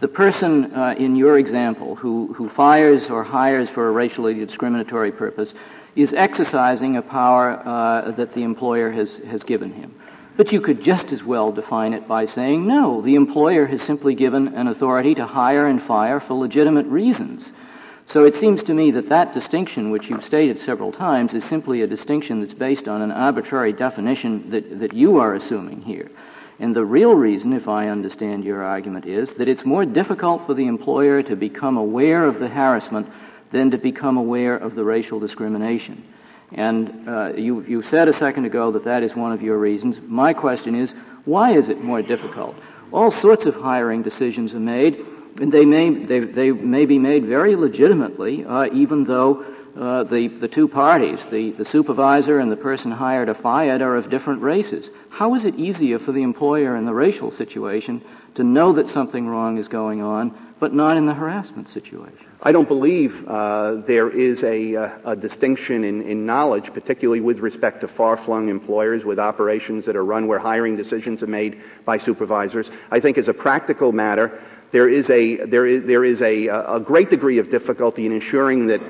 the 0.00 0.08
person 0.08 0.72
uh, 0.72 0.94
in 0.98 1.16
your 1.16 1.38
example 1.38 1.96
who, 1.96 2.32
who 2.34 2.48
fires 2.50 3.04
or 3.10 3.24
hires 3.24 3.68
for 3.70 3.88
a 3.88 3.90
racially 3.90 4.34
discriminatory 4.34 5.10
purpose 5.10 5.52
is 5.96 6.14
exercising 6.14 6.96
a 6.96 7.02
power 7.02 7.60
uh, 7.66 8.12
that 8.12 8.34
the 8.34 8.42
employer 8.42 8.92
has, 8.92 9.08
has 9.28 9.42
given 9.42 9.72
him. 9.72 9.94
But 10.36 10.52
you 10.52 10.60
could 10.60 10.84
just 10.84 11.12
as 11.12 11.24
well 11.24 11.50
define 11.50 11.94
it 11.94 12.06
by 12.06 12.26
saying, 12.26 12.64
no, 12.64 13.02
the 13.02 13.16
employer 13.16 13.66
has 13.66 13.82
simply 13.82 14.14
given 14.14 14.54
an 14.54 14.68
authority 14.68 15.16
to 15.16 15.26
hire 15.26 15.66
and 15.66 15.82
fire 15.82 16.20
for 16.20 16.34
legitimate 16.34 16.86
reasons. 16.86 17.50
So 18.12 18.24
it 18.24 18.36
seems 18.36 18.62
to 18.62 18.74
me 18.74 18.92
that 18.92 19.08
that 19.08 19.34
distinction, 19.34 19.90
which 19.90 20.08
you've 20.08 20.24
stated 20.24 20.60
several 20.60 20.92
times, 20.92 21.34
is 21.34 21.42
simply 21.48 21.82
a 21.82 21.88
distinction 21.88 22.40
that's 22.40 22.54
based 22.54 22.86
on 22.86 23.02
an 23.02 23.10
arbitrary 23.10 23.72
definition 23.72 24.50
that, 24.50 24.78
that 24.78 24.94
you 24.94 25.18
are 25.18 25.34
assuming 25.34 25.82
here. 25.82 26.08
And 26.60 26.74
the 26.74 26.84
real 26.84 27.14
reason, 27.14 27.52
if 27.52 27.68
I 27.68 27.88
understand 27.88 28.44
your 28.44 28.64
argument, 28.64 29.06
is 29.06 29.28
that 29.38 29.48
it's 29.48 29.64
more 29.64 29.84
difficult 29.84 30.46
for 30.46 30.54
the 30.54 30.66
employer 30.66 31.22
to 31.22 31.36
become 31.36 31.76
aware 31.76 32.26
of 32.26 32.40
the 32.40 32.48
harassment 32.48 33.06
than 33.52 33.70
to 33.70 33.78
become 33.78 34.16
aware 34.16 34.56
of 34.56 34.74
the 34.74 34.84
racial 34.84 35.20
discrimination. 35.20 36.04
And 36.52 37.08
uh, 37.08 37.32
you, 37.34 37.62
you 37.62 37.82
said 37.82 38.08
a 38.08 38.18
second 38.18 38.46
ago 38.46 38.72
that 38.72 38.84
that 38.84 39.02
is 39.02 39.14
one 39.14 39.32
of 39.32 39.42
your 39.42 39.58
reasons. 39.58 39.96
My 40.02 40.32
question 40.32 40.74
is, 40.74 40.90
why 41.24 41.56
is 41.56 41.68
it 41.68 41.82
more 41.82 42.02
difficult? 42.02 42.56
All 42.92 43.12
sorts 43.20 43.44
of 43.44 43.54
hiring 43.54 44.02
decisions 44.02 44.52
are 44.52 44.60
made, 44.60 44.98
and 45.36 45.52
they 45.52 45.64
may, 45.64 46.06
they, 46.06 46.20
they 46.20 46.50
may 46.50 46.86
be 46.86 46.98
made 46.98 47.26
very 47.26 47.54
legitimately, 47.54 48.44
uh, 48.44 48.66
even 48.72 49.04
though 49.04 49.44
uh, 49.78 50.04
the, 50.04 50.28
the 50.40 50.48
two 50.48 50.66
parties, 50.66 51.20
the, 51.30 51.52
the 51.52 51.64
supervisor 51.64 52.40
and 52.40 52.50
the 52.50 52.56
person 52.56 52.90
hired 52.90 53.28
or 53.28 53.34
fired, 53.34 53.80
are 53.80 53.96
of 53.96 54.10
different 54.10 54.42
races. 54.42 54.88
How 55.10 55.34
is 55.36 55.44
it 55.44 55.54
easier 55.54 56.00
for 56.00 56.10
the 56.10 56.22
employer 56.22 56.76
in 56.76 56.84
the 56.84 56.94
racial 56.94 57.30
situation 57.30 58.02
to 58.34 58.42
know 58.42 58.72
that 58.72 58.88
something 58.88 59.28
wrong 59.28 59.56
is 59.56 59.68
going 59.68 60.02
on, 60.02 60.36
but 60.58 60.74
not 60.74 60.96
in 60.96 61.06
the 61.06 61.14
harassment 61.14 61.68
situation? 61.68 62.26
I 62.42 62.50
don't 62.50 62.66
believe 62.66 63.24
uh, 63.28 63.82
there 63.86 64.10
is 64.10 64.42
a, 64.42 64.76
uh, 64.76 65.12
a 65.12 65.16
distinction 65.16 65.84
in, 65.84 66.02
in, 66.02 66.26
knowledge, 66.26 66.72
particularly 66.74 67.20
with 67.20 67.38
respect 67.38 67.80
to 67.82 67.88
far-flung 67.88 68.48
employers 68.48 69.04
with 69.04 69.18
operations 69.20 69.86
that 69.86 69.94
are 69.94 70.04
run 70.04 70.26
where 70.26 70.38
hiring 70.40 70.76
decisions 70.76 71.22
are 71.22 71.28
made 71.28 71.60
by 71.84 71.98
supervisors. 71.98 72.66
I 72.90 72.98
think 72.98 73.16
as 73.18 73.28
a 73.28 73.34
practical 73.34 73.92
matter, 73.92 74.40
there 74.72 74.88
is 74.88 75.08
a, 75.08 75.46
there 75.46 75.66
is, 75.66 75.86
there 75.86 76.04
is 76.04 76.20
a, 76.20 76.46
a 76.48 76.80
great 76.80 77.10
degree 77.10 77.38
of 77.38 77.50
difficulty 77.50 78.06
in 78.06 78.12
ensuring 78.12 78.66
that 78.68 78.80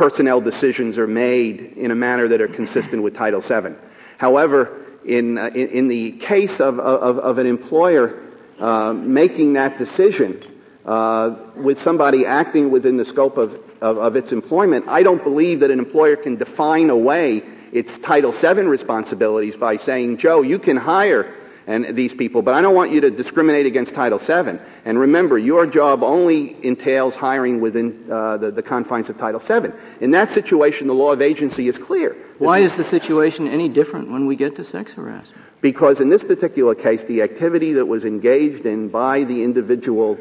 personnel 0.00 0.40
decisions 0.40 0.96
are 0.96 1.06
made 1.06 1.74
in 1.76 1.90
a 1.90 1.94
manner 1.94 2.26
that 2.26 2.40
are 2.40 2.48
consistent 2.48 3.02
with 3.02 3.14
Title 3.14 3.42
VII. 3.42 3.76
However, 4.16 4.86
in, 5.04 5.36
uh, 5.36 5.48
in, 5.48 5.68
in, 5.68 5.88
the 5.88 6.12
case 6.26 6.58
of, 6.58 6.78
of, 6.80 7.18
of 7.18 7.36
an 7.36 7.46
employer 7.46 8.18
uh, 8.58 8.94
making 8.94 9.52
that 9.52 9.76
decision 9.76 10.42
uh, 10.86 11.36
with 11.54 11.78
somebody 11.82 12.24
acting 12.24 12.70
within 12.70 12.96
the 12.96 13.04
scope 13.04 13.36
of, 13.36 13.52
of, 13.82 13.98
of 13.98 14.16
its 14.16 14.32
employment, 14.32 14.86
I 14.88 15.02
don't 15.02 15.22
believe 15.22 15.60
that 15.60 15.70
an 15.70 15.78
employer 15.78 16.16
can 16.16 16.36
define 16.36 16.88
away 16.88 17.42
its 17.70 17.90
Title 18.02 18.32
VII 18.32 18.62
responsibilities 18.62 19.54
by 19.56 19.76
saying, 19.76 20.16
Joe, 20.16 20.40
you 20.40 20.58
can 20.58 20.78
hire 20.78 21.36
and 21.70 21.96
these 21.96 22.12
people, 22.12 22.42
but 22.42 22.52
I 22.52 22.62
don't 22.62 22.74
want 22.74 22.90
you 22.90 23.00
to 23.02 23.10
discriminate 23.10 23.64
against 23.64 23.94
Title 23.94 24.18
VII. 24.18 24.58
And 24.84 24.98
remember, 24.98 25.38
your 25.38 25.66
job 25.66 26.02
only 26.02 26.56
entails 26.64 27.14
hiring 27.14 27.60
within 27.60 28.10
uh, 28.10 28.38
the, 28.38 28.50
the, 28.50 28.62
confines 28.62 29.08
of 29.08 29.16
Title 29.18 29.38
VII. 29.38 29.72
In 30.00 30.10
that 30.10 30.34
situation, 30.34 30.88
the 30.88 30.94
law 30.94 31.12
of 31.12 31.22
agency 31.22 31.68
is 31.68 31.76
clear. 31.86 32.16
Why 32.38 32.58
is 32.58 32.76
the 32.76 32.90
situation 32.90 33.46
any 33.46 33.68
different 33.68 34.10
when 34.10 34.26
we 34.26 34.34
get 34.34 34.56
to 34.56 34.64
sex 34.64 34.90
harassment? 34.92 35.40
Because 35.60 36.00
in 36.00 36.10
this 36.10 36.24
particular 36.24 36.74
case, 36.74 37.02
the 37.06 37.22
activity 37.22 37.74
that 37.74 37.86
was 37.86 38.04
engaged 38.04 38.66
in 38.66 38.88
by 38.88 39.22
the 39.22 39.44
individual 39.44 40.18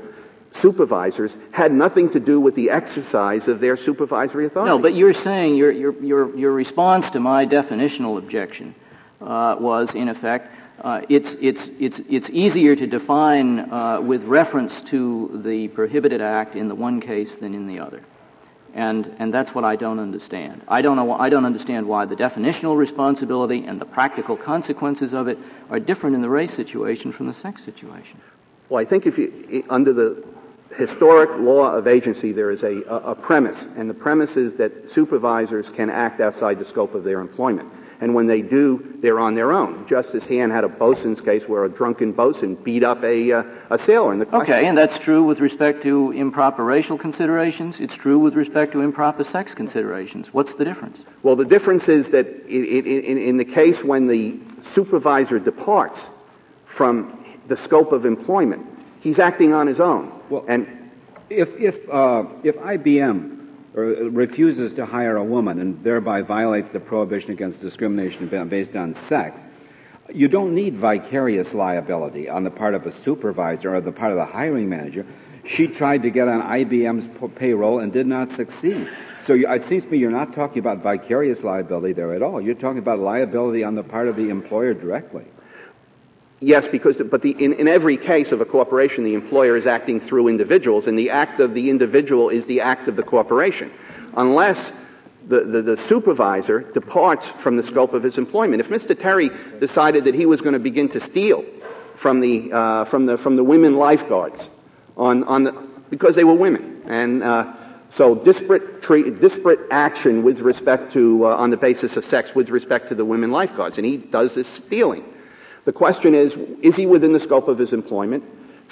supervisors 0.61 1.35
had 1.51 1.71
nothing 1.71 2.11
to 2.11 2.19
do 2.19 2.39
with 2.39 2.53
the 2.53 2.69
exercise 2.69 3.47
of 3.47 3.59
their 3.59 3.75
supervisory 3.75 4.45
authority. 4.45 4.69
No, 4.69 4.79
but 4.79 4.93
you're 4.93 5.15
saying 5.15 5.55
your, 5.55 5.71
your, 5.71 6.03
your, 6.03 6.37
your 6.37 6.53
response 6.53 7.09
to 7.13 7.19
my 7.19 7.47
definitional 7.47 8.19
objection 8.19 8.75
uh, 9.19 9.55
was, 9.59 9.89
in 9.95 10.09
effect, 10.09 10.58
uh, 10.81 11.01
it's, 11.09 11.27
it's, 11.41 11.59
it's, 11.79 11.99
it's 12.09 12.29
easier 12.29 12.75
to 12.75 12.87
define 12.87 13.71
uh, 13.71 13.99
with 14.01 14.23
reference 14.23 14.73
to 14.89 15.41
the 15.43 15.67
prohibited 15.69 16.21
act 16.21 16.55
in 16.55 16.67
the 16.67 16.75
one 16.75 17.01
case 17.01 17.29
than 17.41 17.53
in 17.53 17.67
the 17.67 17.79
other. 17.79 18.03
And, 18.73 19.13
and 19.17 19.33
that's 19.33 19.53
what 19.55 19.63
I 19.63 19.75
don't 19.75 19.99
understand. 19.99 20.61
I 20.67 20.81
don't, 20.81 20.95
know, 20.95 21.13
I 21.13 21.29
don't 21.29 21.45
understand 21.45 21.87
why 21.87 22.05
the 22.05 22.15
definitional 22.15 22.77
responsibility 22.77 23.65
and 23.65 23.81
the 23.81 23.85
practical 23.85 24.37
consequences 24.37 25.13
of 25.13 25.27
it 25.27 25.37
are 25.69 25.79
different 25.79 26.15
in 26.15 26.21
the 26.21 26.29
race 26.29 26.53
situation 26.53 27.11
from 27.11 27.27
the 27.27 27.33
sex 27.33 27.65
situation. 27.65 28.21
Well, 28.69 28.79
I 28.79 28.87
think 28.87 29.07
if 29.07 29.17
you, 29.17 29.65
under 29.69 29.91
the 29.91 30.23
historic 30.75 31.31
law 31.39 31.71
of 31.71 31.87
agency, 31.87 32.31
there 32.31 32.51
is 32.51 32.61
a, 32.61 32.81
a 32.83 33.15
premise, 33.15 33.57
and 33.75 33.89
the 33.89 33.95
premise 33.95 34.37
is 34.37 34.53
that 34.53 34.71
supervisors 34.93 35.67
can 35.75 35.89
act 35.89 36.21
outside 36.21 36.59
the 36.59 36.65
scope 36.65 36.93
of 36.93 37.03
their 37.03 37.21
employment 37.21 37.69
and 38.01 38.15
when 38.15 38.27
they 38.27 38.41
do, 38.41 38.97
they're 39.01 39.19
on 39.19 39.35
their 39.35 39.51
own. 39.51 39.85
Justice 39.87 40.25
Han 40.27 40.49
had 40.49 40.63
a 40.63 40.69
bosun's 40.69 41.19
case 41.19 41.43
where 41.47 41.65
a 41.65 41.69
drunken 41.69 42.13
bosun 42.13 42.55
beat 42.55 42.83
up 42.83 43.03
a, 43.03 43.31
uh, 43.31 43.43
a 43.69 43.77
sailor. 43.85 44.13
In 44.13 44.19
the 44.19 44.25
question, 44.25 44.53
okay, 44.53 44.67
and 44.67 44.77
that's 44.77 44.97
true 45.03 45.23
with 45.23 45.39
respect 45.39 45.83
to 45.83 46.11
improper 46.11 46.63
racial 46.63 46.97
considerations. 46.97 47.75
It's 47.79 47.95
true 47.95 48.17
with 48.17 48.35
respect 48.35 48.71
to 48.73 48.81
improper 48.81 49.25
sex 49.25 49.53
considerations. 49.53 50.27
What's 50.31 50.53
the 50.55 50.63
difference? 50.63 50.97
Well, 51.23 51.35
the 51.35 51.45
difference 51.45 51.89
is 51.89 52.09
that 52.11 52.27
in, 52.47 52.85
in, 52.85 53.17
in 53.17 53.37
the 53.37 53.45
case 53.45 53.83
when 53.83 54.07
the 54.07 54.39
supervisor 54.73 55.39
departs 55.39 55.99
from 56.65 57.25
the 57.47 57.57
scope 57.57 57.91
of 57.91 58.05
employment, 58.05 58.65
he's 59.01 59.19
acting 59.19 59.53
on 59.53 59.67
his 59.67 59.79
own. 59.79 60.11
Well, 60.29 60.45
and 60.47 60.67
if 61.29 61.49
if 61.59 61.75
uh, 61.89 62.23
if 62.43 62.55
IBM 62.55 63.38
or 63.75 63.83
refuses 63.83 64.73
to 64.73 64.85
hire 64.85 65.17
a 65.17 65.23
woman 65.23 65.59
and 65.59 65.83
thereby 65.83 66.21
violates 66.21 66.69
the 66.71 66.79
prohibition 66.79 67.31
against 67.31 67.61
discrimination 67.61 68.27
based 68.49 68.75
on 68.75 68.95
sex, 69.07 69.41
you 70.11 70.27
don't 70.27 70.55
need 70.55 70.75
vicarious 70.75 71.53
liability 71.53 72.29
on 72.29 72.43
the 72.43 72.49
part 72.49 72.73
of 72.73 72.85
a 72.85 72.91
supervisor 72.91 73.75
or 73.75 73.81
the 73.81 73.91
part 73.91 74.11
of 74.11 74.17
the 74.17 74.25
hiring 74.25 74.67
manager. 74.67 75.05
She 75.45 75.67
tried 75.67 76.01
to 76.03 76.09
get 76.09 76.27
on 76.27 76.41
IBM's 76.41 77.07
payroll 77.35 77.79
and 77.79 77.93
did 77.93 78.07
not 78.07 78.31
succeed. 78.33 78.89
So 79.25 79.33
it 79.35 79.65
seems 79.67 79.83
to 79.83 79.89
me 79.89 79.99
you're 79.99 80.09
not 80.09 80.33
talking 80.33 80.59
about 80.59 80.81
vicarious 80.81 81.43
liability 81.43 81.93
there 81.93 82.13
at 82.13 82.23
all. 82.23 82.41
You're 82.41 82.55
talking 82.55 82.79
about 82.79 82.99
liability 82.99 83.63
on 83.63 83.75
the 83.75 83.83
part 83.83 84.07
of 84.07 84.15
the 84.15 84.29
employer 84.29 84.73
directly. 84.73 85.25
Yes, 86.41 86.65
because 86.71 86.95
but 87.11 87.21
the, 87.21 87.31
in, 87.31 87.53
in 87.53 87.67
every 87.67 87.97
case 87.97 88.31
of 88.31 88.39
a 88.39 88.45
corporation, 88.45 89.03
the 89.03 89.13
employer 89.13 89.57
is 89.57 89.67
acting 89.67 89.99
through 89.99 90.29
individuals, 90.29 90.87
and 90.87 90.97
the 90.97 91.09
act 91.09 91.41
of 91.41 91.53
the 91.53 91.69
individual 91.69 92.29
is 92.29 92.45
the 92.45 92.61
act 92.61 92.87
of 92.87 92.95
the 92.95 93.03
corporation, 93.03 93.71
unless 94.15 94.57
the, 95.27 95.43
the, 95.43 95.61
the, 95.61 95.87
supervisor 95.89 96.61
departs 96.71 97.25
from 97.43 97.57
the 97.57 97.67
scope 97.67 97.93
of 97.93 98.03
his 98.03 98.17
employment. 98.17 98.61
If 98.61 98.67
Mr. 98.67 98.99
Terry 98.99 99.29
decided 99.59 100.05
that 100.05 100.15
he 100.15 100.25
was 100.25 100.39
going 100.39 100.53
to 100.53 100.59
begin 100.59 100.89
to 100.89 101.01
steal 101.11 101.43
from 102.01 102.21
the 102.21 102.51
uh, 102.53 102.85
from 102.85 103.05
the 103.05 103.17
from 103.17 103.35
the 103.35 103.43
women 103.43 103.75
lifeguards 103.75 104.39
on 104.95 105.25
on 105.25 105.43
the, 105.43 105.51
because 105.89 106.15
they 106.15 106.23
were 106.23 106.35
women, 106.35 106.83
and 106.85 107.21
uh, 107.21 107.53
so 107.97 108.15
disparate 108.15 108.81
treat, 108.81 109.19
disparate 109.19 109.59
action 109.71 110.23
with 110.23 110.39
respect 110.39 110.93
to 110.93 111.25
uh, 111.25 111.35
on 111.35 111.49
the 111.49 111.57
basis 111.57 111.97
of 111.97 112.05
sex 112.05 112.29
with 112.33 112.49
respect 112.49 112.87
to 112.89 112.95
the 112.95 113.03
women 113.03 113.29
lifeguards, 113.29 113.75
and 113.77 113.85
he 113.85 113.97
does 113.97 114.33
this 114.35 114.47
stealing. 114.65 115.03
The 115.69 115.73
question 115.73 116.15
is, 116.15 116.33
is 116.63 116.75
he 116.75 116.87
within 116.87 117.13
the 117.13 117.19
scope 117.19 117.47
of 117.47 117.59
his 117.59 117.73
employment? 117.73 118.23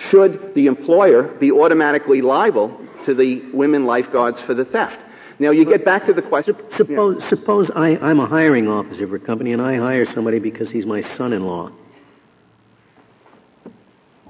Should 0.09 0.55
the 0.55 0.65
employer 0.65 1.25
be 1.39 1.51
automatically 1.51 2.23
liable 2.23 2.75
to 3.05 3.13
the 3.13 3.39
women 3.53 3.85
lifeguards 3.85 4.41
for 4.47 4.55
the 4.55 4.65
theft? 4.65 4.97
Now 5.37 5.51
you 5.51 5.63
get 5.63 5.85
back 5.85 6.07
to 6.07 6.13
the 6.13 6.23
question. 6.23 6.55
Suppose, 6.75 7.17
yeah. 7.19 7.29
suppose 7.29 7.69
I, 7.75 7.97
I'm 7.97 8.19
a 8.19 8.25
hiring 8.25 8.67
officer 8.67 9.07
for 9.07 9.17
a 9.17 9.19
company 9.19 9.53
and 9.53 9.61
I 9.61 9.75
hire 9.75 10.07
somebody 10.11 10.39
because 10.39 10.71
he's 10.71 10.87
my 10.87 11.01
son-in-law. 11.01 11.69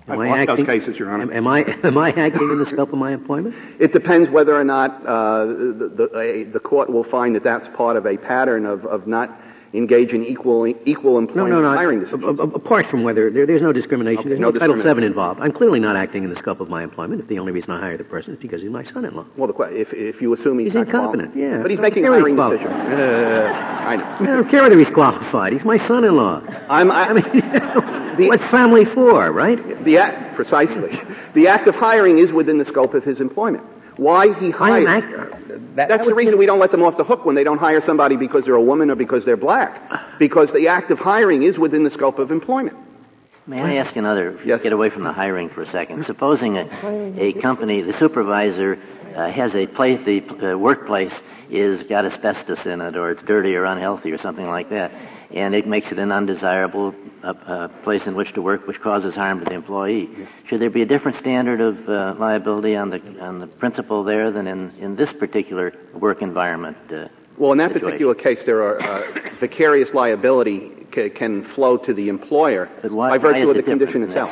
Am 0.09 0.19
I've 0.19 0.19
I 0.19 0.37
acting, 0.39 0.55
those 0.57 0.65
cases, 0.65 0.99
Your 0.99 1.09
Honor. 1.09 1.23
Am, 1.23 1.31
am, 1.31 1.47
I 1.47 1.59
am 1.83 1.97
I 1.97 2.09
acting 2.09 2.49
in 2.51 2.59
the 2.59 2.65
scope 2.65 2.91
of 2.91 2.99
my 2.99 3.13
employment? 3.13 3.55
It 3.79 3.93
depends 3.93 4.29
whether 4.29 4.53
or 4.53 4.65
not 4.65 5.05
uh, 5.05 5.45
the 5.45 6.09
the, 6.11 6.19
a, 6.19 6.43
the, 6.43 6.59
court 6.59 6.89
will 6.89 7.05
find 7.05 7.33
that 7.35 7.45
that's 7.45 7.69
part 7.77 7.95
of 7.95 8.05
a 8.05 8.17
pattern 8.17 8.65
of, 8.65 8.85
of 8.85 9.07
not 9.07 9.29
engage 9.73 10.13
in 10.13 10.25
equal 10.25 10.67
equal 10.67 11.17
employment 11.17 11.49
no, 11.49 11.61
no, 11.61 11.71
no. 11.71 11.75
hiring 11.75 11.99
decisions. 11.99 12.39
Apart 12.39 12.87
from 12.87 13.03
whether 13.03 13.29
there, 13.29 13.45
there's 13.45 13.61
no 13.61 13.73
discrimination, 13.73 14.19
okay, 14.19 14.29
there's 14.29 14.39
no, 14.39 14.49
no 14.49 14.59
Title 14.59 14.75
VII 14.75 15.05
involved. 15.05 15.39
I'm 15.41 15.51
clearly 15.51 15.79
not 15.79 15.95
acting 15.95 16.23
in 16.23 16.29
the 16.29 16.35
scope 16.35 16.59
of 16.59 16.69
my 16.69 16.83
employment 16.83 17.21
if 17.21 17.27
the 17.27 17.39
only 17.39 17.51
reason 17.51 17.71
I 17.71 17.79
hire 17.79 17.97
the 17.97 18.03
person 18.03 18.33
is 18.33 18.39
because 18.39 18.61
he's 18.61 18.71
my 18.71 18.83
son-in-law. 18.83 19.25
Well, 19.35 19.51
the, 19.51 19.63
if, 19.63 19.93
if 19.93 20.21
you 20.21 20.33
assume 20.33 20.59
he's, 20.59 20.73
he's 20.73 20.75
incompetent, 20.75 21.35
yeah, 21.35 21.61
but 21.61 21.71
he's 21.71 21.79
making 21.79 22.03
hiring 22.03 22.35
decisions. 22.35 22.73
Uh, 22.73 23.53
I 23.87 23.95
know. 23.95 24.05
I 24.19 24.25
don't 24.25 24.49
care 24.49 24.63
whether 24.63 24.77
he's 24.77 24.89
qualified. 24.89 25.53
He's 25.53 25.65
my 25.65 25.77
son-in-law. 25.87 26.43
I'm. 26.69 26.91
I, 26.91 27.09
I 27.09 27.13
mean, 27.13 27.23
the, 28.17 28.27
what's 28.27 28.43
family 28.45 28.85
for, 28.85 29.31
right? 29.31 29.83
The 29.83 29.97
act, 29.97 30.35
precisely. 30.35 30.99
the 31.33 31.47
act 31.47 31.67
of 31.67 31.75
hiring 31.75 32.17
is 32.17 32.31
within 32.31 32.57
the 32.57 32.65
scope 32.65 32.93
of 32.93 33.03
his 33.03 33.21
employment. 33.21 33.63
Why 33.97 34.33
he 34.39 34.51
hired. 34.51 34.87
That, 34.87 35.75
That's 35.75 35.89
that 35.89 36.05
the 36.05 36.15
reason 36.15 36.37
we 36.37 36.45
don't 36.45 36.59
let 36.59 36.71
them 36.71 36.83
off 36.83 36.97
the 36.97 37.03
hook 37.03 37.25
when 37.25 37.35
they 37.35 37.43
don't 37.43 37.57
hire 37.57 37.81
somebody 37.81 38.15
because 38.15 38.45
they're 38.45 38.55
a 38.55 38.61
woman 38.61 38.89
or 38.89 38.95
because 38.95 39.25
they're 39.25 39.37
black. 39.37 39.81
Because 40.17 40.51
the 40.51 40.67
act 40.67 40.89
of 40.89 40.97
hiring 40.97 41.43
is 41.43 41.59
within 41.59 41.83
the 41.83 41.91
scope 41.91 42.17
of 42.17 42.31
employment. 42.31 42.75
May 43.45 43.61
I 43.61 43.75
ask 43.75 43.95
another? 43.95 44.39
Yes. 44.43 44.63
Get 44.63 44.73
away 44.73 44.89
from 44.89 45.03
the 45.03 45.13
hiring 45.13 45.49
for 45.49 45.61
a 45.61 45.67
second. 45.67 46.07
Supposing 46.07 46.57
a, 46.57 46.63
a 47.21 47.33
company, 47.33 47.83
the 47.83 47.95
supervisor 47.99 48.79
uh, 49.15 49.29
has 49.29 49.53
a 49.53 49.67
place, 49.67 50.03
the 50.07 50.53
uh, 50.53 50.57
workplace 50.57 51.13
is 51.51 51.83
got 51.83 52.05
asbestos 52.05 52.65
in 52.65 52.81
it, 52.81 52.97
or 52.97 53.11
it's 53.11 53.21
dirty 53.21 53.55
or 53.55 53.65
unhealthy 53.65 54.11
or 54.11 54.17
something 54.17 54.47
like 54.47 54.71
that 54.71 54.91
and 55.31 55.53
it 55.53 55.67
makes 55.67 55.91
it 55.91 55.99
an 55.99 56.11
undesirable 56.11 56.95
uh, 57.23 57.27
uh, 57.27 57.67
place 57.83 58.05
in 58.05 58.15
which 58.15 58.33
to 58.33 58.41
work, 58.41 58.65
which 58.67 58.79
causes 58.81 59.15
harm 59.15 59.39
to 59.39 59.45
the 59.45 59.53
employee. 59.53 60.09
Should 60.47 60.61
there 60.61 60.69
be 60.69 60.81
a 60.81 60.85
different 60.85 61.17
standard 61.17 61.59
of 61.59 61.89
uh, 61.89 62.15
liability 62.17 62.75
on 62.75 62.89
the 62.89 63.01
on 63.19 63.39
the 63.39 63.47
principle 63.47 64.03
there 64.03 64.31
than 64.31 64.47
in, 64.47 64.71
in 64.79 64.95
this 64.95 65.11
particular 65.13 65.73
work 65.93 66.21
environment? 66.21 66.77
Uh, 66.91 67.07
well, 67.37 67.51
in 67.51 67.57
that 67.59 67.69
situation? 67.69 67.85
particular 67.85 68.15
case, 68.15 68.39
there 68.45 68.63
are 68.63 68.81
uh, 68.81 69.29
vicarious 69.39 69.93
liability 69.93 70.71
ca- 70.91 71.09
can 71.09 71.43
flow 71.53 71.77
to 71.77 71.93
the 71.93 72.09
employer 72.09 72.69
why, 72.89 73.09
by 73.09 73.17
virtue 73.17 73.49
of 73.49 73.55
the 73.55 73.63
condition 73.63 74.03
itself, 74.03 74.31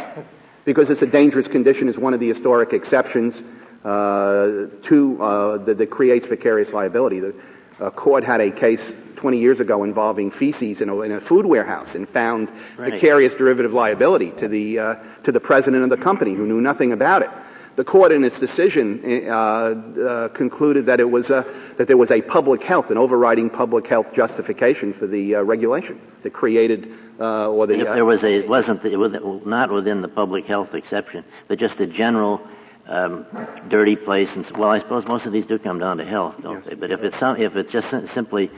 because 0.63 0.89
it's 0.89 1.01
a 1.01 1.07
dangerous 1.07 1.47
condition 1.47 1.89
is 1.89 1.97
one 1.97 2.13
of 2.13 2.19
the 2.19 2.29
historic 2.29 2.73
exceptions 2.73 3.35
uh, 3.83 4.67
to 4.83 5.17
that, 5.65 5.75
that 5.77 5.91
creates 5.91 6.25
vicarious 6.25 6.71
liability. 6.73 7.19
The 7.19 7.91
court 7.91 8.23
had 8.23 8.41
a 8.41 8.49
case 8.49 8.81
20 9.25 9.39
years 9.39 9.59
ago 9.59 9.83
involving 9.83 10.29
feces 10.29 10.81
in 10.81 10.87
a, 10.87 11.01
in 11.01 11.11
a 11.11 11.19
food 11.19 11.47
warehouse 11.47 11.87
and 11.95 12.07
found 12.09 12.47
right. 12.77 12.93
vicarious 12.93 13.33
derivative 13.33 13.73
liability 13.73 14.29
to 14.37 14.47
the, 14.47 14.77
uh, 14.77 14.95
to 15.23 15.31
the 15.31 15.39
president 15.39 15.83
of 15.83 15.89
the 15.89 15.97
company 15.97 16.35
who 16.35 16.45
knew 16.45 16.61
nothing 16.61 16.91
about 16.91 17.23
it. 17.23 17.29
The 17.75 17.83
court, 17.83 18.11
in 18.11 18.23
its 18.23 18.39
decision, 18.39 19.01
uh, 19.27 19.33
uh, 19.33 20.27
concluded 20.27 20.85
that 20.85 20.99
it 20.99 21.09
was 21.09 21.31
a, 21.31 21.43
that 21.79 21.87
there 21.87 21.97
was 21.97 22.11
a 22.11 22.21
public 22.21 22.61
health, 22.61 22.91
an 22.91 22.99
overriding 22.99 23.49
public 23.49 23.87
health 23.87 24.05
justification 24.15 24.93
for 24.93 25.07
the 25.07 25.37
uh, 25.37 25.41
regulation 25.41 25.99
that 26.21 26.31
created 26.31 26.87
uh, 27.19 27.47
or 27.47 27.65
the. 27.65 27.79
if 27.79 27.85
there 27.85 28.05
was 28.05 28.21
a, 28.21 28.43
it 28.43 28.47
wasn't, 28.47 28.85
it 28.85 28.95
was 28.95 29.41
not 29.43 29.71
within 29.71 30.03
the 30.03 30.07
public 30.07 30.45
health 30.45 30.75
exception, 30.75 31.25
but 31.47 31.57
just 31.57 31.79
a 31.79 31.87
general 31.87 32.47
um, 32.87 33.25
dirty 33.69 33.95
place. 33.95 34.29
And 34.35 34.45
well, 34.51 34.69
I 34.69 34.77
suppose 34.77 35.07
most 35.07 35.25
of 35.25 35.33
these 35.33 35.47
do 35.47 35.57
come 35.57 35.79
down 35.79 35.97
to 35.97 36.05
health, 36.05 36.35
don't 36.43 36.57
yes. 36.57 36.67
they? 36.67 36.75
But 36.75 36.91
if 36.91 36.99
it's 36.99 37.17
some, 37.17 37.41
if 37.41 37.55
it's 37.55 37.71
just 37.71 37.89
simply 38.13 38.51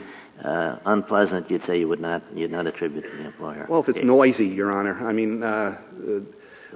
uh, 0.44 0.78
unpleasant, 0.86 1.50
you'd 1.50 1.66
say 1.66 1.80
you 1.80 1.88
would 1.88 2.00
not 2.00 2.22
you'd 2.34 2.52
not 2.52 2.68
attribute 2.68 3.04
to 3.04 3.18
the 3.18 3.26
employer. 3.26 3.66
Well, 3.70 3.82
if 3.82 3.90
it's 3.90 4.04
noisy, 4.04 4.46
Your 4.48 4.72
Honor, 4.72 5.08
I 5.08 5.12
mean, 5.14 5.44
uh, 5.44 5.78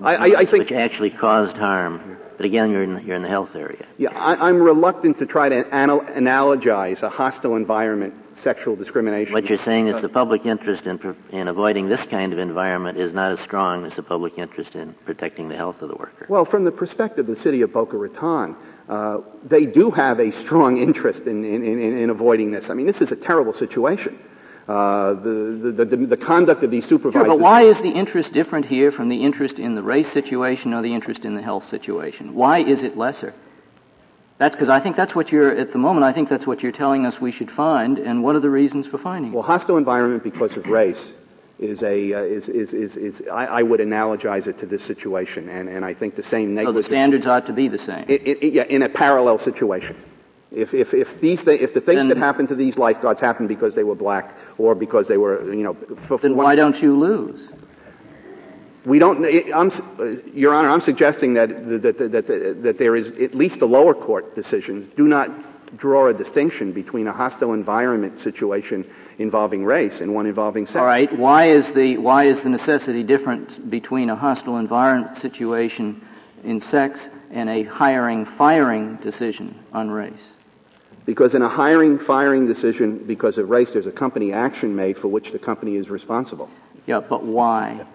I, 0.01 0.15
I, 0.15 0.39
I, 0.39 0.45
think 0.45 0.69
which 0.69 0.71
actually 0.71 1.09
caused 1.09 1.57
harm. 1.57 2.17
But 2.37 2.45
again, 2.45 2.71
you're 2.71 2.83
in 2.83 3.05
you're 3.05 3.15
in 3.15 3.21
the 3.21 3.29
health 3.29 3.55
area. 3.55 3.85
Yeah, 3.97 4.09
I, 4.17 4.49
am 4.49 4.61
reluctant 4.61 5.19
to 5.19 5.25
try 5.25 5.49
to 5.49 5.65
anal- 5.75 6.01
analogize 6.01 7.01
a 7.03 7.09
hostile 7.09 7.55
environment, 7.55 8.13
sexual 8.41 8.75
discrimination. 8.75 9.33
What 9.33 9.45
you're 9.45 9.59
saying 9.59 9.87
is 9.87 10.01
the 10.01 10.09
public 10.09 10.45
interest 10.45 10.85
in 10.85 11.15
in 11.31 11.47
avoiding 11.47 11.87
this 11.89 12.01
kind 12.09 12.33
of 12.33 12.39
environment 12.39 12.97
is 12.97 13.13
not 13.13 13.31
as 13.31 13.39
strong 13.41 13.85
as 13.85 13.95
the 13.95 14.03
public 14.03 14.37
interest 14.37 14.75
in 14.75 14.93
protecting 15.05 15.49
the 15.49 15.55
health 15.55 15.81
of 15.81 15.89
the 15.89 15.95
worker. 15.95 16.25
Well, 16.29 16.45
from 16.45 16.63
the 16.63 16.71
perspective 16.71 17.29
of 17.29 17.35
the 17.35 17.41
city 17.41 17.61
of 17.61 17.73
Boca 17.73 17.97
Raton 17.97 18.55
uh, 18.91 19.19
they 19.45 19.65
do 19.65 19.89
have 19.89 20.19
a 20.19 20.31
strong 20.43 20.77
interest 20.77 21.21
in, 21.21 21.45
in, 21.45 21.63
in, 21.63 21.97
in, 21.97 22.09
avoiding 22.09 22.51
this. 22.51 22.69
I 22.69 22.73
mean, 22.73 22.87
this 22.87 22.99
is 22.99 23.09
a 23.11 23.15
terrible 23.15 23.53
situation. 23.53 24.19
Uh, 24.67 25.13
the, 25.15 25.73
the, 25.75 25.85
the, 25.85 26.05
the, 26.05 26.17
conduct 26.17 26.63
of 26.63 26.69
these 26.69 26.87
supervisors. 26.87 27.25
Sure, 27.25 27.35
but 27.35 27.39
why 27.39 27.63
is 27.63 27.77
the 27.77 27.89
interest 27.89 28.31
different 28.31 28.63
here 28.63 28.91
from 28.91 29.09
the 29.09 29.23
interest 29.23 29.55
in 29.55 29.73
the 29.73 29.81
race 29.81 30.09
situation 30.13 30.71
or 30.71 30.83
the 30.83 30.93
interest 30.93 31.25
in 31.25 31.33
the 31.33 31.41
health 31.41 31.67
situation? 31.69 32.35
Why 32.35 32.59
is 32.59 32.83
it 32.83 32.95
lesser? 32.95 33.33
That's 34.37 34.55
because 34.55 34.69
I 34.69 34.79
think 34.79 34.95
that's 34.95 35.15
what 35.15 35.31
you're, 35.31 35.55
at 35.55 35.71
the 35.71 35.79
moment, 35.79 36.03
I 36.03 36.13
think 36.13 36.29
that's 36.29 36.45
what 36.45 36.61
you're 36.61 36.71
telling 36.71 37.05
us 37.05 37.19
we 37.19 37.31
should 37.31 37.51
find, 37.51 37.97
and 37.97 38.23
what 38.23 38.35
are 38.35 38.39
the 38.39 38.49
reasons 38.49 38.85
for 38.85 38.97
finding 38.97 39.31
it? 39.31 39.35
Well, 39.35 39.43
hostile 39.43 39.77
environment 39.77 40.23
because 40.23 40.55
of 40.55 40.65
race 40.67 41.11
is 41.59 41.83
a 41.83 42.13
uh, 42.13 42.23
is, 42.23 42.49
is, 42.49 42.73
is, 42.73 42.95
is 42.97 43.21
I, 43.31 43.45
I, 43.45 43.61
would 43.61 43.79
analogize 43.79 44.47
it 44.47 44.59
to 44.59 44.65
this 44.65 44.83
situation, 44.87 45.47
and, 45.47 45.69
and 45.69 45.85
I 45.85 45.93
think 45.93 46.15
the 46.15 46.23
same 46.23 46.55
negligence. 46.55 46.85
So 46.85 46.89
the 46.89 46.95
standards 46.95 47.27
ought 47.27 47.45
to 47.47 47.53
be 47.53 47.67
the 47.67 47.77
same. 47.77 48.05
It, 48.09 48.21
it, 48.25 48.53
yeah, 48.53 48.63
in 48.63 48.81
a 48.81 48.89
parallel 48.89 49.37
situation. 49.37 49.95
If 50.51 50.73
if 50.73 50.93
if 50.93 51.07
these 51.21 51.41
th- 51.43 51.61
if 51.61 51.75
the 51.75 51.79
things 51.81 51.97
then, 51.97 52.09
that 52.09 52.17
happened 52.17 52.49
to 52.49 52.55
these 52.55 52.77
lifeguards 52.77 53.21
happened 53.21 53.47
because 53.47 53.75
they 53.75 53.83
were 53.83 53.95
black 53.95 54.35
or 54.65 54.75
because 54.75 55.07
they 55.07 55.17
were 55.17 55.53
you 55.53 55.63
know. 55.63 55.77
Then 56.21 56.35
why 56.35 56.55
don't 56.55 56.81
you 56.81 56.97
lose? 56.97 57.39
We 58.85 58.97
don't. 58.99 59.23
I'm, 59.53 60.31
Your 60.33 60.53
Honor, 60.53 60.69
I'm 60.69 60.81
suggesting 60.81 61.35
that 61.35 61.49
that, 61.49 61.97
that 61.99 62.11
that 62.11 62.61
that 62.63 62.77
there 62.79 62.95
is 62.95 63.07
at 63.21 63.35
least 63.35 63.59
the 63.59 63.67
lower 63.67 63.93
court 63.93 64.35
decisions 64.35 64.89
do 64.95 65.03
not 65.03 65.29
draw 65.77 66.09
a 66.09 66.13
distinction 66.13 66.73
between 66.73 67.07
a 67.07 67.13
hostile 67.13 67.53
environment 67.53 68.19
situation 68.21 68.85
involving 69.19 69.63
race 69.63 70.01
and 70.01 70.13
one 70.13 70.25
involving 70.25 70.65
sex. 70.65 70.77
All 70.77 70.85
right. 70.85 71.15
Why 71.17 71.51
is 71.51 71.65
the 71.75 71.97
why 71.97 72.25
is 72.25 72.41
the 72.41 72.49
necessity 72.49 73.03
different 73.03 73.69
between 73.69 74.09
a 74.09 74.15
hostile 74.15 74.57
environment 74.57 75.17
situation 75.21 76.05
in 76.43 76.61
sex 76.69 76.99
and 77.29 77.49
a 77.49 77.63
hiring 77.63 78.25
firing 78.37 78.97
decision 78.97 79.59
on 79.71 79.89
race? 79.89 80.21
Because 81.11 81.33
in 81.33 81.41
a 81.41 81.49
hiring 81.49 81.99
firing 81.99 82.47
decision 82.47 83.03
because 83.05 83.37
of 83.37 83.49
race, 83.49 83.67
there's 83.73 83.85
a 83.85 83.91
company 83.91 84.31
action 84.31 84.73
made 84.73 84.97
for 84.97 85.09
which 85.09 85.29
the 85.33 85.39
company 85.39 85.75
is 85.75 85.89
responsible. 85.89 86.49
Yeah, 86.87 87.01
but 87.01 87.25
why? 87.25 87.85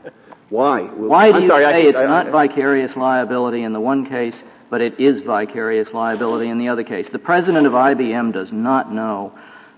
why? 0.51 0.83
Why 0.83 1.29
do 1.29 1.37
I'm 1.37 1.43
you 1.45 1.49
sorry, 1.49 1.65
say 1.65 1.87
I, 1.87 1.89
it's 1.89 1.97
I, 1.97 2.05
not 2.05 2.31
vicarious 2.31 2.95
liability 2.95 3.63
in 3.63 3.73
the 3.73 3.81
one 3.81 4.05
case, 4.05 4.37
but 4.69 4.83
it 4.83 5.01
is 5.01 5.23
vicarious 5.23 5.89
liability 5.95 6.51
in 6.51 6.59
the 6.59 6.69
other 6.69 6.85
case? 6.85 7.07
The 7.11 7.19
president 7.19 7.67
of 7.67 7.73
IBM 7.73 8.35
does 8.35 8.53
not 8.53 8.93
know 8.93 9.33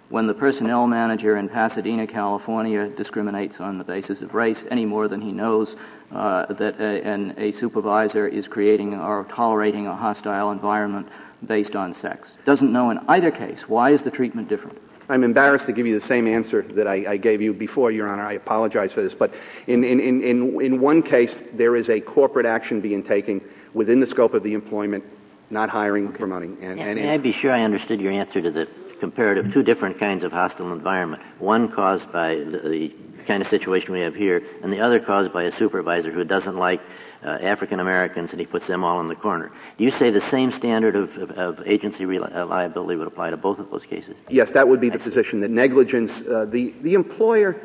when 0.09 0.27
the 0.27 0.35
personnel 0.35 0.89
manager 0.89 1.37
in 1.37 1.49
Pasadena, 1.49 2.09
California 2.09 2.89
discriminates 2.97 3.59
on 3.61 3.79
the 3.79 3.85
basis 3.85 4.21
of 4.21 4.35
race 4.35 4.59
any 4.69 4.85
more 4.85 5.07
than 5.07 5.21
he 5.21 5.31
knows 5.31 5.77
uh, 6.11 6.47
that 6.55 6.81
a, 6.81 7.07
an, 7.07 7.35
a, 7.39 7.53
supervisor 7.61 8.27
is 8.27 8.49
creating 8.49 8.95
or 8.95 9.29
tolerating 9.33 9.87
a 9.87 9.95
hostile 9.95 10.51
environment 10.51 11.07
based 11.47 11.77
on 11.77 11.95
sex. 11.95 12.29
Doesn't 12.45 12.73
know 12.73 12.91
in 12.91 12.99
either 13.09 13.31
case. 13.31 13.59
Why 13.67 13.93
is 13.93 14.03
the 14.03 14.11
treatment 14.11 14.49
different? 14.49 14.79
I'm 15.09 15.25
embarrassed 15.25 15.67
to 15.67 15.73
give 15.73 15.87
you 15.87 15.99
the 15.99 16.07
same 16.07 16.27
answer 16.27 16.63
that 16.75 16.87
I, 16.87 17.13
I, 17.13 17.17
gave 17.17 17.41
you 17.41 17.55
before, 17.55 17.91
Your 17.91 18.09
Honor. 18.09 18.27
I 18.27 18.35
apologize 18.35 18.93
for 18.93 19.03
this. 19.03 19.15
But 19.15 19.33
in, 19.67 19.83
in, 19.83 20.01
in, 20.01 20.23
in, 20.23 20.61
in 20.61 20.81
one 20.81 21.03
case, 21.03 21.35
there 21.55 21.77
is 21.77 21.89
a 21.89 22.01
corporate 22.01 22.45
action 22.45 22.81
being 22.83 23.03
taken 23.03 23.41
within 23.73 24.01
the 24.01 24.07
scope 24.07 24.35
of 24.35 24.43
the 24.43 24.53
employment, 24.53 25.05
not 25.49 25.71
hiring, 25.71 26.09
okay. 26.09 26.19
promoting. 26.19 26.59
And, 26.61 26.79
and 26.79 27.01
May 27.01 27.15
I 27.15 27.17
be 27.17 27.33
sure 27.33 27.53
I 27.53 27.63
understood 27.63 28.01
your 28.01 28.13
answer 28.13 28.43
to 28.43 28.51
the 28.51 28.69
comparative, 29.01 29.53
two 29.53 29.63
different 29.63 29.99
kinds 29.99 30.25
of 30.25 30.33
hostile 30.33 30.73
environment. 30.73 31.23
One 31.39 31.73
caused 31.73 32.11
by 32.13 32.35
the, 32.35 32.61
the 32.69 32.95
kind 33.27 33.43
of 33.43 33.49
situation 33.49 33.93
we 33.93 34.01
have 34.01 34.15
here, 34.15 34.43
and 34.63 34.73
the 34.73 34.81
other 34.81 35.01
caused 35.01 35.33
by 35.33 35.45
a 35.45 35.57
supervisor 35.57 36.11
who 36.11 36.25
doesn't 36.25 36.57
like 36.57 36.81
uh, 37.25 37.31
African 37.43 37.81
Americans 37.81 38.31
and 38.31 38.41
he 38.41 38.47
puts 38.47 38.67
them 38.67 38.85
all 38.85 39.01
in 39.01 39.09
the 39.09 39.15
corner. 39.15 39.51
Do 39.77 39.85
you 39.85 39.91
say 39.93 40.11
the 40.11 40.29
same 40.31 40.53
standard 40.53 40.97
of, 40.97 41.17
of, 41.17 41.31
of 41.33 41.67
agency 41.67 42.05
uh, 42.05 42.47
liability 42.47 42.97
would 42.97 43.09
apply 43.09 43.31
to 43.31 43.37
both 43.37 43.59
of 43.59 43.71
those 43.71 43.85
cases? 43.85 44.15
Yes, 44.29 44.51
that 44.55 44.69
would 44.69 44.81
be 44.81 44.91
the 44.91 44.99
position 44.99 45.41
that 45.41 45.51
negligence, 45.51 46.13
uh, 46.29 46.45
the, 46.45 46.75
the 46.83 46.95
employer, 46.95 47.61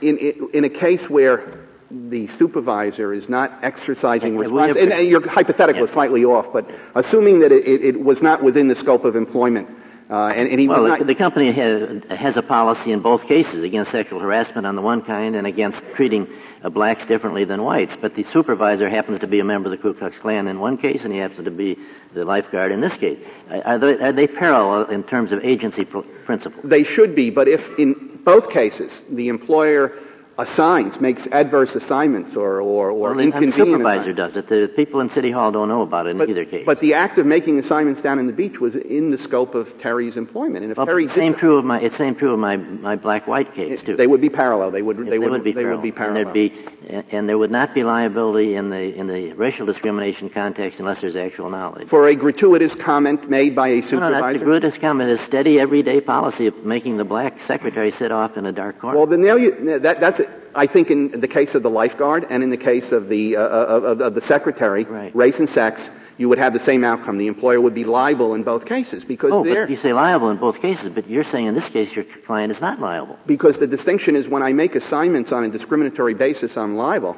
in, 0.00 0.50
in 0.52 0.64
a 0.64 0.70
case 0.70 1.08
where 1.08 1.66
the 1.90 2.26
supervisor 2.38 3.12
is 3.12 3.28
not 3.28 3.58
exercising 3.62 4.36
responsibility, 4.36 4.80
and, 4.80 4.92
and, 4.92 5.08
your 5.08 5.26
hypothetical 5.28 5.82
yes. 5.82 5.88
is 5.88 5.94
slightly 5.94 6.24
off, 6.24 6.52
but 6.52 6.68
assuming 6.94 7.40
that 7.40 7.52
it, 7.52 7.84
it, 7.84 8.00
was 8.00 8.20
not 8.20 8.42
within 8.42 8.66
the 8.66 8.74
scope 8.74 9.04
of 9.04 9.14
employment, 9.14 9.68
uh, 10.08 10.28
and, 10.28 10.48
and, 10.48 10.68
well, 10.68 10.86
not... 10.86 11.04
the 11.04 11.14
company 11.14 11.50
has, 11.50 12.02
has, 12.10 12.36
a 12.36 12.42
policy 12.42 12.92
in 12.92 13.00
both 13.00 13.26
cases 13.26 13.64
against 13.64 13.90
sexual 13.90 14.20
harassment 14.20 14.64
on 14.64 14.76
the 14.76 14.82
one 14.82 15.02
kind 15.02 15.34
and 15.34 15.46
against 15.48 15.80
treating 15.96 16.28
uh, 16.62 16.68
blacks 16.68 17.04
differently 17.06 17.44
than 17.44 17.64
whites. 17.64 17.92
But 18.00 18.14
the 18.14 18.24
supervisor 18.32 18.88
happens 18.88 19.18
to 19.20 19.26
be 19.26 19.40
a 19.40 19.44
member 19.44 19.72
of 19.72 19.76
the 19.76 19.82
Ku 19.82 19.94
Klux 19.94 20.16
Klan 20.20 20.46
in 20.46 20.60
one 20.60 20.78
case, 20.78 21.02
and 21.02 21.12
he 21.12 21.18
happens 21.18 21.44
to 21.44 21.50
be 21.50 21.76
the 22.14 22.24
lifeguard 22.24 22.70
in 22.70 22.80
this 22.80 22.92
case. 22.94 23.18
Are 23.64 23.78
they, 23.78 23.98
are 23.98 24.12
they 24.12 24.28
parallel 24.28 24.88
in 24.90 25.02
terms 25.02 25.32
of 25.32 25.44
agency 25.44 25.84
pr- 25.84 26.00
principle? 26.24 26.60
They 26.62 26.84
should 26.84 27.16
be, 27.16 27.30
but 27.30 27.48
if 27.48 27.60
in 27.76 28.20
both 28.24 28.50
cases 28.50 28.92
the 29.10 29.28
employer 29.28 29.92
assigns, 30.38 31.00
makes 31.00 31.26
adverse 31.32 31.74
assignments 31.74 32.36
or, 32.36 32.60
or, 32.60 32.90
or 32.90 33.14
well, 33.14 33.18
inconvenient 33.18 33.56
the 33.56 33.64
supervisor 33.64 34.12
does 34.12 34.36
it. 34.36 34.48
The 34.48 34.70
people 34.76 35.00
in 35.00 35.10
City 35.10 35.30
Hall 35.30 35.50
don't 35.50 35.68
know 35.68 35.82
about 35.82 36.06
it 36.06 36.10
in 36.10 36.18
but, 36.18 36.28
either 36.28 36.44
case. 36.44 36.64
But 36.66 36.80
the 36.80 36.94
act 36.94 37.18
of 37.18 37.24
making 37.26 37.58
assignments 37.58 38.02
down 38.02 38.18
in 38.18 38.26
the 38.26 38.32
beach 38.32 38.60
was 38.60 38.74
in 38.74 39.10
the 39.10 39.18
scope 39.18 39.54
of 39.54 39.66
Terry's 39.80 40.16
employment. 40.16 40.62
And 40.64 40.72
if 40.72 40.76
well, 40.76 40.86
Terry 40.86 41.08
same 41.08 41.34
true 41.34 41.56
of 41.56 41.64
my 41.64 41.80
it's 41.80 41.96
same 41.96 42.14
true 42.14 42.32
of 42.34 42.38
my 42.38 42.56
my 42.56 42.96
black-white 42.96 43.54
case 43.54 43.80
too. 43.82 43.96
They 43.96 44.06
would 44.06 44.20
be 44.20 44.28
parallel. 44.28 44.70
They 44.70 44.82
would 44.82 44.98
they, 44.98 45.10
they 45.10 45.18
would, 45.18 45.30
would 45.30 45.44
be 45.44 45.52
they 45.52 45.62
parallel. 45.62 45.76
would 45.76 45.82
be 45.82 45.92
parallel. 45.92 46.26
And 46.26 46.34
there'd 46.34 46.34
be 46.34 47.06
and 47.10 47.28
there 47.28 47.38
would 47.38 47.50
not 47.50 47.74
be 47.74 47.82
liability 47.82 48.56
in 48.56 48.68
the 48.68 48.94
in 48.94 49.06
the 49.06 49.32
racial 49.32 49.64
discrimination 49.64 50.28
context 50.28 50.78
unless 50.80 51.00
there's 51.00 51.16
actual 51.16 51.48
knowledge. 51.48 51.88
For 51.88 52.08
a 52.08 52.14
gratuitous 52.14 52.74
comment 52.74 53.30
made 53.30 53.56
by 53.56 53.68
a 53.68 53.82
supervisor. 53.82 54.00
No, 54.00 54.10
no, 54.10 54.20
that's 54.20 54.42
a 54.42 54.44
gratuitous 54.44 54.80
comment. 54.80 55.18
A 55.18 55.26
steady 55.26 55.58
everyday 55.58 56.00
policy 56.00 56.46
of 56.46 56.56
making 56.64 56.98
the 56.98 57.04
black 57.04 57.38
secretary 57.46 57.92
sit 57.92 58.12
off 58.12 58.36
in 58.36 58.44
a 58.44 58.52
dark 58.52 58.80
corner. 58.80 58.98
Well, 58.98 59.06
then 59.06 59.22
now 59.22 59.36
you, 59.36 59.78
that, 59.80 60.00
that's. 60.00 60.20
I 60.54 60.66
think 60.66 60.90
in 60.90 61.20
the 61.20 61.28
case 61.28 61.54
of 61.54 61.62
the 61.62 61.70
lifeguard 61.70 62.26
and 62.30 62.42
in 62.42 62.50
the 62.50 62.56
case 62.56 62.90
of 62.90 63.08
the, 63.08 63.36
uh, 63.36 63.40
of, 63.40 64.00
of, 64.00 64.14
the 64.14 64.22
secretary, 64.22 64.84
right. 64.84 65.14
race 65.14 65.38
and 65.38 65.50
sex, 65.50 65.80
you 66.16 66.30
would 66.30 66.38
have 66.38 66.54
the 66.54 66.64
same 66.64 66.82
outcome. 66.82 67.18
The 67.18 67.26
employer 67.26 67.60
would 67.60 67.74
be 67.74 67.84
liable 67.84 68.34
in 68.34 68.42
both 68.42 68.64
cases 68.64 69.04
because 69.04 69.32
oh, 69.32 69.44
but 69.44 69.68
you 69.68 69.76
say 69.76 69.92
liable 69.92 70.30
in 70.30 70.38
both 70.38 70.60
cases, 70.62 70.90
but 70.94 71.08
you're 71.10 71.24
saying 71.24 71.46
in 71.46 71.54
this 71.54 71.70
case 71.70 71.94
your 71.94 72.06
client 72.26 72.52
is 72.52 72.60
not 72.60 72.80
liable. 72.80 73.18
Because 73.26 73.58
the 73.58 73.66
distinction 73.66 74.16
is 74.16 74.26
when 74.26 74.42
I 74.42 74.52
make 74.52 74.74
assignments 74.74 75.30
on 75.30 75.44
a 75.44 75.50
discriminatory 75.50 76.14
basis, 76.14 76.56
I'm 76.56 76.76
liable. 76.76 77.16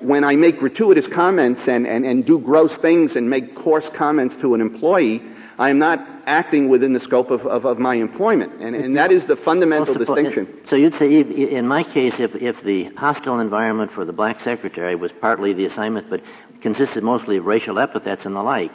When 0.00 0.24
I 0.24 0.32
make 0.32 0.58
gratuitous 0.58 1.06
comments 1.06 1.68
and, 1.68 1.86
and, 1.86 2.04
and 2.04 2.26
do 2.26 2.40
gross 2.40 2.76
things 2.78 3.14
and 3.14 3.30
make 3.30 3.54
coarse 3.54 3.88
comments 3.94 4.34
to 4.40 4.54
an 4.54 4.60
employee, 4.60 5.22
I 5.62 5.70
am 5.70 5.78
not 5.78 6.04
acting 6.26 6.68
within 6.68 6.92
the 6.92 6.98
scope 6.98 7.30
of, 7.30 7.46
of, 7.46 7.64
of 7.64 7.78
my 7.78 7.94
employment. 7.94 8.60
And, 8.60 8.74
and 8.74 8.96
that 8.96 9.12
is 9.12 9.26
the 9.26 9.36
fundamental 9.36 9.94
well, 9.94 10.04
distinction. 10.04 10.48
So 10.68 10.74
you'd 10.74 10.98
say, 10.98 11.20
in 11.20 11.68
my 11.68 11.84
case, 11.84 12.14
if, 12.18 12.34
if 12.34 12.60
the 12.64 12.86
hostile 12.96 13.38
environment 13.38 13.92
for 13.92 14.04
the 14.04 14.12
black 14.12 14.40
secretary 14.40 14.96
was 14.96 15.12
partly 15.20 15.52
the 15.52 15.66
assignment, 15.66 16.10
but 16.10 16.20
consisted 16.62 17.04
mostly 17.04 17.36
of 17.36 17.44
racial 17.44 17.78
epithets 17.78 18.24
and 18.24 18.34
the 18.34 18.42
like, 18.42 18.72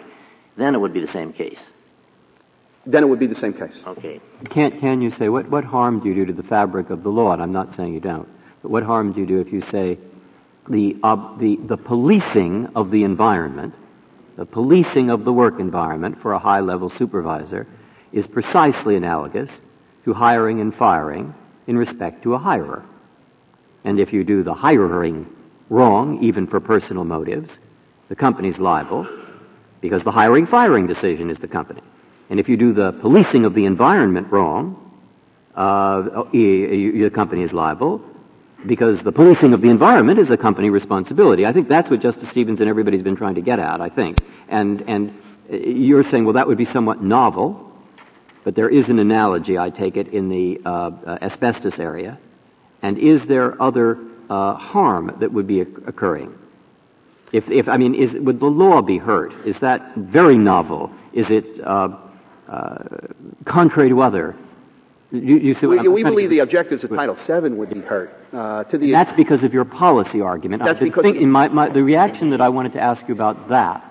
then 0.55 0.75
it 0.75 0.77
would 0.77 0.93
be 0.93 1.01
the 1.01 1.11
same 1.11 1.33
case. 1.33 1.59
Then 2.85 3.03
it 3.03 3.07
would 3.07 3.19
be 3.19 3.27
the 3.27 3.35
same 3.35 3.53
case. 3.53 3.77
Okay. 3.85 4.21
Can, 4.49 4.79
can 4.79 5.01
you 5.01 5.11
say, 5.11 5.27
what, 5.27 5.49
what 5.49 5.65
harm 5.65 5.99
do 5.99 6.07
you 6.07 6.15
do 6.15 6.25
to 6.27 6.33
the 6.41 6.47
fabric 6.47 6.89
of 6.89 7.03
the 7.03 7.09
law? 7.09 7.33
And 7.33 7.41
I'm 7.41 7.51
not 7.51 7.75
saying 7.75 7.95
you 7.95 7.99
don't. 7.99 8.29
But 8.61 8.71
what 8.71 8.83
harm 8.83 9.11
do 9.11 9.19
you 9.19 9.25
do 9.25 9.41
if 9.41 9.51
you 9.51 9.59
say 9.59 9.99
the, 10.69 10.95
uh, 11.03 11.37
the, 11.37 11.57
the 11.67 11.75
policing 11.75 12.69
of 12.77 12.91
the 12.91 13.03
environment– 13.03 13.73
the 14.37 14.45
policing 14.45 15.09
of 15.09 15.25
the 15.25 15.33
work 15.33 15.59
environment 15.59 16.21
for 16.21 16.33
a 16.33 16.39
high 16.39 16.59
level 16.59 16.89
supervisor 16.89 17.67
is 18.13 18.27
precisely 18.27 18.95
analogous 18.95 19.49
to 20.05 20.13
hiring 20.13 20.61
and 20.61 20.73
firing 20.75 21.33
in 21.65 21.77
respect 21.77 22.23
to 22.23 22.35
a 22.35 22.39
hirer. 22.39 22.85
And 23.83 23.99
if 23.99 24.13
you 24.13 24.23
do 24.23 24.43
the 24.43 24.53
hiring 24.53 25.25
wrong, 25.69 26.23
even 26.23 26.47
for 26.47 26.59
personal 26.59 27.03
motives, 27.03 27.51
the 28.09 28.15
company's 28.15 28.59
liable 28.59 29.07
because 29.81 30.03
the 30.03 30.11
hiring 30.11 30.45
firing 30.45 30.87
decision 30.87 31.29
is 31.29 31.39
the 31.39 31.47
company. 31.47 31.81
And 32.29 32.39
if 32.39 32.47
you 32.47 32.57
do 32.57 32.73
the 32.73 32.91
policing 33.01 33.43
of 33.43 33.55
the 33.55 33.65
environment 33.65 34.31
wrong, 34.31 34.83
uh, 35.55 36.01
the 36.31 37.11
company 37.13 37.43
is 37.43 37.53
liable 37.53 38.03
because 38.65 39.01
the 39.03 39.11
policing 39.11 39.53
of 39.53 39.61
the 39.61 39.69
environment 39.69 40.19
is 40.19 40.29
a 40.29 40.37
company 40.37 40.69
responsibility. 40.69 41.45
I 41.45 41.53
think 41.53 41.67
that's 41.67 41.89
what 41.89 42.01
Justice 42.01 42.29
Stevens 42.29 42.59
and 42.59 42.69
everybody's 42.69 43.03
been 43.03 43.15
trying 43.15 43.35
to 43.35 43.41
get 43.41 43.59
at, 43.59 43.81
I 43.81 43.89
think. 43.89 44.17
And, 44.49 44.81
and 44.87 45.13
you're 45.49 46.03
saying, 46.03 46.25
well, 46.25 46.33
that 46.33 46.47
would 46.47 46.57
be 46.57 46.65
somewhat 46.65 47.01
novel, 47.03 47.71
but 48.43 48.55
there 48.55 48.69
is 48.69 48.89
an 48.89 48.99
analogy, 48.99 49.57
I 49.57 49.69
take 49.69 49.95
it, 49.97 50.07
in 50.07 50.29
the 50.29 50.59
uh, 50.65 50.69
uh, 50.69 51.17
asbestos 51.21 51.77
area. 51.79 52.17
And 52.81 52.97
is 52.97 53.25
there 53.25 53.61
other 53.61 53.99
uh, 54.29 54.55
harm 54.55 55.15
that 55.19 55.31
would 55.31 55.47
be 55.47 55.61
occurring? 55.61 56.33
If, 57.31 57.49
if 57.49 57.67
I 57.67 57.77
mean, 57.77 57.93
is, 57.93 58.13
would 58.13 58.39
the 58.39 58.45
law 58.45 58.81
be 58.81 58.97
hurt? 58.97 59.33
Is 59.45 59.59
that 59.59 59.95
very 59.95 60.37
novel? 60.37 60.91
Is 61.13 61.29
it 61.29 61.59
uh, 61.59 61.89
uh, 62.47 62.77
contrary 63.45 63.89
to 63.89 64.01
other 64.01 64.35
you, 65.11 65.37
you 65.37 65.55
see 65.55 65.67
we, 65.67 65.87
we 65.87 66.03
believe 66.03 66.29
the 66.29 66.39
objectives 66.39 66.83
of 66.83 66.89
Title 66.89 67.15
VII 67.15 67.49
would 67.55 67.69
be 67.69 67.79
hurt. 67.79 68.13
Uh, 68.33 68.65
to 68.65 68.77
the 68.77 68.91
that's 68.91 69.15
because 69.15 69.43
of 69.43 69.53
your 69.53 69.63
policy 69.63 70.19
argument. 70.19 70.63
That's 70.63 70.79
because 70.79 71.03
think, 71.03 71.17
in 71.17 71.31
my, 71.31 71.47
my, 71.47 71.69
the 71.69 71.83
reaction 71.83 72.29
that 72.31 72.41
I 72.41 72.49
wanted 72.49 72.73
to 72.73 72.81
ask 72.81 73.07
you 73.07 73.13
about 73.13 73.47
that 73.49 73.83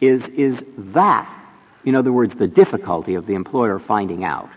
is 0.00 0.22
is 0.28 0.62
that, 0.78 1.28
in 1.84 1.96
other 1.96 2.12
words, 2.12 2.36
the 2.36 2.46
difficulty 2.46 3.14
of 3.16 3.26
the 3.26 3.34
employer 3.34 3.80
finding 3.80 4.24
out. 4.24 4.50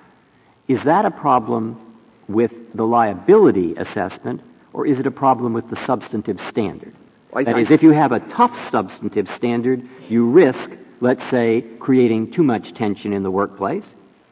Is 0.67 0.83
that 0.83 1.05
a 1.05 1.11
problem 1.11 1.79
with 2.27 2.51
the 2.75 2.85
liability 2.85 3.75
assessment, 3.75 4.41
or 4.73 4.85
is 4.85 4.99
it 4.99 5.07
a 5.07 5.11
problem 5.11 5.53
with 5.53 5.69
the 5.69 5.85
substantive 5.85 6.39
standard? 6.49 6.93
Well, 7.31 7.45
that 7.45 7.57
is, 7.57 7.71
if 7.71 7.81
you 7.81 7.91
have 7.91 8.11
a 8.11 8.19
tough 8.31 8.55
substantive 8.69 9.27
standard, 9.35 9.87
you 10.07 10.29
risk, 10.29 10.71
let's 11.01 11.27
say, 11.29 11.65
creating 11.79 12.31
too 12.31 12.43
much 12.43 12.73
tension 12.73 13.11
in 13.11 13.23
the 13.23 13.31
workplace 13.31 13.85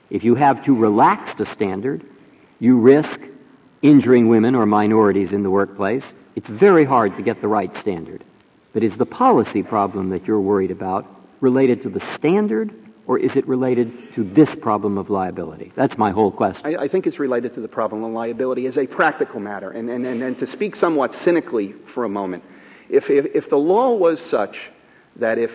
if 0.09 0.23
you 0.23 0.35
have 0.35 0.63
too 0.63 0.75
relaxed 0.75 1.39
a 1.39 1.45
standard, 1.53 2.05
you 2.59 2.77
risk 2.77 3.19
injuring 3.81 4.27
women 4.29 4.55
or 4.55 4.65
minorities 4.65 5.33
in 5.33 5.43
the 5.43 5.49
workplace. 5.49 6.03
It's 6.35 6.47
very 6.47 6.85
hard 6.85 7.15
to 7.17 7.21
get 7.21 7.41
the 7.41 7.47
right 7.47 7.75
standard. 7.77 8.23
But 8.73 8.83
is 8.83 8.97
the 8.97 9.05
policy 9.05 9.61
problem 9.61 10.09
that 10.09 10.25
you're 10.25 10.41
worried 10.41 10.71
about 10.71 11.05
related 11.41 11.83
to 11.83 11.89
the 11.89 11.99
standard 12.15 12.73
or 13.05 13.19
is 13.19 13.35
it 13.35 13.45
related 13.47 14.13
to 14.15 14.23
this 14.23 14.49
problem 14.55 14.97
of 14.97 15.09
liability? 15.09 15.73
That's 15.75 15.97
my 15.97 16.11
whole 16.11 16.31
question. 16.31 16.65
I, 16.65 16.83
I, 16.83 16.87
think 16.87 17.05
it's 17.05 17.19
related 17.19 17.53
to 17.55 17.61
the 17.61 17.67
problem 17.67 18.03
of 18.03 18.13
liability 18.13 18.65
as 18.65 18.77
a 18.77 18.87
practical 18.87 19.41
matter. 19.41 19.69
And, 19.69 19.89
and, 19.89 20.05
and, 20.05 20.23
and 20.23 20.39
to 20.39 20.47
speak 20.47 20.77
somewhat 20.77 21.13
cynically 21.23 21.73
for 21.93 22.05
a 22.05 22.09
moment, 22.09 22.45
if, 22.89 23.09
if, 23.09 23.25
if 23.35 23.49
the 23.49 23.57
law 23.57 23.93
was 23.93 24.21
such 24.21 24.57
that 25.17 25.37
if 25.37 25.51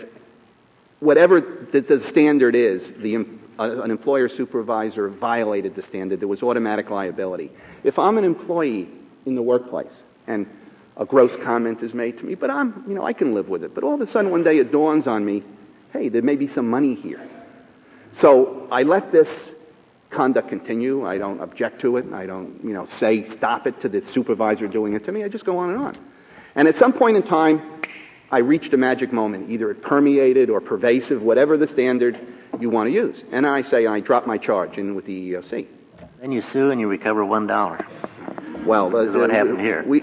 whatever 1.01 1.41
the, 1.73 1.81
the 1.81 2.07
standard 2.11 2.55
is, 2.55 2.83
the, 2.99 3.25
an 3.59 3.91
employer 3.91 4.29
supervisor 4.29 5.09
violated 5.09 5.75
the 5.75 5.83
standard, 5.83 6.21
there 6.21 6.29
was 6.29 6.43
automatic 6.43 6.91
liability. 6.91 7.51
If 7.85 7.99
I'm 7.99 8.19
an 8.19 8.25
employee 8.25 8.89
in 9.27 9.35
the 9.35 9.43
workplace 9.43 10.03
and 10.27 10.47
a 10.97 11.05
gross 11.05 11.35
comment 11.43 11.83
is 11.83 11.95
made 11.95 12.19
to 12.19 12.25
me, 12.25 12.35
but 12.35 12.51
I'm, 12.51 12.85
you 12.89 12.95
know, 12.95 13.05
I 13.05 13.13
can 13.13 13.35
live 13.35 13.49
with 13.49 13.65
it. 13.65 13.75
But 13.75 13.85
all 13.85 13.95
of 13.95 14.01
a 14.01 14.11
sudden 14.11 14.31
one 14.31 14.45
day 14.45 14.59
it 14.59 14.71
dawns 14.73 15.07
on 15.07 15.25
me, 15.25 15.43
hey, 15.93 16.09
there 16.09 16.23
may 16.23 16.37
be 16.37 16.49
some 16.49 16.69
money 16.69 16.95
here. 16.95 17.29
So 18.21 18.69
I 18.71 18.83
let 18.83 19.13
this 19.13 19.29
conduct 20.11 20.49
continue. 20.49 21.07
I 21.07 21.19
don't 21.19 21.41
object 21.41 21.81
to 21.83 21.97
it. 21.99 22.13
I 22.13 22.27
don't, 22.27 22.65
you 22.65 22.73
know, 22.73 22.89
say 22.99 23.29
stop 23.37 23.67
it 23.67 23.81
to 23.83 23.89
the 23.89 24.03
supervisor 24.13 24.67
doing 24.67 24.95
it 24.95 25.05
to 25.05 25.13
me. 25.13 25.25
I 25.25 25.29
just 25.29 25.45
go 25.45 25.59
on 25.59 25.71
and 25.71 25.79
on. 25.79 25.99
And 26.55 26.67
at 26.67 26.77
some 26.77 26.93
point 26.93 27.17
in 27.17 27.23
time, 27.23 27.83
I 28.31 28.39
reached 28.39 28.73
a 28.75 28.77
magic 28.77 29.13
moment. 29.13 29.51
Either 29.51 29.71
it 29.71 29.83
permeated 29.83 30.51
or 30.51 30.61
pervasive, 30.61 31.23
whatever 31.23 31.57
the 31.57 31.69
standard 31.69 32.19
you 32.61 32.71
want 32.71 32.89
to 32.89 32.93
use. 32.93 33.23
And 33.33 33.47
I 33.47 33.63
say 33.63 33.87
I 33.87 34.01
drop 34.01 34.27
my 34.27 34.39
charge 34.39 34.79
in 34.79 34.95
with 34.95 35.07
the 35.07 35.33
EEOC. 35.33 35.67
Then 36.21 36.33
you 36.33 36.43
sue 36.53 36.71
and 36.71 36.81
you 36.81 36.89
recover 36.89 37.25
one 37.25 37.47
dollar. 37.47 37.87
Well, 38.67 38.91
this 38.91 39.11
is 39.11 39.15
what 39.15 39.31
happened 39.31 39.61
here. 39.61 39.85
We, 39.87 40.01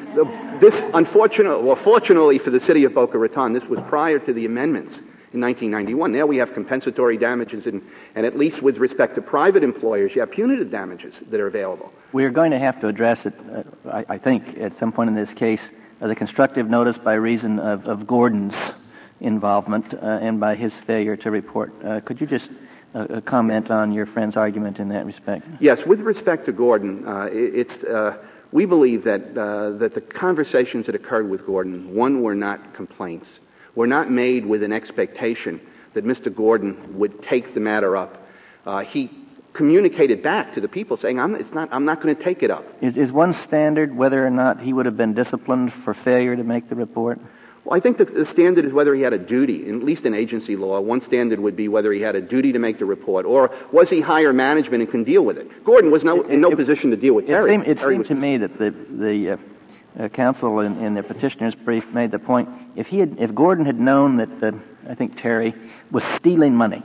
this, 0.59 0.73
unfortunately, 0.93 1.63
well, 1.63 1.75
fortunately 1.75 2.39
for 2.39 2.49
the 2.49 2.61
city 2.61 2.83
of 2.83 2.93
Boca 2.93 3.17
Raton, 3.17 3.53
this 3.53 3.65
was 3.65 3.79
prior 3.87 4.17
to 4.19 4.33
the 4.33 4.45
amendments 4.45 4.95
in 5.33 5.41
1991. 5.41 6.11
Now 6.11 6.25
we 6.25 6.37
have 6.37 6.53
compensatory 6.53 7.17
damages, 7.17 7.67
and, 7.67 7.81
and 8.15 8.25
at 8.25 8.37
least 8.37 8.61
with 8.61 8.77
respect 8.77 9.15
to 9.15 9.21
private 9.21 9.63
employers, 9.63 10.13
you 10.15 10.21
have 10.21 10.31
punitive 10.31 10.71
damages 10.71 11.13
that 11.29 11.39
are 11.39 11.47
available. 11.47 11.91
We're 12.13 12.31
going 12.31 12.51
to 12.51 12.59
have 12.59 12.79
to 12.81 12.87
address 12.87 13.25
it, 13.25 13.33
uh, 13.53 13.63
I, 13.91 14.05
I, 14.15 14.17
think, 14.17 14.57
at 14.57 14.79
some 14.79 14.91
point 14.91 15.09
in 15.09 15.15
this 15.15 15.33
case, 15.33 15.61
uh, 16.01 16.07
the 16.07 16.15
constructive 16.15 16.69
notice 16.69 16.97
by 16.97 17.13
reason 17.15 17.59
of, 17.59 17.85
of 17.85 18.07
Gordon's 18.07 18.55
involvement 19.26 19.93
uh, 19.93 19.97
and 20.21 20.39
by 20.39 20.55
his 20.55 20.71
failure 20.86 21.17
to 21.17 21.32
report. 21.32 21.73
Uh, 21.84 21.99
could 22.01 22.21
you 22.21 22.28
just 22.28 22.49
uh, 22.93 23.21
comment 23.21 23.69
on 23.71 23.91
your 23.91 24.05
friend's 24.05 24.38
argument 24.38 24.80
in 24.80 24.89
that 24.89 25.05
respect? 25.05 25.45
Yes, 25.59 25.80
with 25.86 25.99
respect 25.99 26.45
to 26.45 26.53
Gordon, 26.53 27.07
uh, 27.07 27.26
it, 27.26 27.67
it's 27.67 28.17
we 28.51 28.65
believe 28.65 29.03
that 29.03 29.34
that 29.36 29.91
the 29.95 30.01
conversations 30.01 30.86
that 30.86 30.95
occurred 30.95 31.30
with 31.30 31.45
Gordon, 31.45 31.93
one, 31.93 32.21
were 32.21 32.36
not 32.36 32.73
complaints, 32.73 33.28
were 33.76 33.88
not 33.88 34.09
made 34.09 34.45
with 34.45 34.63
an 34.63 34.71
expectation 34.71 35.59
that 35.93 36.05
Mr. 36.05 36.34
Gordon 36.34 36.97
would 36.97 37.23
take 37.23 37.53
the 37.53 37.59
matter 37.59 37.97
up. 37.97 38.26
he 38.88 39.09
communicated 39.55 40.21
back 40.21 40.53
to 40.53 40.61
the 40.61 40.67
people 40.67 40.97
saying, 40.97 41.19
I'm, 41.19 41.34
it's 41.36 41.51
not, 41.53 41.69
I'm 41.71 41.86
not 41.86 42.01
going 42.01 42.15
to 42.15 42.23
take 42.23 42.43
it 42.43 42.51
up. 42.51 42.65
Is, 42.82 42.97
is 42.97 43.11
one 43.11 43.34
standard 43.43 43.95
whether 43.95 44.26
or 44.26 44.30
not 44.30 44.59
he 44.59 44.73
would 44.73 44.86
have 44.86 44.97
been 44.97 45.13
disciplined 45.13 45.73
for 45.84 45.93
failure 45.93 46.36
to 46.36 46.43
make 46.43 46.69
the 46.69 46.76
report? 46.76 47.19
Well, 47.66 47.76
I 47.76 47.82
think 47.82 47.97
the, 47.97 48.05
the 48.05 48.28
standard 48.28 48.63
is 48.63 48.72
whether 48.72 48.93
he 48.93 49.01
had 49.01 49.13
a 49.13 49.18
duty, 49.18 49.68
at 49.68 49.84
least 49.84 50.05
in 50.05 50.13
agency 50.13 50.55
law. 50.55 50.80
One 50.80 51.01
standard 51.01 51.39
would 51.39 51.55
be 51.55 51.68
whether 51.68 51.91
he 51.91 51.99
had 51.99 52.16
a 52.16 52.22
duty 52.22 52.51
to 52.53 52.59
make 52.59 52.78
the 52.78 52.86
report, 52.86 53.26
or 53.26 53.51
was 53.72 53.89
he 53.89 54.01
higher 54.01 54.32
management 54.34 54.84
and 54.84 54.91
can 54.91 55.03
deal 55.03 55.26
with 55.26 55.38
it. 55.38 55.66
Gordon 55.66 55.89
was 55.89 56.03
no, 56.03 56.22
in 56.22 56.41
no 56.41 56.51
it, 56.51 56.57
position 56.57 56.91
to 56.91 56.97
deal 56.97 57.16
with 57.16 57.26
Terry. 57.26 57.51
It 57.51 57.55
seemed, 57.55 57.68
it 57.68 57.78
Terry 57.80 57.95
seemed 57.95 58.07
to 58.07 58.16
me 58.16 58.38
that 58.38 58.59
the, 58.59 58.70
the 58.70 59.32
uh, 59.32 59.38
uh, 60.05 60.09
counsel 60.09 60.59
in, 60.59 60.78
in 60.80 60.93
the 60.93 61.01
petitioner's 61.01 61.55
brief 61.55 61.86
made 61.88 62.11
the 62.11 62.20
point, 62.20 62.49
if 62.76 62.86
he 62.86 62.99
had, 62.99 63.18
if 63.20 63.34
Gordon 63.34 63.66
had 63.66 63.80
known 63.80 64.18
that, 64.18 64.43
uh, 64.43 64.51
I 64.88 64.93
think 64.93 65.20
Terry 65.20 65.55
was 65.89 66.03
stealing 66.18 66.53
money, 66.53 66.84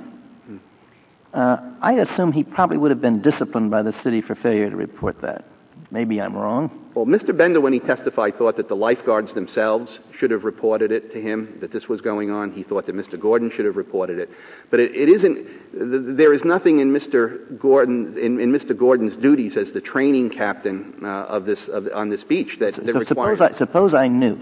uh, 1.35 1.59
I 1.83 1.93
assume 1.95 2.33
he 2.33 2.43
probably 2.43 2.79
would 2.79 2.91
have 2.91 3.03
been 3.03 3.21
disciplined 3.21 3.71
by 3.71 3.83
the 3.83 3.93
city 4.03 4.23
for 4.23 4.35
failure 4.35 4.71
to 4.71 4.77
report 4.77 5.21
that. 5.21 5.45
Maybe 5.93 6.21
I'm 6.21 6.37
wrong. 6.37 6.71
Well, 6.95 7.05
Mr. 7.07 7.37
Bender, 7.37 7.61
when 7.61 7.73
he 7.73 7.81
testified, 7.81 8.37
thought 8.37 8.57
that 8.59 8.69
the 8.69 8.77
lifeguards 8.77 9.35
themselves 9.35 9.99
should 10.17 10.31
have 10.31 10.45
reported 10.45 10.93
it 10.93 11.13
to 11.13 11.21
him, 11.21 11.59
that 11.61 11.73
this 11.73 11.89
was 11.89 12.01
going 12.01 12.31
on. 12.31 12.53
He 12.53 12.63
thought 12.63 12.87
that 12.87 12.95
Mr. 12.95 13.19
Gordon 13.19 13.51
should 13.51 13.65
have 13.65 13.77
reported 13.77 14.19
it. 14.21 14.31
But 14.71 14.79
it, 14.81 14.95
it 14.95 15.09
isn't, 15.09 16.17
there 16.17 16.33
is 16.33 16.45
nothing 16.45 16.79
in 16.79 16.93
Mr. 16.93 17.59
Gordon, 17.59 18.17
in, 18.19 18.41
in 18.41 18.53
Mr. 18.53 18.77
Gordon's 18.77 19.17
duties 19.17 19.57
as 19.57 19.73
the 19.73 19.81
training 19.81 20.31
captain 20.31 21.01
uh, 21.03 21.25
of 21.25 21.45
this, 21.45 21.69
of, 21.69 21.89
on 21.93 22.09
this 22.09 22.23
beach 22.23 22.59
that, 22.61 22.75
that 22.75 22.93
so 22.93 22.99
requires... 23.01 23.39
Suppose 23.39 23.41
I, 23.41 23.59
suppose 23.59 23.95
I 23.95 24.07
knew 24.07 24.41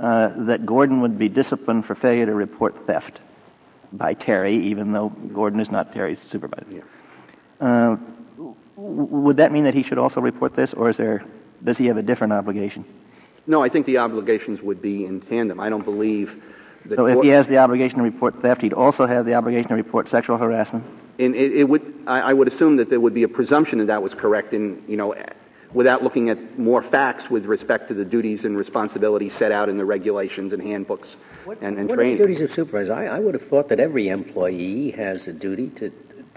uh, 0.00 0.30
that 0.46 0.66
Gordon 0.66 1.02
would 1.02 1.18
be 1.18 1.28
disciplined 1.28 1.86
for 1.86 1.94
failure 1.94 2.26
to 2.26 2.34
report 2.34 2.74
theft 2.86 3.20
by 3.92 4.14
Terry, 4.14 4.68
even 4.68 4.92
though 4.92 5.10
Gordon 5.32 5.60
is 5.60 5.70
not 5.70 5.92
Terry's 5.92 6.18
supervisor. 6.30 6.66
Yeah. 6.68 6.82
Uh, 7.60 7.96
would 8.76 9.38
that 9.38 9.52
mean 9.52 9.64
that 9.64 9.74
he 9.74 9.82
should 9.82 9.98
also 9.98 10.20
report 10.20 10.54
this, 10.54 10.74
or 10.74 10.90
is 10.90 10.96
there, 10.96 11.24
does 11.64 11.78
he 11.78 11.86
have 11.86 11.96
a 11.96 12.02
different 12.02 12.32
obligation? 12.32 12.84
No, 13.46 13.62
I 13.62 13.68
think 13.68 13.86
the 13.86 13.98
obligations 13.98 14.60
would 14.60 14.82
be 14.82 15.04
in 15.04 15.20
tandem. 15.20 15.60
I 15.60 15.68
don't 15.70 15.84
believe 15.84 16.42
that. 16.86 16.96
So 16.96 17.06
if 17.06 17.22
he 17.22 17.28
has 17.28 17.46
the 17.46 17.58
obligation 17.58 17.98
to 17.98 18.04
report 18.04 18.42
theft, 18.42 18.60
he'd 18.60 18.72
also 18.72 19.06
have 19.06 19.24
the 19.24 19.34
obligation 19.34 19.68
to 19.68 19.74
report 19.74 20.08
sexual 20.08 20.36
harassment. 20.36 20.84
And 21.18 21.34
it, 21.34 21.52
it 21.52 21.64
would, 21.64 21.94
I, 22.06 22.20
I, 22.20 22.32
would 22.32 22.48
assume 22.48 22.76
that 22.76 22.90
there 22.90 23.00
would 23.00 23.14
be 23.14 23.22
a 23.22 23.28
presumption 23.28 23.78
that 23.78 23.86
that 23.86 24.02
was 24.02 24.12
correct, 24.12 24.52
in 24.52 24.84
you 24.86 24.96
know, 24.96 25.14
without 25.72 26.02
looking 26.02 26.28
at 26.28 26.58
more 26.58 26.82
facts 26.82 27.30
with 27.30 27.46
respect 27.46 27.88
to 27.88 27.94
the 27.94 28.04
duties 28.04 28.44
and 28.44 28.56
responsibilities 28.58 29.32
set 29.38 29.52
out 29.52 29.68
in 29.68 29.78
the 29.78 29.84
regulations 29.84 30.52
and 30.52 30.62
handbooks 30.62 31.08
what, 31.44 31.58
and, 31.62 31.78
and 31.78 31.88
what 31.88 31.96
training. 31.96 32.18
What 32.18 32.24
are 32.24 32.26
the 32.26 32.34
duties 32.34 32.50
of 32.50 32.54
supervisor? 32.54 32.92
I, 32.92 33.06
I 33.06 33.18
would 33.20 33.34
have 33.34 33.48
thought 33.48 33.68
that 33.70 33.80
every 33.80 34.08
employee 34.08 34.90
has 34.90 35.26
a 35.26 35.32
duty 35.32 35.70
to 35.76 35.90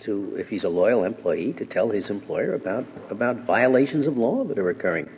to, 0.03 0.35
if 0.37 0.47
he's 0.47 0.63
a 0.63 0.69
loyal 0.69 1.03
employee, 1.03 1.53
to 1.53 1.65
tell 1.65 1.89
his 1.89 2.09
employer 2.09 2.53
about, 2.53 2.85
about 3.09 3.45
violations 3.45 4.07
of 4.07 4.17
law 4.17 4.43
that 4.45 4.57
are 4.57 4.69
occurring. 4.69 5.09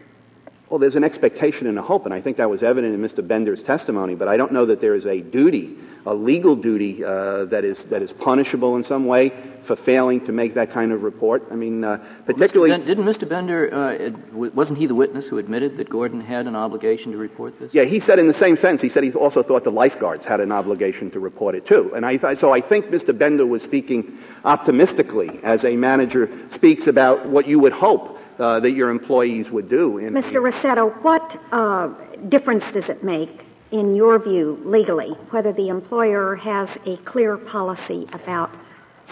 Well, 0.70 0.80
there's 0.80 0.96
an 0.96 1.04
expectation 1.04 1.68
and 1.68 1.78
a 1.78 1.82
hope, 1.82 2.06
and 2.06 2.14
I 2.14 2.22
think 2.22 2.38
that 2.38 2.50
was 2.50 2.64
evident 2.64 2.94
in 2.94 3.02
Mr. 3.02 3.28
Bender's 3.28 3.62
testimony, 3.64 4.16
but 4.16 4.28
I 4.28 4.38
don't 4.38 4.54
know 4.54 4.68
that 4.68 4.80
there 4.80 4.96
is 4.96 5.06
a 5.06 5.20
duty, 5.20 5.78
a 6.06 6.14
legal 6.14 6.56
duty, 6.56 7.04
uh, 7.04 7.46
that 7.46 7.64
is, 7.64 7.78
that 7.90 8.02
is 8.02 8.12
punishable 8.12 8.76
in 8.76 8.84
some 8.84 9.06
way 9.06 9.32
for 9.68 9.76
failing 9.76 10.26
to 10.26 10.32
make 10.32 10.56
that 10.56 10.72
kind 10.72 10.92
of 10.92 11.04
report. 11.04 11.44
I 11.52 11.56
mean, 11.56 11.84
uh, 11.84 11.98
particularly. 12.26 12.72
Well, 12.72 12.80
Mr. 12.80 12.86
Ben, 12.86 12.88
didn't 12.88 13.06
Mr. 13.06 13.30
Bender, 13.30 13.74
uh, 13.74 14.50
wasn't 14.54 14.80
he 14.80 14.88
the 14.88 14.96
witness 14.96 15.28
who 15.28 15.38
admitted 15.38 15.78
that 15.78 15.90
Gordon 15.90 16.22
had 16.22 16.48
an 16.48 16.56
obligation 16.56 17.12
to 17.12 17.18
report 17.18 17.60
this? 17.60 17.74
Yeah, 17.74 17.84
he 17.84 18.00
said 18.00 18.20
in 18.20 18.28
the 18.28 18.34
same 18.34 18.58
sense, 18.58 18.82
he 18.82 18.90
said 18.90 19.04
he 19.04 19.12
also 19.14 19.44
thought 19.44 19.64
the 19.64 19.72
lifeguards 19.72 20.26
had 20.26 20.40
an 20.40 20.52
obligation 20.52 21.12
to 21.12 21.20
report 21.20 21.56
it 21.56 21.66
too. 21.68 21.92
And 21.96 22.06
I, 22.06 22.36
so 22.36 22.52
I 22.52 22.62
think 22.62 22.88
Mr. 22.88 23.18
Bender 23.18 23.46
was 23.46 23.62
speaking 23.62 24.18
optimistically 24.44 25.40
as 25.44 25.64
a 25.64 25.76
manager 25.76 26.30
speaks 26.56 26.88
about 26.88 27.30
what 27.30 27.48
you 27.48 27.60
would 27.60 27.74
hope 27.74 28.18
uh, 28.40 28.60
that 28.60 28.72
your 28.72 28.90
employees 28.90 29.50
would 29.52 29.70
do. 29.70 30.00
In, 30.00 30.14
Mr. 30.14 30.42
Rissetto, 30.42 31.02
what 31.04 31.40
uh, 31.52 31.90
difference 32.30 32.64
does 32.74 32.90
it 32.90 33.04
make, 33.04 33.30
in 33.72 33.96
your 33.96 34.20
view, 34.20 34.62
legally, 34.66 35.12
whether 35.30 35.54
the 35.54 35.70
employer 35.70 36.36
has 36.36 36.70
a 36.86 36.98
clear 36.98 37.38
policy 37.38 38.08
about 38.14 38.52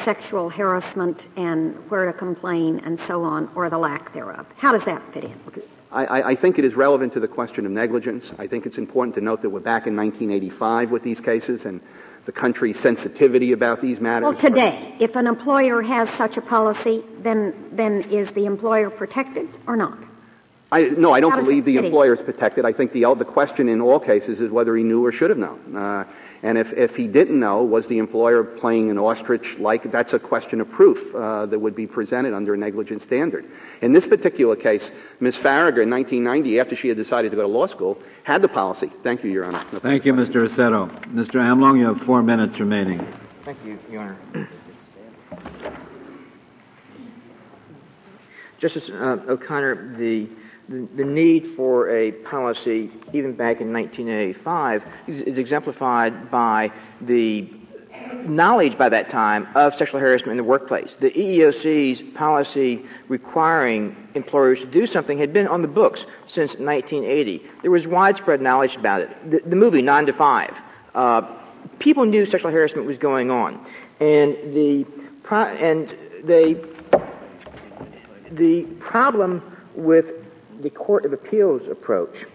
sexual 0.04 0.50
harassment 0.50 1.28
and 1.36 1.76
where 1.90 2.06
to 2.06 2.14
complain 2.14 2.80
and 2.86 3.00
so 3.08 3.24
on, 3.24 3.50
or 3.56 3.70
the 3.70 3.78
lack 3.78 4.14
thereof? 4.14 4.46
How 4.58 4.72
does 4.72 4.86
that 4.86 5.02
fit 5.14 5.26
in? 5.26 5.40
Okay. 5.48 5.62
I, 5.92 6.22
I, 6.22 6.36
think 6.36 6.60
it 6.60 6.66
is 6.66 6.76
relevant 6.76 7.14
to 7.14 7.20
the 7.20 7.28
question 7.28 7.66
of 7.66 7.72
negligence. 7.72 8.32
I 8.38 8.46
think 8.46 8.68
it's 8.68 8.78
important 8.78 9.16
to 9.16 9.22
note 9.22 9.42
that 9.42 9.50
we're 9.50 9.60
back 9.60 9.88
in 9.88 9.96
1985 9.96 10.92
with 10.92 11.02
these 11.02 11.20
cases, 11.20 11.66
and 11.66 11.82
the 12.28 12.32
country's 12.32 12.80
sensitivity 12.80 13.54
about 13.54 13.82
these 13.82 14.00
matters. 14.00 14.26
Well, 14.32 14.40
today, 14.40 14.96
if 15.00 15.16
an 15.16 15.26
employer 15.26 15.82
has 15.82 16.08
such 16.16 16.38
a 16.38 16.42
policy, 16.42 17.04
then 17.24 17.56
then 17.72 18.04
is 18.12 18.32
the 18.34 18.46
employer 18.46 18.92
protected 18.92 19.50
or 19.66 19.76
not? 19.76 19.98
I, 20.72 20.84
no, 20.84 21.12
I 21.12 21.20
don't 21.20 21.36
believe 21.36 21.66
the 21.66 21.78
employer 21.78 22.14
is 22.14 22.22
protected. 22.22 22.64
I 22.64 22.74
think 22.74 22.94
the 22.94 23.02
the 23.18 23.26
question 23.26 23.68
in 23.70 23.82
all 23.82 24.00
cases 24.00 24.40
is 24.40 24.52
whether 24.52 24.76
he 24.78 24.84
knew 24.84 25.04
or 25.04 25.12
should 25.12 25.32
have 25.32 25.40
known. 25.40 25.76
Uh, 25.76 26.06
and 26.44 26.60
if, 26.60 26.72
if 26.74 26.96
he 26.96 27.08
didn't 27.08 27.40
know, 27.40 27.64
was 27.64 27.88
the 27.88 27.98
employer 27.98 28.44
playing 28.44 28.92
an 28.92 29.00
ostrich 29.00 29.58
like? 29.58 29.92
That's 29.92 30.14
a 30.14 30.20
question 30.20 30.62
of 30.62 30.70
proof 30.70 31.16
uh, 31.16 31.48
that 31.48 31.58
would 31.58 31.76
be 31.76 31.88
presented 31.88 32.36
under 32.36 32.54
a 32.54 32.58
negligent 32.58 33.02
standard. 33.02 33.46
In 33.82 33.94
this 33.94 34.06
particular 34.06 34.56
case, 34.56 34.84
Ms. 35.20 35.36
Faragher 35.38 35.82
in 35.82 35.90
1990, 35.90 36.60
after 36.60 36.76
she 36.76 36.88
had 36.88 36.98
decided 36.98 37.32
to 37.32 37.36
go 37.36 37.42
to 37.42 37.48
law 37.48 37.66
school, 37.66 37.98
had 38.24 38.44
the 38.44 38.48
policy. 38.48 38.92
Thank 39.04 39.24
you, 39.24 39.32
Your 39.32 39.46
Honor. 39.46 39.66
No 39.74 39.80
Thank 39.80 40.06
you, 40.06 40.14
Mr. 40.14 40.48
Rissetto. 40.48 40.88
Mr. 41.08 41.36
Amlong, 41.36 41.80
you 41.80 41.88
have 41.88 42.06
four 42.06 42.22
minutes 42.22 42.60
remaining. 42.60 43.06
Thank 43.44 43.58
you, 43.66 43.80
Your 43.90 44.02
Honor. 44.02 44.50
Justice 48.60 48.90
uh, 48.90 49.18
O'Connor, 49.28 49.98
the 49.98 50.30
the, 50.70 51.04
need 51.04 51.48
for 51.56 51.90
a 51.90 52.12
policy, 52.12 52.92
even 53.12 53.34
back 53.34 53.60
in 53.60 53.74
1985, 53.74 54.84
is, 55.08 55.22
is 55.22 55.38
exemplified 55.38 56.30
by 56.30 56.72
the 57.02 57.50
knowledge 58.26 58.78
by 58.78 58.88
that 58.88 59.10
time 59.10 59.48
of 59.56 59.74
sexual 59.76 60.00
harassment 60.00 60.32
in 60.32 60.38
the 60.38 60.44
workplace. 60.44 60.96
The 61.00 61.10
EEOC's 61.10 62.04
policy 62.16 62.86
requiring 63.08 63.96
employers 64.14 64.60
to 64.60 64.68
do 64.68 64.86
something 64.86 65.18
had 65.18 65.34
been 65.34 65.48
on 65.48 65.62
the 65.62 65.68
books 65.68 66.06
since 66.28 66.52
1980. 66.52 67.42
There 67.62 67.72
was 67.72 67.88
widespread 67.88 68.42
knowledge 68.42 68.76
about 68.76 69.02
it. 69.02 69.32
The, 69.32 69.50
the 69.50 69.56
movie, 69.56 69.82
9 69.82 70.06
to 70.06 70.14
5, 70.14 70.54
uh, 70.94 71.22
people 71.80 72.06
knew 72.06 72.26
sexual 72.26 72.52
harassment 72.52 72.86
was 72.86 72.98
going 72.98 73.32
on. 73.32 73.66
And 74.00 74.34
the, 74.56 74.86
pro- 75.24 75.56
and 75.56 75.94
they, 76.24 76.54
the 78.32 78.64
problem 78.80 79.42
with 79.76 80.06
the 80.60 80.70
Court 80.70 81.06
of 81.06 81.14
Appeals 81.14 81.68
approach 81.68 82.26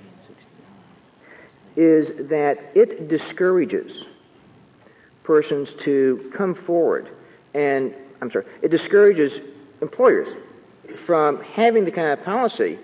is 1.76 2.28
that 2.28 2.58
it 2.74 3.08
discourages 3.08 4.04
persons 5.22 5.70
to 5.80 6.30
come 6.34 6.54
forward 6.54 7.08
and, 7.54 7.94
I'm 8.20 8.30
sorry, 8.30 8.46
it 8.62 8.70
discourages 8.70 9.40
employers 9.80 10.28
from 11.06 11.42
having 11.42 11.84
the 11.84 11.90
kind 11.90 12.08
of 12.08 12.24
policy 12.24 12.78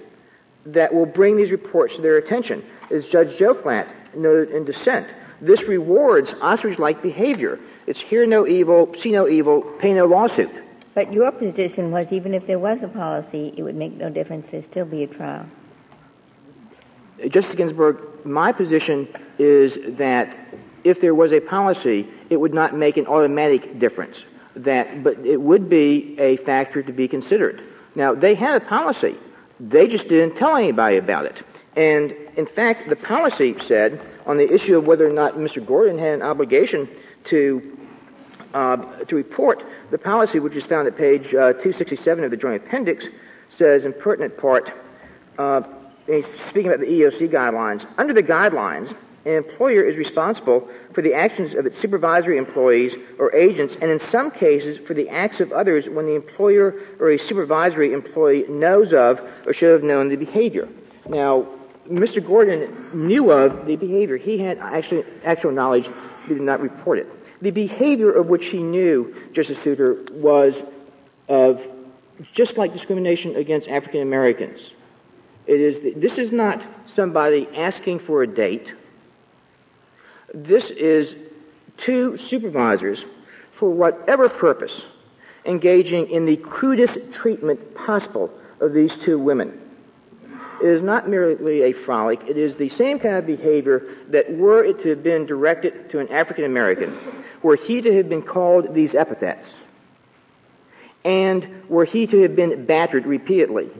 that 0.67 0.93
will 0.93 1.07
bring 1.07 1.37
these 1.37 1.51
reports 1.51 1.97
to 1.97 2.03
their 2.03 2.17
attention. 2.19 2.65
As 2.91 3.07
Judge 3.07 3.39
Tjoflat 3.39 4.15
noted 4.15 4.51
in 4.55 4.65
dissent, 4.65 5.07
this 5.41 5.63
rewards 5.63 6.35
ostrich-like 6.41 7.03
behavior. 7.03 7.59
It's 7.87 7.99
hear 7.99 8.27
no 8.27 8.47
evil, 8.47 8.95
see 8.99 9.13
no 9.13 9.29
evil, 9.29 9.63
pay 9.63 9.93
no 9.93 10.07
lawsuit. 10.07 10.51
But 11.01 11.15
your 11.15 11.33
position 11.33 11.93
was 11.93 12.09
even 12.11 12.35
if 12.35 12.47
there 12.47 12.59
was 12.59 12.83
a 12.83 12.89
policy, 12.89 13.55
it 13.57 13.63
would 13.63 13.75
make 13.75 13.95
no 13.95 14.11
difference. 14.11 14.47
There'd 14.51 14.71
still 14.71 14.85
be 14.85 15.05
a 15.05 15.07
trial. 15.07 15.47
Justice 17.27 17.55
Ginsburg, 17.55 17.97
my 18.27 18.53
position 18.53 19.09
is 19.39 19.79
that 19.97 20.37
if 20.85 21.01
there 21.01 21.15
was 21.15 21.33
a 21.33 21.41
policy, 21.41 22.07
it 22.29 22.37
would 22.37 22.53
not 22.53 22.77
make 22.77 22.99
an 22.99 23.07
automatic 23.07 23.79
difference. 23.79 24.23
That, 24.57 25.03
but 25.03 25.19
it 25.21 25.41
would 25.41 25.71
be 25.71 26.17
a 26.19 26.37
factor 26.37 26.83
to 26.83 26.93
be 26.93 27.09
considered. 27.09 27.63
Now, 27.95 28.15
they 28.15 28.35
had 28.35 28.61
a 28.61 28.67
policy. 28.67 29.17
They 29.59 29.89
just 29.89 30.07
didn't 30.07 30.37
tell 30.37 30.55
anybody 30.55 30.99
about 30.99 31.25
it. 31.25 31.43
And 31.77 32.13
in 32.37 32.45
fact, 32.45 32.91
the 32.91 32.97
policy 32.97 33.57
said 33.67 34.03
on 34.27 34.37
the 34.37 34.53
issue 34.53 34.77
of 34.77 34.85
whether 34.85 35.09
or 35.09 35.15
not 35.15 35.37
Mr. 35.37 35.67
Gordon 35.67 35.99
had 35.99 36.13
an 36.13 36.23
obligation 36.23 36.91
to 37.31 37.79
uh, 38.55 38.77
to 39.05 39.17
report, 39.17 39.65
the 39.91 39.99
policy, 39.99 40.41
which 40.41 40.55
is 40.55 40.65
found 40.65 40.87
at 40.87 40.97
page 40.97 41.29
uh, 41.29 41.53
267 41.55 42.25
of 42.25 42.31
the 42.31 42.37
Joint 42.37 42.65
Appendix, 42.65 43.07
says 43.57 43.85
in 43.85 43.93
pertinent 43.93 44.37
part, 44.37 44.73
uh, 45.39 45.63
speaking 46.49 46.67
about 46.67 46.81
the 46.81 46.87
EEOC 46.87 47.31
guidelines, 47.31 47.87
under 47.99 48.13
the 48.13 48.23
guidelines, 48.23 48.95
an 49.27 49.33
employer 49.33 49.83
is 49.83 49.99
responsible 49.99 50.67
for 50.95 51.03
the 51.03 51.13
actions 51.13 51.55
of 51.55 51.67
its 51.67 51.79
supervisory 51.79 52.39
employees 52.39 52.95
or 53.19 53.35
agents, 53.35 53.77
and 53.81 53.91
in 53.91 54.01
some 54.11 54.31
cases 54.31 54.79
for 54.87 54.95
the 54.95 55.09
acts 55.11 55.41
of 55.41 55.53
others 55.53 55.89
when 55.89 56.07
the 56.07 56.15
employer 56.15 56.75
or 56.99 57.11
a 57.11 57.19
supervisory 57.19 57.93
employee 57.93 58.47
knows 58.49 58.95
of 58.95 59.21
or 59.47 59.53
should 59.53 59.73
have 59.73 59.83
known 59.83 60.09
the 60.09 60.17
behavior. 60.17 60.69
Now, 61.07 61.47
Mr. 61.87 62.25
Gordon 62.25 62.91
knew 62.95 63.31
of 63.31 63.67
the 63.67 63.77
behavior. 63.77 64.17
He 64.17 64.39
had 64.39 64.59
actual 64.59 65.53
knowledge. 65.53 65.89
He 66.27 66.35
did 66.35 66.43
not 66.43 66.61
report 66.61 66.99
it. 66.99 67.09
The 67.43 67.51
behavior 67.51 68.13
of 68.13 68.27
which 68.27 68.47
he 68.47 68.63
knew, 68.63 69.15
Justice 69.33 69.59
Souter, 69.63 70.05
was 70.13 70.63
of 71.29 71.63
just 72.33 72.59
like 72.59 72.73
discrimination 72.73 73.37
against 73.37 73.69
African 73.69 74.03
Americans. 74.03 74.61
It 75.47 75.61
is, 75.61 75.95
this 75.97 76.19
is 76.19 76.33
not 76.33 76.63
somebody 76.87 77.49
asking 77.57 78.01
for 78.01 78.23
a 78.23 78.27
date. 78.27 78.73
This 80.35 80.71
is 80.71 81.15
two 81.79 82.17
supervisors, 82.17 83.05
for 83.59 83.71
whatever 83.71 84.29
purpose, 84.29 84.83
engaging 85.47 86.11
in 86.11 86.27
the 86.27 86.37
crudest 86.37 86.99
treatment 87.13 87.75
possible 87.75 88.31
of 88.61 88.75
these 88.75 88.97
two 88.99 89.19
women. 89.19 89.70
Is 90.63 90.83
not 90.83 91.09
merely 91.09 91.63
a 91.63 91.73
frolic. 91.73 92.21
It 92.29 92.37
is 92.37 92.57
the 92.57 92.69
same 92.69 92.99
kind 92.99 93.17
of 93.17 93.27
behavior 93.27 93.97
that 94.09 94.31
were 94.31 94.63
it 94.63 94.83
to 94.83 94.91
have 94.91 95.03
been 95.03 95.25
directed 95.25 95.89
to 95.91 96.01
an 96.01 96.09
African 96.09 96.45
American, 96.45 96.99
were 97.43 97.57
he 97.57 97.81
to 97.81 97.97
have 97.97 98.09
been 98.11 98.23
called 98.23 98.75
these 98.75 98.95
epithets, 98.95 99.51
and 101.05 101.65
were 101.69 101.87
he 101.87 102.07
to 102.07 102.21
have 102.23 102.37
been 102.37 102.67
battered 102.67 103.07
repeatedly, 103.07 103.71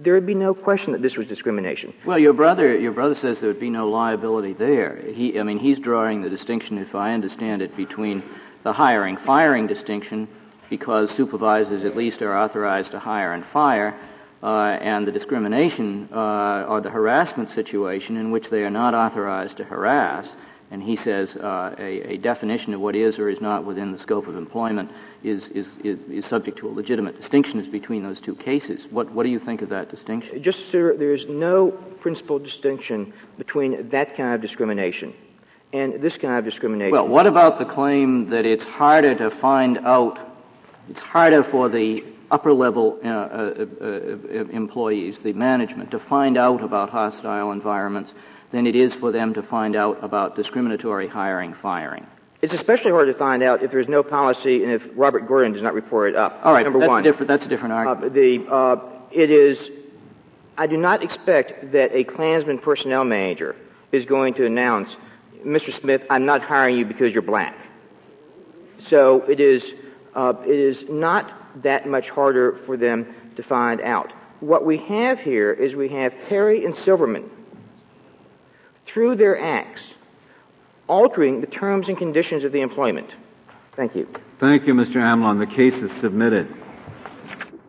there 0.00 0.14
would 0.14 0.26
be 0.26 0.34
no 0.34 0.52
question 0.54 0.92
that 0.92 1.02
this 1.02 1.16
was 1.16 1.28
discrimination. 1.28 1.92
Well, 2.04 2.18
your 2.18 2.32
brother, 2.32 2.76
your 2.76 2.92
brother 2.92 3.14
says 3.14 3.38
there 3.38 3.50
would 3.50 3.60
be 3.60 3.70
no 3.70 3.88
liability 3.88 4.54
there. 4.54 4.96
He, 4.96 5.38
I 5.38 5.42
mean, 5.42 5.58
he's 5.58 5.78
drawing 5.78 6.22
the 6.22 6.30
distinction, 6.30 6.78
if 6.78 6.94
I 6.94 7.12
understand 7.12 7.62
it, 7.62 7.76
between 7.76 8.22
the 8.64 8.72
hiring 8.72 9.16
firing 9.18 9.66
distinction, 9.66 10.26
because 10.70 11.10
supervisors 11.10 11.84
at 11.84 11.96
least 11.96 12.22
are 12.22 12.36
authorized 12.36 12.90
to 12.92 12.98
hire 12.98 13.32
and 13.32 13.44
fire, 13.46 13.96
and 14.44 15.06
the 15.06 15.12
discrimination 15.12 16.08
uh, 16.12 16.66
or 16.68 16.80
the 16.80 16.90
harassment 16.90 17.50
situation 17.50 18.16
in 18.16 18.30
which 18.30 18.50
they 18.50 18.62
are 18.62 18.70
not 18.70 18.94
authorized 18.94 19.56
to 19.56 19.64
harass. 19.64 20.28
And 20.70 20.82
he 20.82 20.96
says 20.96 21.36
uh, 21.36 21.74
a, 21.78 22.14
a, 22.14 22.16
definition 22.16 22.74
of 22.74 22.80
what 22.80 22.96
is 22.96 23.18
or 23.18 23.28
is 23.28 23.40
not 23.40 23.64
within 23.64 23.92
the 23.92 23.98
scope 23.98 24.26
of 24.26 24.36
employment 24.36 24.90
is, 25.22 25.44
is, 25.48 25.66
is, 25.84 25.98
is, 26.10 26.24
subject 26.26 26.58
to 26.58 26.68
a 26.68 26.72
legitimate 26.72 27.20
distinction 27.20 27.60
is 27.60 27.68
between 27.68 28.02
those 28.02 28.20
two 28.20 28.34
cases. 28.34 28.86
What, 28.90 29.12
what 29.12 29.22
do 29.22 29.28
you 29.28 29.38
think 29.38 29.62
of 29.62 29.68
that 29.68 29.90
distinction? 29.90 30.42
Just, 30.42 30.70
sir, 30.70 30.96
there's 30.96 31.26
no 31.28 31.70
principal 32.00 32.38
distinction 32.38 33.12
between 33.38 33.90
that 33.90 34.16
kind 34.16 34.34
of 34.34 34.40
discrimination 34.40 35.14
and 35.72 36.00
this 36.02 36.16
kind 36.16 36.38
of 36.38 36.44
discrimination. 36.44 36.92
Well, 36.92 37.08
what 37.08 37.26
about 37.26 37.58
the 37.58 37.66
claim 37.66 38.30
that 38.30 38.46
it's 38.46 38.64
harder 38.64 39.14
to 39.16 39.30
find 39.30 39.78
out, 39.78 40.18
it's 40.88 41.00
harder 41.00 41.44
for 41.44 41.68
the 41.68 42.04
upper 42.34 42.52
level 42.52 42.98
uh, 43.04 43.08
uh, 43.08 43.66
uh, 43.80 43.86
employees, 44.50 45.16
the 45.22 45.32
management, 45.32 45.92
to 45.92 46.00
find 46.00 46.36
out 46.36 46.64
about 46.64 46.90
hostile 46.90 47.52
environments 47.52 48.12
than 48.50 48.66
it 48.66 48.74
is 48.74 48.92
for 48.94 49.12
them 49.12 49.32
to 49.34 49.42
find 49.42 49.76
out 49.76 50.02
about 50.02 50.34
discriminatory 50.34 51.06
hiring, 51.06 51.54
firing. 51.62 52.04
It's 52.42 52.52
especially 52.52 52.90
hard 52.90 53.06
to 53.06 53.14
find 53.14 53.42
out 53.44 53.62
if 53.62 53.70
there's 53.70 53.88
no 53.88 54.02
policy 54.02 54.64
and 54.64 54.72
if 54.72 54.82
Robert 54.96 55.28
Gordon 55.28 55.52
does 55.52 55.62
not 55.62 55.74
report 55.74 56.10
it 56.10 56.16
up. 56.16 56.40
All 56.42 56.52
right, 56.52 56.64
number 56.64 56.80
that's 56.80 56.88
one. 56.88 57.00
A 57.00 57.02
different, 57.04 57.28
that's 57.28 57.44
a 57.44 57.48
different 57.48 57.72
uh, 57.72 57.76
argument. 57.76 58.12
Uh, 58.12 58.14
the, 58.14 58.52
uh, 58.52 58.76
it 59.12 59.30
is, 59.30 59.70
I 60.58 60.66
do 60.66 60.76
not 60.76 61.04
expect 61.04 61.70
that 61.70 61.94
a 61.94 62.02
Klansman 62.02 62.58
personnel 62.58 63.04
manager 63.04 63.54
is 63.92 64.04
going 64.06 64.34
to 64.34 64.44
announce, 64.44 64.94
Mr. 65.46 65.72
Smith, 65.72 66.02
I'm 66.10 66.26
not 66.26 66.42
hiring 66.42 66.78
you 66.78 66.84
because 66.84 67.12
you're 67.12 67.22
black. 67.22 67.56
So 68.88 69.22
it 69.22 69.38
is, 69.38 69.62
uh, 70.16 70.34
it 70.44 70.58
is 70.58 70.84
not 70.90 71.43
that 71.62 71.88
much 71.88 72.10
harder 72.10 72.56
for 72.66 72.76
them 72.76 73.14
to 73.36 73.42
find 73.42 73.80
out. 73.80 74.12
What 74.40 74.64
we 74.64 74.76
have 74.78 75.18
here 75.20 75.52
is 75.52 75.74
we 75.74 75.88
have 75.90 76.12
Terry 76.28 76.64
and 76.64 76.76
Silverman, 76.76 77.30
through 78.86 79.16
their 79.16 79.40
acts, 79.40 79.80
altering 80.88 81.40
the 81.40 81.46
terms 81.46 81.88
and 81.88 81.96
conditions 81.96 82.44
of 82.44 82.52
the 82.52 82.60
employment. 82.60 83.10
Thank 83.76 83.94
you. 83.94 84.08
Thank 84.38 84.66
you, 84.66 84.74
Mr. 84.74 84.96
Amlong. 84.96 85.38
The 85.38 85.46
case 85.46 85.74
is 85.74 85.90
submitted. 86.00 86.52